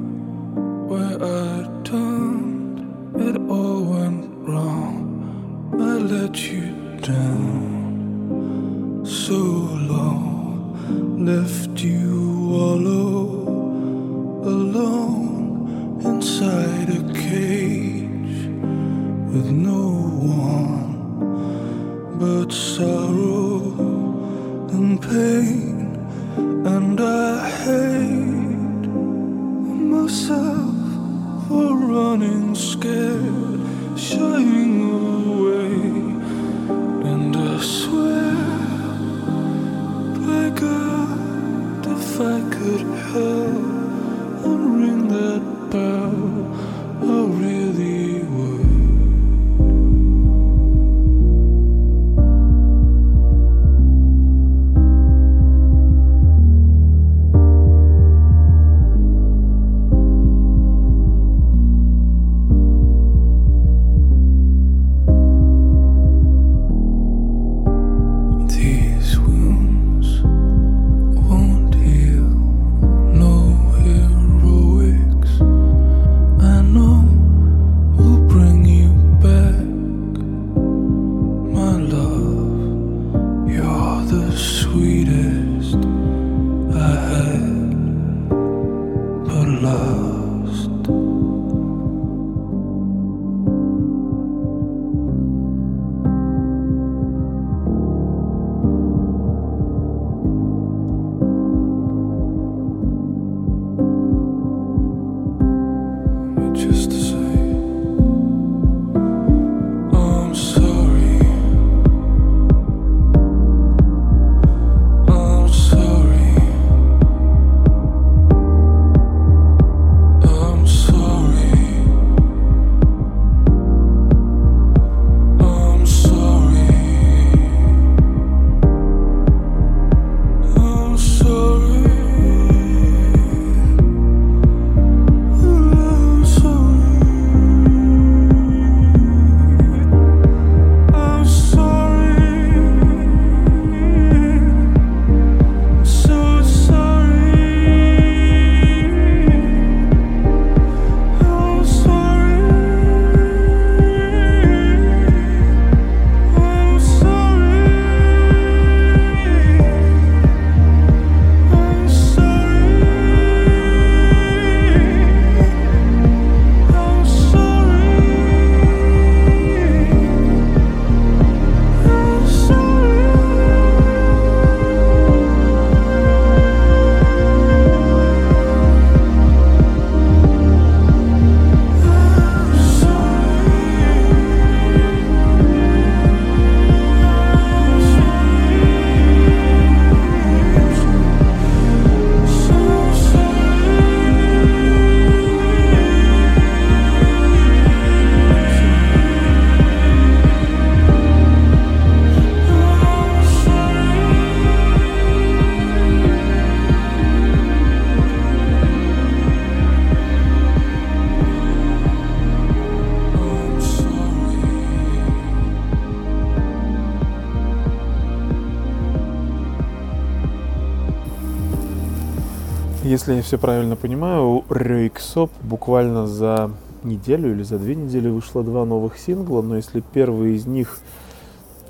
Если 223.02 223.14
я 223.16 223.22
все 223.22 223.36
правильно 223.36 223.74
понимаю, 223.74 224.28
у 224.28 224.44
Рейксоп 224.48 225.32
буквально 225.42 226.06
за 226.06 226.52
неделю 226.84 227.32
или 227.32 227.42
за 227.42 227.58
две 227.58 227.74
недели 227.74 228.08
вышло 228.08 228.44
два 228.44 228.64
новых 228.64 228.96
сингла, 228.96 229.42
но 229.42 229.56
если 229.56 229.80
первый 229.80 230.36
из 230.36 230.46
них 230.46 230.78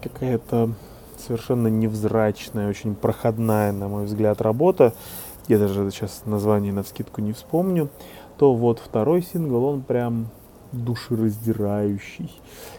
какая-то 0.03 0.75
совершенно 1.17 1.69
невзрачная, 1.69 2.69
очень 2.69 2.95
проходная, 2.95 3.73
на 3.73 3.89
мой 3.89 4.05
взгляд, 4.05 4.43
работа, 4.43 4.93
я 5.49 5.59
даже 5.59 5.91
сейчас 5.91 6.25
название 6.27 6.71
на 6.71 6.83
вскидку 6.83 7.23
не 7.23 7.33
вспомню, 7.33 7.89
то 8.37 8.55
вот 8.55 8.79
второй 8.79 9.23
сингл, 9.23 9.65
он 9.65 9.81
прям 9.81 10.27
душераздирающий. 10.73 12.31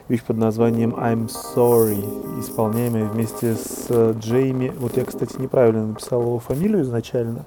Вещь 0.10 0.22
под 0.22 0.38
названием 0.38 0.92
I'm 0.92 1.28
Sorry, 1.56 2.40
исполняемая 2.40 3.06
вместе 3.06 3.56
с 3.56 4.12
Джейми. 4.20 4.72
Вот 4.78 4.96
я, 4.96 5.06
кстати, 5.06 5.42
неправильно 5.42 5.88
написал 5.88 6.22
его 6.22 6.38
фамилию 6.38 6.84
изначально. 6.84 7.46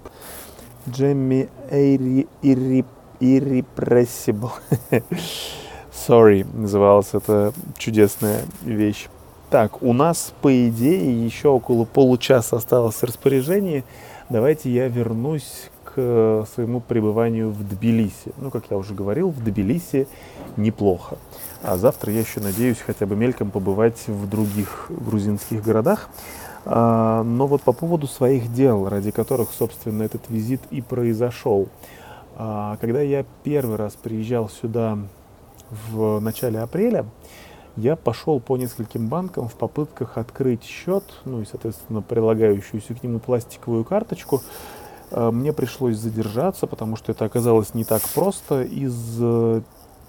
Ирри, 0.87 2.85
Irrepressible. 3.21 4.51
Sorry, 5.93 6.47
называлась 6.57 7.11
эта 7.13 7.53
чудесная 7.79 8.43
вещь. 8.63 9.09
Так, 9.51 9.83
у 9.83 9.93
нас, 9.93 10.33
по 10.43 10.69
идее, 10.69 11.25
еще 11.25 11.49
около 11.49 11.85
получаса 11.85 12.57
осталось 12.57 12.97
в 12.97 13.05
распоряжении. 13.05 13.85
Давайте 14.29 14.71
я 14.71 14.89
вернусь 14.89 15.71
к 15.85 16.45
своему 16.53 16.81
пребыванию 16.81 17.51
в 17.51 17.67
Тбилиси. 17.67 18.33
Ну, 18.39 18.51
как 18.51 18.65
я 18.71 18.77
уже 18.77 18.93
говорил, 18.93 19.31
в 19.31 19.43
Тбилиси 19.43 20.09
неплохо. 20.57 21.17
А 21.63 21.77
завтра 21.77 22.13
я 22.13 22.21
еще 22.21 22.41
надеюсь 22.41 22.79
хотя 22.85 23.07
бы 23.07 23.17
мельком 23.17 23.51
побывать 23.51 24.07
в 24.07 24.29
других 24.29 24.87
грузинских 24.89 25.63
городах. 25.63 26.11
А, 26.68 27.22
но 27.22 27.47
вот 27.47 27.62
по 27.62 27.72
поводу 27.72 28.09
своих 28.09 28.52
дел, 28.52 28.88
ради 28.88 29.12
которых, 29.12 29.51
собственно, 29.56 30.02
этот 30.02 30.28
визит 30.28 30.60
и 30.70 30.82
произошел. 30.82 31.68
А, 32.36 32.76
когда 32.80 33.01
я 33.01 33.24
первый 33.44 33.76
раз 33.76 33.94
приезжал 33.94 34.48
сюда 34.48 34.98
в 35.90 36.18
начале 36.18 36.59
апреля, 36.59 37.06
я 37.76 37.94
пошел 37.94 38.40
по 38.40 38.56
нескольким 38.56 39.06
банкам 39.06 39.48
в 39.48 39.55
попытках 39.55 40.18
открыть 40.18 40.64
счет, 40.64 41.05
ну 41.24 41.43
и, 41.43 41.44
соответственно, 41.44 42.02
прилагающуюся 42.02 42.94
к 42.94 43.02
нему 43.02 43.20
пластиковую 43.20 43.84
карточку. 43.84 44.43
А, 45.12 45.30
Мне 45.30 45.52
пришлось 45.52 45.97
задержаться, 45.97 46.66
потому 46.66 46.97
что 46.97 47.12
это 47.12 47.24
оказалось 47.26 47.74
не 47.74 47.84
так 47.84 48.02
просто. 48.12 48.62
Из 48.62 49.20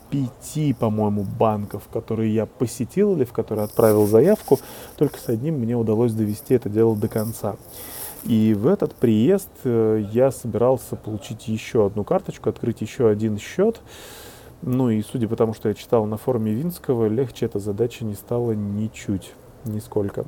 пяти, 0.10 0.74
по-моему, 0.74 1.24
банков, 1.24 1.84
которые 1.92 2.34
я 2.34 2.46
посетил 2.46 3.16
или 3.16 3.26
в 3.26 3.34
которые 3.34 3.66
отправил 3.66 4.06
заявку, 4.08 4.60
только 4.98 5.20
с 5.20 5.30
одним 5.30 5.56
мне 5.56 5.76
удалось 5.76 6.14
довести 6.14 6.54
это 6.54 6.70
дело 6.70 6.96
до 6.96 7.08
конца. 7.08 7.56
И 8.24 8.54
в 8.54 8.68
этот 8.68 8.94
приезд 8.94 9.50
э, 9.64 10.04
я 10.12 10.32
собирался 10.32 10.96
получить 10.96 11.48
еще 11.48 11.86
одну 11.86 12.04
карточку, 12.04 12.50
открыть 12.50 12.82
еще 12.82 13.08
один 13.08 13.38
счет. 13.38 13.80
Ну 14.62 14.90
и 14.90 15.02
судя 15.02 15.28
по 15.28 15.36
тому, 15.36 15.54
что 15.54 15.70
я 15.70 15.76
читал 15.76 16.06
на 16.06 16.18
форуме 16.18 16.52
Винского, 16.52 17.08
легче 17.08 17.46
эта 17.46 17.60
задача 17.60 18.04
не 18.04 18.16
стала 18.16 18.52
ничуть, 18.52 19.34
нисколько. 19.66 20.26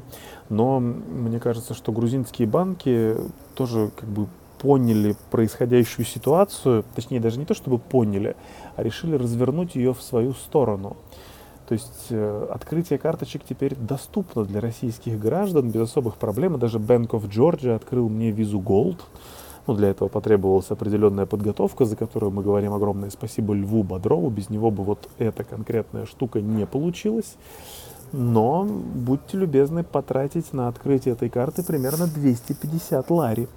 Но 0.49 0.79
мне 0.79 1.39
кажется, 1.39 1.73
что 1.73 1.91
грузинские 1.91 2.47
банки 2.47 3.15
тоже 3.55 3.91
как 3.99 4.07
бы 4.07 4.27
поняли 4.59 5.15
происходящую 5.31 6.05
ситуацию, 6.05 6.83
точнее 6.95 7.19
даже 7.19 7.39
не 7.39 7.45
то 7.45 7.53
чтобы 7.53 7.79
поняли, 7.79 8.35
а 8.79 8.83
решили 8.83 9.15
развернуть 9.15 9.75
ее 9.75 9.93
в 9.93 10.01
свою 10.01 10.33
сторону. 10.33 10.95
То 11.67 11.73
есть 11.73 12.07
э, 12.09 12.47
открытие 12.49 12.97
карточек 12.97 13.43
теперь 13.47 13.75
доступно 13.75 14.43
для 14.43 14.59
российских 14.59 15.19
граждан 15.19 15.69
без 15.69 15.81
особых 15.81 16.15
проблем. 16.15 16.55
И 16.55 16.59
даже 16.59 16.79
Bank 16.79 17.09
of 17.09 17.29
Georgia 17.29 17.75
открыл 17.75 18.09
мне 18.09 18.31
визу 18.31 18.59
Gold. 18.59 18.97
Ну, 19.67 19.75
для 19.75 19.89
этого 19.89 20.07
потребовалась 20.07 20.71
определенная 20.71 21.27
подготовка, 21.27 21.85
за 21.85 21.95
которую 21.95 22.31
мы 22.31 22.41
говорим 22.41 22.73
огромное 22.73 23.11
спасибо 23.11 23.53
Льву 23.53 23.83
Бодрову. 23.83 24.29
Без 24.31 24.49
него 24.49 24.71
бы 24.71 24.83
вот 24.83 25.09
эта 25.19 25.43
конкретная 25.43 26.07
штука 26.07 26.41
не 26.41 26.65
получилась. 26.65 27.35
Но 28.11 28.63
будьте 28.63 29.37
любезны 29.37 29.83
потратить 29.83 30.53
на 30.53 30.69
открытие 30.69 31.13
этой 31.13 31.29
карты 31.29 31.63
примерно 31.63 32.07
250 32.07 33.09
лари, 33.11 33.47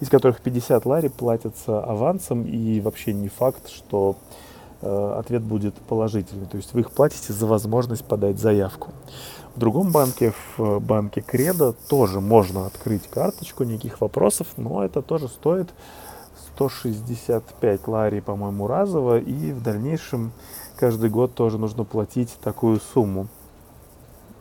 из 0.00 0.08
которых 0.08 0.40
50 0.40 0.86
лари 0.86 1.08
платятся 1.08 1.84
авансом, 1.84 2.44
и 2.44 2.80
вообще 2.80 3.12
не 3.12 3.28
факт, 3.28 3.68
что 3.68 4.16
ответ 4.82 5.42
будет 5.42 5.74
положительный. 5.74 6.46
То 6.46 6.56
есть 6.56 6.72
вы 6.72 6.80
их 6.80 6.90
платите 6.90 7.32
за 7.32 7.46
возможность 7.46 8.04
подать 8.04 8.38
заявку. 8.38 8.90
В 9.58 9.60
другом 9.60 9.90
банке, 9.90 10.32
в 10.56 10.62
э, 10.62 10.78
банке 10.78 11.20
Кредо, 11.20 11.74
тоже 11.88 12.20
можно 12.20 12.66
открыть 12.66 13.08
карточку, 13.08 13.64
никаких 13.64 14.00
вопросов, 14.00 14.46
но 14.56 14.84
это 14.84 15.02
тоже 15.02 15.26
стоит 15.26 15.68
165 16.54 17.88
лари, 17.88 18.20
по-моему, 18.20 18.68
разово, 18.68 19.18
и 19.18 19.52
в 19.52 19.60
дальнейшем 19.60 20.30
каждый 20.76 21.10
год 21.10 21.34
тоже 21.34 21.58
нужно 21.58 21.82
платить 21.82 22.36
такую 22.40 22.78
сумму. 22.78 23.26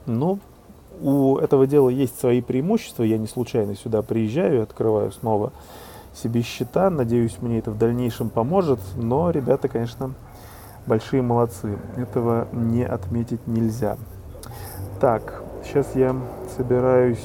Но 0.05 0.37
у 1.01 1.37
этого 1.37 1.65
дела 1.65 1.89
есть 1.89 2.19
свои 2.19 2.41
преимущества. 2.41 3.01
Я 3.01 3.17
не 3.17 3.27
случайно 3.27 3.75
сюда 3.75 4.03
приезжаю 4.03 4.59
и 4.59 4.63
открываю 4.63 5.11
снова 5.11 5.51
себе 6.13 6.43
счета. 6.43 6.89
Надеюсь, 6.89 7.37
мне 7.41 7.59
это 7.59 7.71
в 7.71 7.77
дальнейшем 7.79 8.29
поможет. 8.29 8.79
Но 8.95 9.31
ребята, 9.31 9.67
конечно, 9.67 10.13
большие 10.87 11.21
молодцы. 11.21 11.77
Этого 11.95 12.47
не 12.51 12.83
отметить 12.83 13.45
нельзя. 13.45 13.97
Так, 14.99 15.43
сейчас 15.63 15.95
я 15.95 16.15
собираюсь 16.55 17.23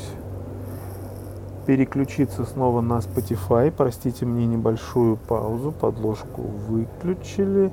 переключиться 1.66 2.44
снова 2.44 2.80
на 2.80 2.98
Spotify. 2.98 3.72
Простите 3.74 4.26
мне 4.26 4.46
небольшую 4.46 5.16
паузу. 5.16 5.72
Подложку 5.72 6.42
выключили. 6.42 7.72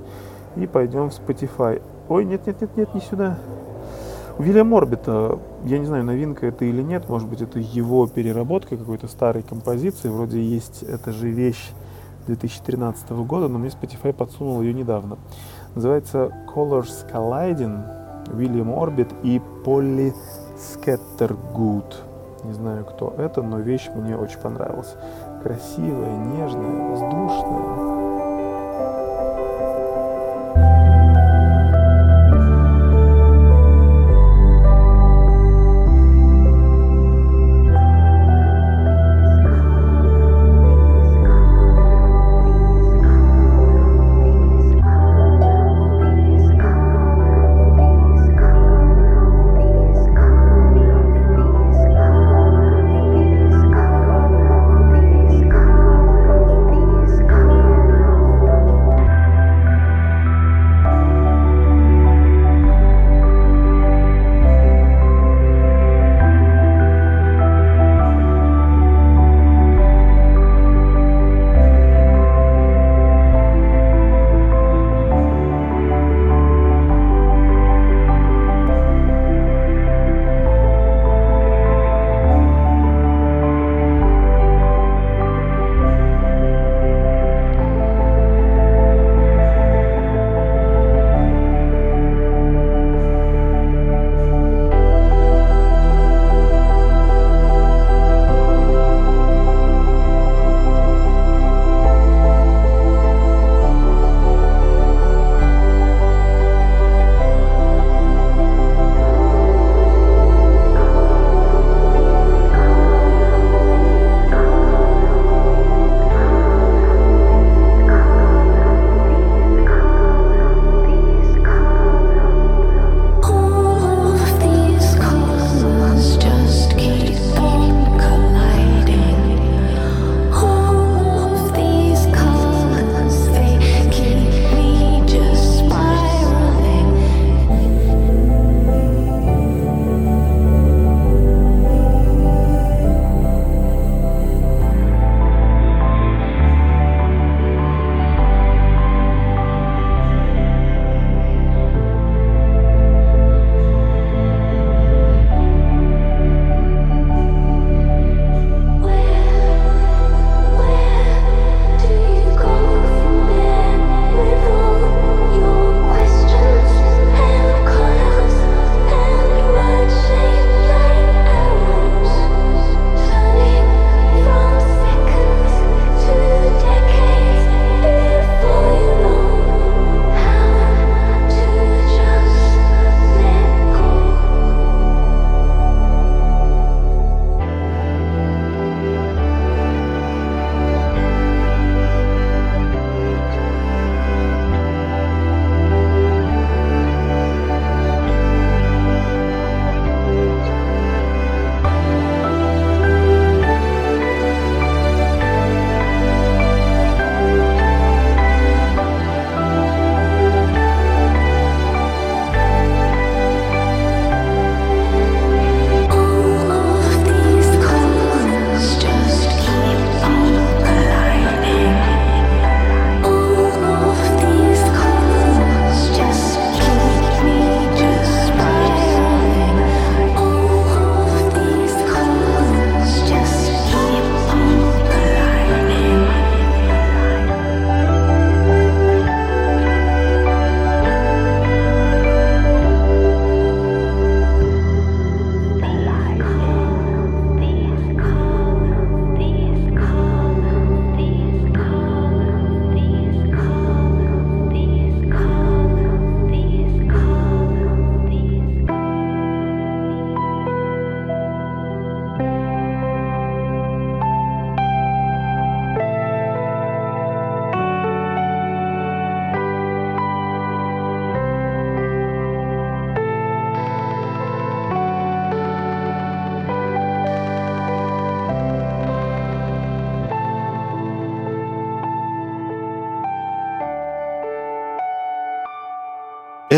И 0.55 0.67
пойдем 0.67 1.09
в 1.09 1.13
Spotify. 1.13 1.81
Ой, 2.07 2.25
нет, 2.25 2.45
нет, 2.47 2.61
нет, 2.61 2.77
нет, 2.77 2.93
не 2.93 3.01
сюда. 3.01 3.37
У 4.37 4.41
Вильям 4.41 4.73
Орбита, 4.73 5.37
я 5.65 5.79
не 5.79 5.85
знаю, 5.85 6.05
новинка 6.05 6.47
это 6.47 6.63
или 6.63 6.81
нет, 6.81 7.09
может 7.09 7.27
быть, 7.27 7.41
это 7.41 7.59
его 7.59 8.07
переработка 8.07 8.77
какой-то 8.77 9.09
старой 9.09 9.43
композиции. 9.43 10.07
Вроде 10.07 10.41
есть 10.41 10.81
эта 10.81 11.11
же 11.11 11.29
вещь 11.29 11.71
2013 12.27 13.09
года, 13.09 13.49
но 13.49 13.59
мне 13.59 13.69
Spotify 13.69 14.13
подсунул 14.13 14.61
ее 14.61 14.73
недавно. 14.73 15.17
Называется 15.75 16.31
Colors 16.53 17.09
Colliding, 17.11 18.33
William 18.34 18.71
Orbit 18.77 19.09
и 19.23 19.41
Polly 19.63 20.13
Scattergood. 20.57 22.03
Не 22.43 22.53
знаю, 22.53 22.85
кто 22.85 23.13
это, 23.17 23.41
но 23.41 23.59
вещь 23.59 23.89
мне 23.93 24.17
очень 24.17 24.39
понравилась. 24.39 24.95
Красивая, 25.43 26.17
нежная, 26.17 26.89
воздушная. 26.89 27.88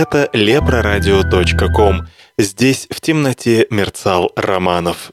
это 0.02 0.30
leproradio.com. 0.34 2.08
Здесь 2.38 2.88
в 2.90 3.00
темноте 3.02 3.68
мерцал 3.70 4.32
Романов. 4.36 5.12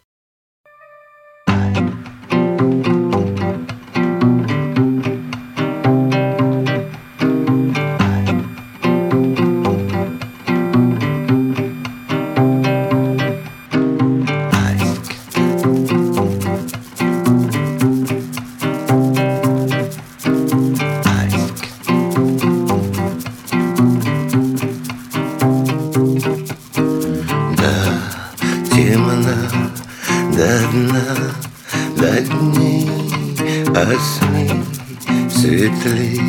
мыслей 35.88 36.20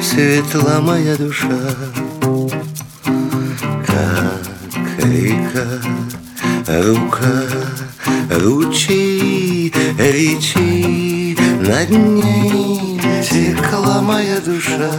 светла 0.00 0.80
моя 0.80 1.16
душа, 1.16 1.48
как 3.86 5.04
река, 5.04 5.66
рука, 6.66 7.42
ручей, 8.30 9.72
речи, 9.98 11.36
над 11.60 11.90
ней 11.90 13.00
текла 13.28 14.00
моя 14.02 14.40
душа. 14.40 14.90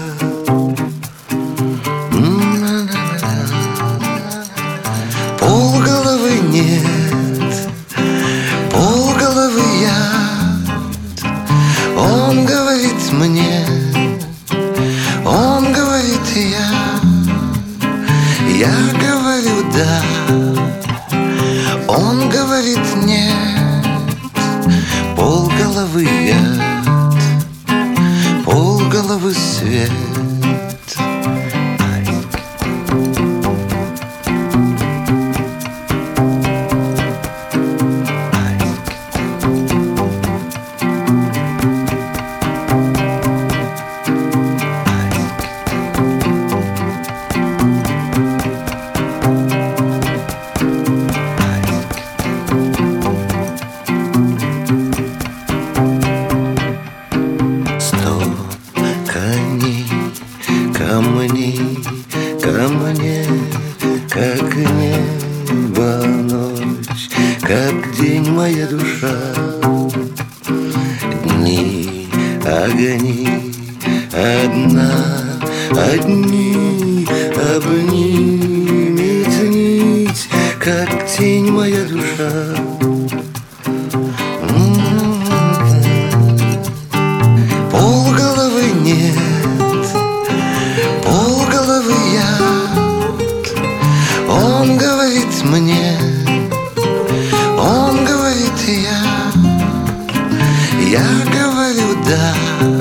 Yeah. 102.16 102.75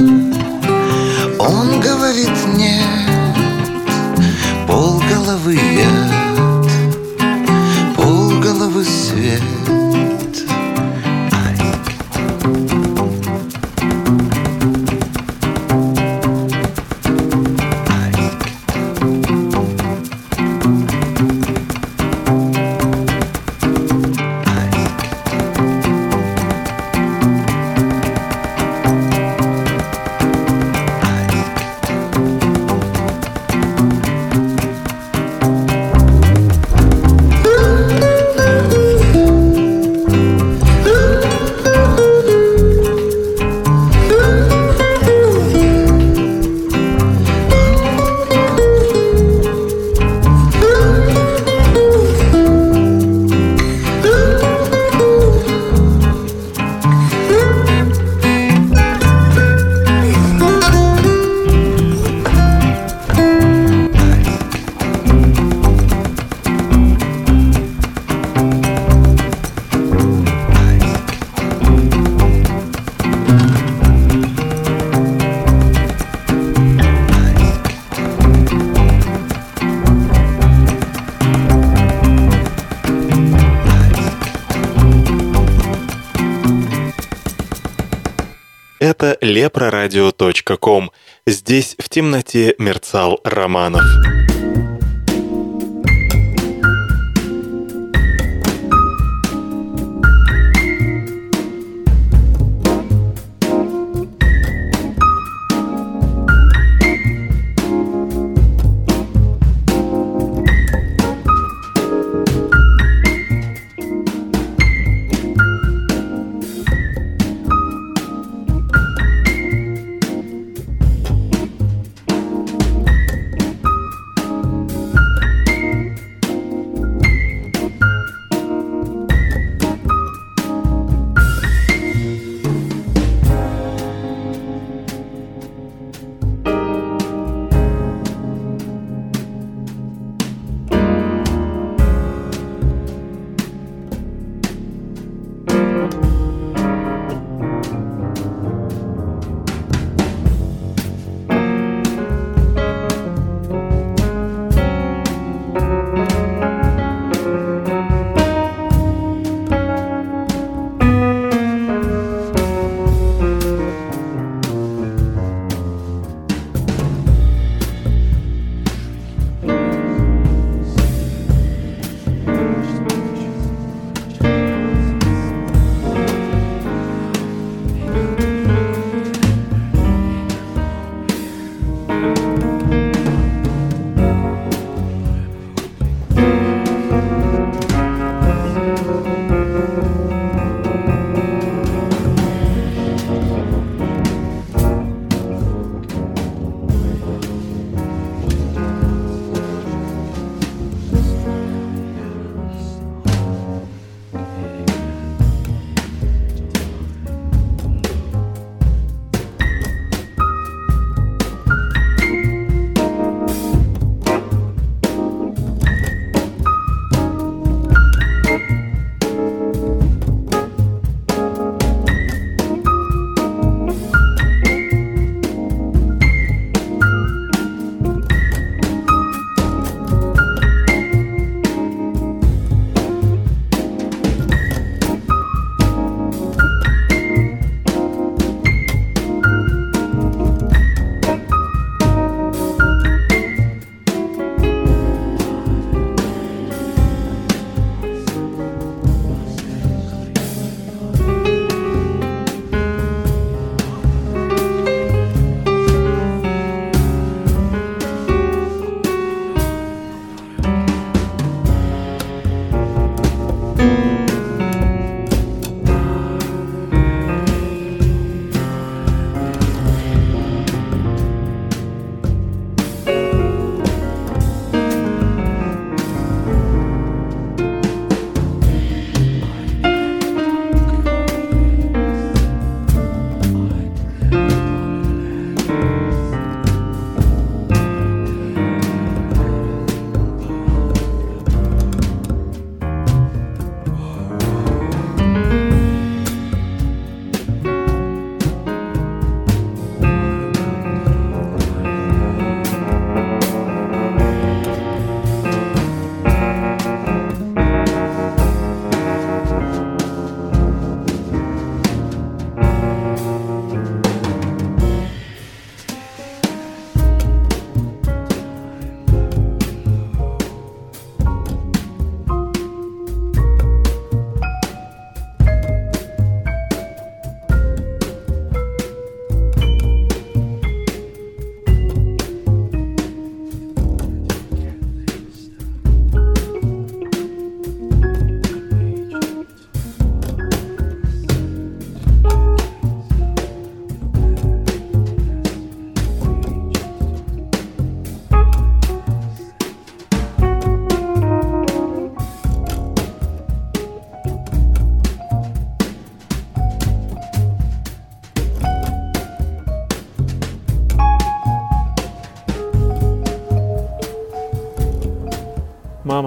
eproradio.com. 89.45 90.91
Здесь 91.27 91.77
в 91.79 91.89
темноте 91.89 92.55
мерцал 92.59 93.21
Романов. 93.25 93.85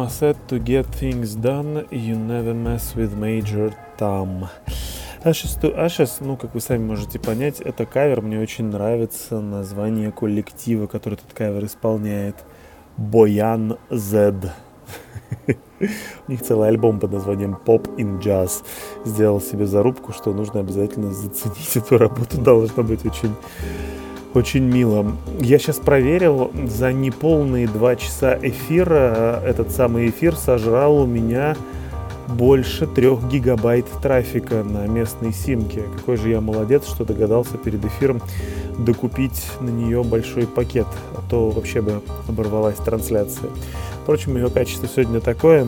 Said 0.05 0.37
to 0.47 0.59
get 0.59 0.85
things 0.85 1.35
done, 1.35 1.87
you 1.89 2.15
never 2.15 2.53
mess 2.53 2.95
with 2.95 3.17
Major 3.17 3.73
Tom. 3.97 4.47
Ashes 5.23 5.57
to 5.61 5.75
Ashes, 5.75 6.17
ну, 6.21 6.37
как 6.37 6.53
вы 6.53 6.61
сами 6.61 6.83
можете 6.83 7.19
понять, 7.19 7.59
это 7.59 7.85
кавер. 7.85 8.21
Мне 8.21 8.39
очень 8.39 8.65
нравится 8.65 9.41
название 9.41 10.11
коллектива, 10.11 10.85
который 10.85 11.15
этот 11.15 11.33
кавер 11.33 11.65
исполняет. 11.65 12.35
Боян 12.97 13.77
Z. 13.89 14.53
У 16.27 16.31
них 16.31 16.41
целый 16.41 16.69
альбом 16.69 16.99
под 16.99 17.11
названием 17.11 17.57
Pop 17.65 17.95
in 17.97 18.19
Jazz. 18.21 18.63
Сделал 19.05 19.41
себе 19.41 19.65
зарубку, 19.65 20.13
что 20.13 20.31
нужно 20.33 20.59
обязательно 20.59 21.11
заценить 21.11 21.75
эту 21.75 21.97
работу. 21.97 22.39
Должно 22.39 22.83
быть 22.83 23.05
очень 23.05 23.33
очень 24.37 24.63
мило. 24.63 25.13
Я 25.39 25.57
сейчас 25.57 25.77
проверил, 25.77 26.51
за 26.67 26.93
неполные 26.93 27.67
два 27.67 27.95
часа 27.95 28.37
эфира 28.39 29.41
этот 29.43 29.71
самый 29.71 30.09
эфир 30.09 30.35
сожрал 30.35 30.97
у 30.97 31.05
меня 31.05 31.57
больше 32.27 32.85
трех 32.85 33.27
гигабайт 33.29 33.85
трафика 34.01 34.63
на 34.63 34.85
местной 34.85 35.33
симке. 35.33 35.83
Какой 35.97 36.17
же 36.17 36.29
я 36.29 36.39
молодец, 36.39 36.85
что 36.87 37.03
догадался 37.03 37.57
перед 37.57 37.83
эфиром 37.83 38.21
докупить 38.77 39.47
на 39.59 39.69
нее 39.69 40.03
большой 40.03 40.45
пакет, 40.45 40.87
а 41.15 41.21
то 41.29 41.49
вообще 41.49 41.81
бы 41.81 42.01
оборвалась 42.27 42.77
трансляция. 42.77 43.49
Впрочем, 44.03 44.35
ее 44.35 44.49
качество 44.49 44.87
сегодня 44.87 45.19
такое, 45.19 45.67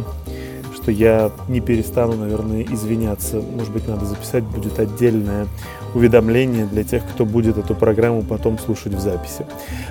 что 0.75 0.91
я 0.91 1.31
не 1.47 1.59
перестану, 1.59 2.15
наверное, 2.15 2.63
извиняться. 2.63 3.41
Может 3.41 3.73
быть, 3.73 3.87
надо 3.87 4.05
записать 4.05 4.43
будет 4.43 4.79
отдельное 4.79 5.47
уведомление 5.93 6.65
для 6.65 6.83
тех, 6.83 7.03
кто 7.07 7.25
будет 7.25 7.57
эту 7.57 7.75
программу 7.75 8.23
потом 8.23 8.57
слушать 8.59 8.93
в 8.93 8.99
записи. 8.99 9.45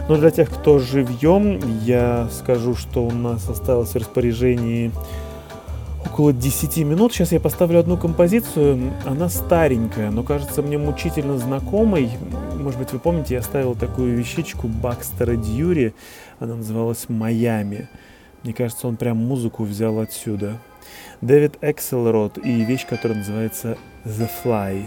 Но 0.08 0.16
для 0.16 0.30
тех, 0.30 0.50
кто 0.50 0.78
живьем, 0.78 1.60
я 1.84 2.28
скажу, 2.32 2.74
что 2.74 3.04
у 3.04 3.10
нас 3.10 3.48
осталось 3.48 3.90
в 3.90 3.96
распоряжении 3.96 4.92
около 6.04 6.32
10 6.32 6.78
минут. 6.78 7.12
Сейчас 7.12 7.32
я 7.32 7.40
поставлю 7.40 7.78
одну 7.78 7.96
композицию. 7.96 8.92
Она 9.06 9.28
старенькая, 9.28 10.10
но 10.10 10.22
кажется 10.22 10.62
мне 10.62 10.78
мучительно 10.78 11.38
знакомой. 11.38 12.10
Может 12.58 12.78
быть, 12.78 12.92
вы 12.92 12.98
помните, 12.98 13.34
я 13.34 13.42
ставил 13.42 13.74
такую 13.74 14.16
вещичку 14.16 14.66
Бакстера 14.66 15.36
Дьюри. 15.36 15.94
Она 16.40 16.56
называлась 16.56 17.08
«Майами». 17.08 17.88
Мне 18.44 18.52
кажется, 18.52 18.86
он 18.86 18.96
прям 18.96 19.16
музыку 19.16 19.64
взял 19.64 19.98
отсюда. 19.98 20.58
Дэвид 21.20 21.56
Экселрод 21.60 22.38
и 22.38 22.64
вещь, 22.64 22.86
которая 22.86 23.18
называется 23.18 23.76
«The 24.04 24.28
Fly». 24.44 24.86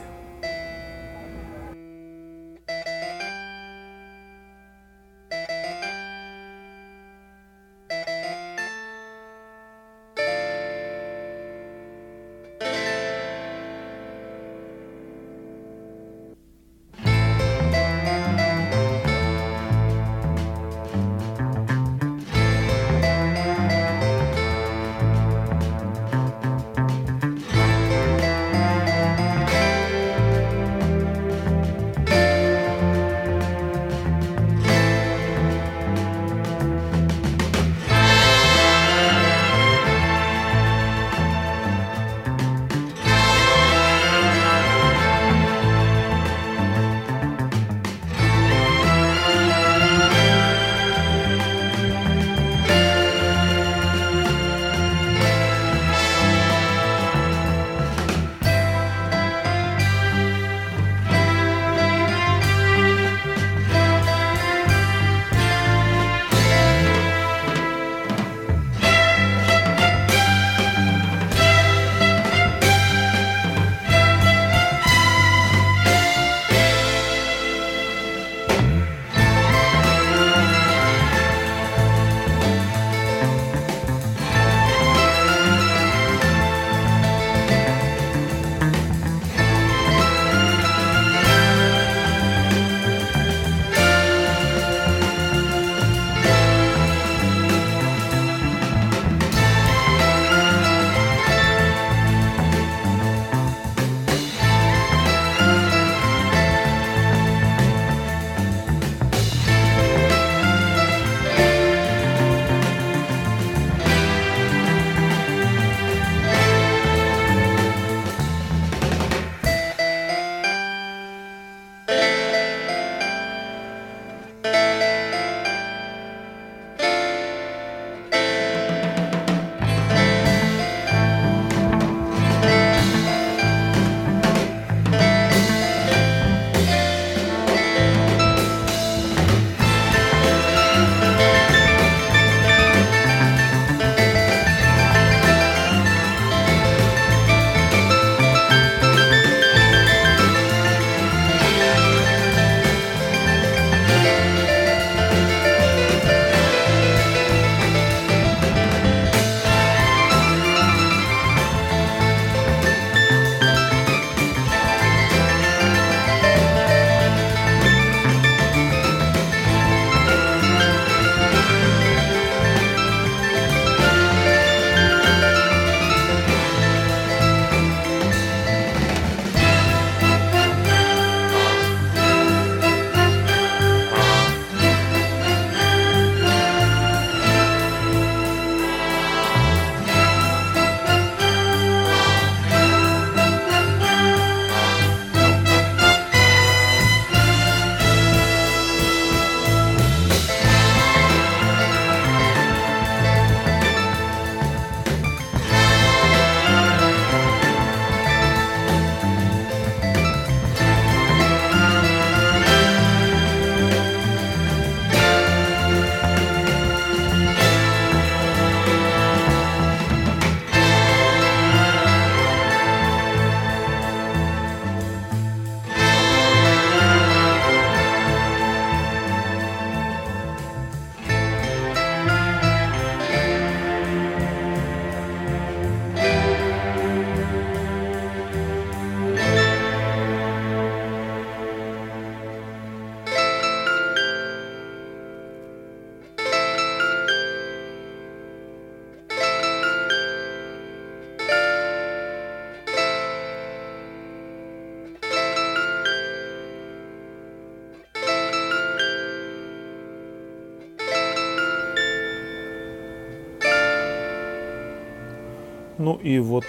Ну 265.82 265.96
и 265.96 266.20
вот 266.20 266.44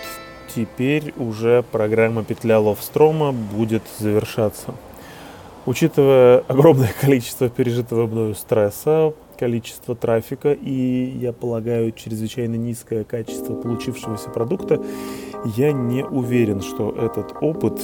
теперь 0.54 1.14
уже 1.16 1.64
программа 1.72 2.22
«Петля 2.22 2.60
Ловстрома» 2.60 3.32
будет 3.32 3.82
завершаться. 3.98 4.74
Учитывая 5.64 6.40
огромное 6.48 6.92
количество 7.00 7.48
пережитого 7.48 8.06
мною 8.06 8.34
стресса, 8.34 9.14
количество 9.38 9.96
трафика 9.96 10.52
и, 10.52 11.16
я 11.18 11.32
полагаю, 11.32 11.92
чрезвычайно 11.92 12.56
низкое 12.56 13.04
качество 13.04 13.54
получившегося 13.54 14.28
продукта, 14.28 14.84
я 15.56 15.72
не 15.72 16.04
уверен, 16.04 16.60
что 16.60 16.90
этот 16.90 17.32
опыт 17.40 17.80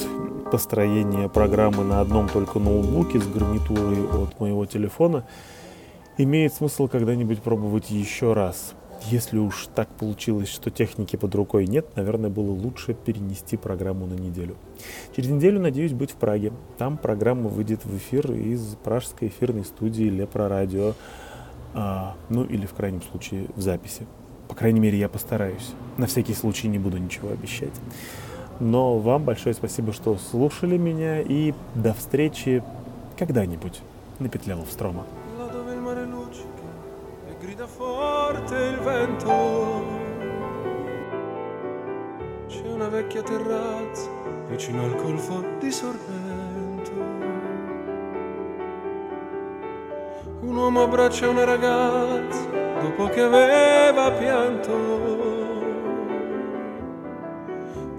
построения 0.51 1.29
программы 1.29 1.83
на 1.83 1.99
одном 1.99 2.29
только 2.29 2.59
ноутбуке 2.59 3.19
с 3.19 3.25
гарнитурой 3.25 4.23
от 4.23 4.39
моего 4.39 4.67
телефона 4.67 5.25
имеет 6.19 6.53
смысл 6.53 6.87
когда-нибудь 6.87 7.41
пробовать 7.41 7.89
еще 7.89 8.33
раз. 8.33 8.75
Если 9.07 9.37
уж 9.37 9.67
так 9.73 9.87
получилось, 9.89 10.49
что 10.49 10.69
техники 10.69 11.15
под 11.15 11.33
рукой 11.33 11.67
нет, 11.67 11.95
наверное, 11.95 12.29
было 12.29 12.51
лучше 12.51 12.93
перенести 12.93 13.57
программу 13.57 14.05
на 14.05 14.13
неделю. 14.13 14.55
Через 15.15 15.29
неделю 15.29 15.59
надеюсь 15.59 15.93
быть 15.93 16.11
в 16.11 16.15
Праге. 16.15 16.51
Там 16.77 16.97
программа 16.97 17.47
выйдет 17.47 17.85
в 17.85 17.97
эфир 17.97 18.31
из 18.31 18.75
пражской 18.83 19.29
эфирной 19.29 19.65
студии 19.65 20.03
Лепро 20.03 20.47
Радио. 20.47 20.93
А, 21.73 22.15
ну 22.29 22.43
или 22.43 22.65
в 22.65 22.73
крайнем 22.73 23.01
случае 23.01 23.47
в 23.55 23.61
записи. 23.61 24.05
По 24.47 24.55
крайней 24.55 24.79
мере, 24.79 24.97
я 24.97 25.09
постараюсь. 25.09 25.73
На 25.97 26.07
всякий 26.07 26.33
случай 26.33 26.67
не 26.67 26.79
буду 26.79 26.97
ничего 26.97 27.29
обещать. 27.29 27.73
Но 28.59 28.97
вам 28.99 29.23
большое 29.23 29.55
спасибо, 29.55 29.93
что 29.93 30.17
слушали 30.17 30.77
меня, 30.77 31.21
и 31.21 31.53
до 31.75 31.93
встречи 31.93 32.63
когда-нибудь 33.17 33.79
на 34.19 34.27
петле 34.27 34.55
Ловстрома. 34.55 35.05
Forte 38.29 38.55
il 38.55 38.77
vento. 38.77 39.97
C'è 42.47 42.67
una 42.67 42.87
vecchia 42.87 43.23
terrazza 43.23 44.09
vicino 44.47 44.83
al 44.83 44.95
golfo 44.95 45.43
di 45.59 45.71
Sorrento. 45.71 46.91
Un 50.41 50.55
uomo 50.55 50.83
abbraccia 50.83 51.27
una 51.27 51.43
ragazza 51.43 52.45
dopo 52.81 53.07
che 53.07 53.21
aveva 53.21 54.11
pianto. 54.11 54.77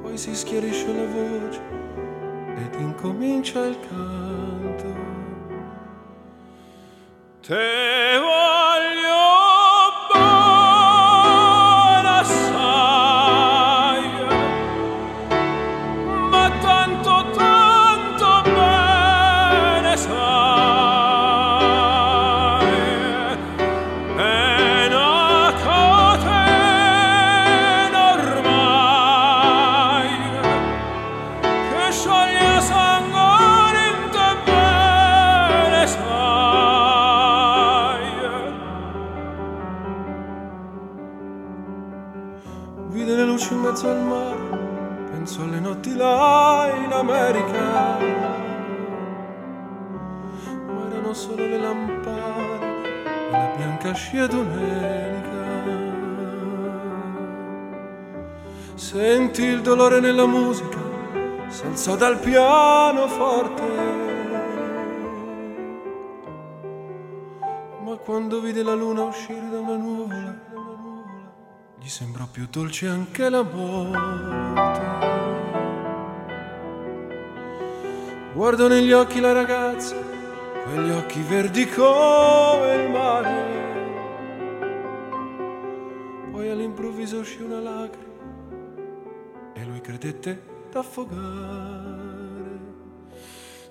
Poi 0.02 0.16
si 0.16 0.34
schiarisce 0.34 0.86
la 0.94 1.06
voce 1.06 1.60
ed 2.56 2.80
incomincia 2.80 3.66
il 3.66 3.78
canto. 3.80 5.08
Te 7.40 8.18
voglio 8.20 9.09
bianca 54.10 54.16
scia 54.16 54.26
domenica. 54.26 55.28
Senti 58.74 59.42
il 59.42 59.60
dolore 59.60 60.00
nella 60.00 60.26
musica, 60.26 60.78
s'alzò 61.48 61.96
dal 61.96 62.18
piano 62.18 63.06
forte. 63.06 63.62
Ma 67.84 67.96
quando 67.96 68.40
vide 68.40 68.62
la 68.62 68.74
luna 68.74 69.02
uscire 69.02 69.48
da 69.48 69.58
una 69.58 69.76
nuvola, 69.76 70.38
gli 71.78 71.88
sembrò 71.88 72.26
più 72.30 72.46
dolce 72.50 72.88
anche 72.88 73.28
la 73.28 73.42
morte. 73.42 74.88
Guardo 78.32 78.68
negli 78.68 78.92
occhi 78.92 79.20
la 79.20 79.32
ragazza, 79.32 79.96
quegli 80.64 80.90
occhi 80.90 81.20
verdi 81.22 81.68
come 81.68 82.74
il 82.74 82.90
mare. 82.90 83.59
All'improvviso 86.80 87.18
uscì 87.18 87.42
una 87.42 87.60
lacrima 87.60 88.08
e 89.54 89.64
lui 89.64 89.80
credette 89.82 90.42
d'affogare. 90.70 92.08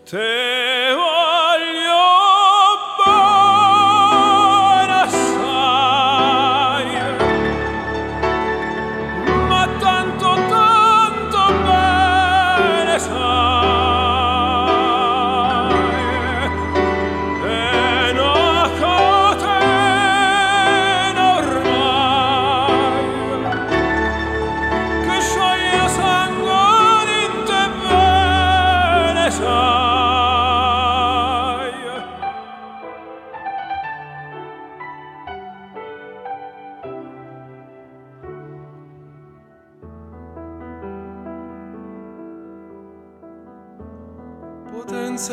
Te 0.04 0.94
voglio 0.94 2.19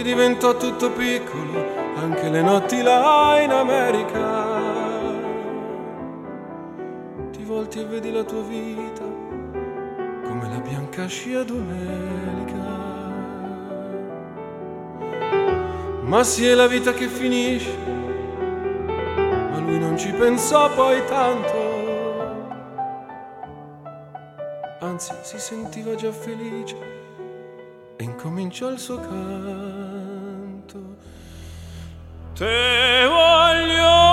Così 0.00 0.14
diventò 0.14 0.56
tutto 0.56 0.90
piccolo, 0.92 1.62
anche 1.96 2.30
le 2.30 2.40
notti 2.40 2.80
là 2.80 3.38
in 3.42 3.50
America. 3.50 4.58
Ti 7.30 7.44
volti 7.44 7.80
e 7.80 7.84
vedi 7.84 8.10
la 8.10 8.24
tua 8.24 8.40
vita 8.40 9.04
come 10.24 10.48
la 10.48 10.58
bianca 10.60 11.06
scia 11.06 11.42
domenica. 11.42 12.56
Ma 16.00 16.24
sì 16.24 16.46
è 16.46 16.54
la 16.54 16.66
vita 16.66 16.94
che 16.94 17.06
finisce, 17.06 17.76
ma 19.50 19.58
lui 19.58 19.78
non 19.78 19.98
ci 19.98 20.12
pensò 20.12 20.72
poi 20.72 21.04
tanto. 21.04 21.78
Anzi, 24.80 25.12
si 25.20 25.38
sentiva 25.38 25.94
già 25.94 26.10
felice 26.10 27.09
e 28.00 28.04
incominciò 28.04 28.70
il 28.70 28.78
suo 28.78 28.98
canto. 28.98 30.96
Te 32.32 33.06
voglio 33.06 34.09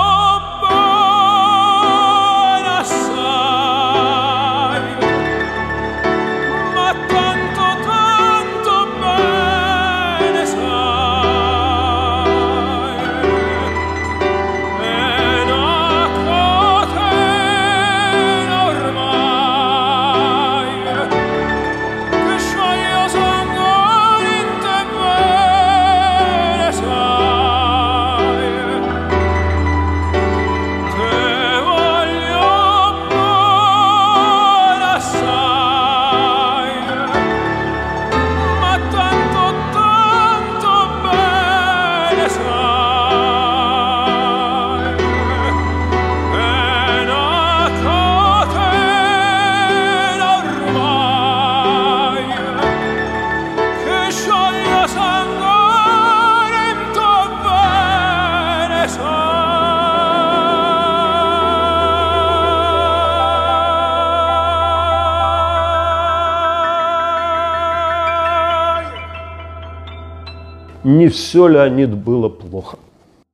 не 70.88 71.08
все, 71.08 71.48
Леонид, 71.48 71.94
было 71.94 72.28
плохо. 72.28 72.77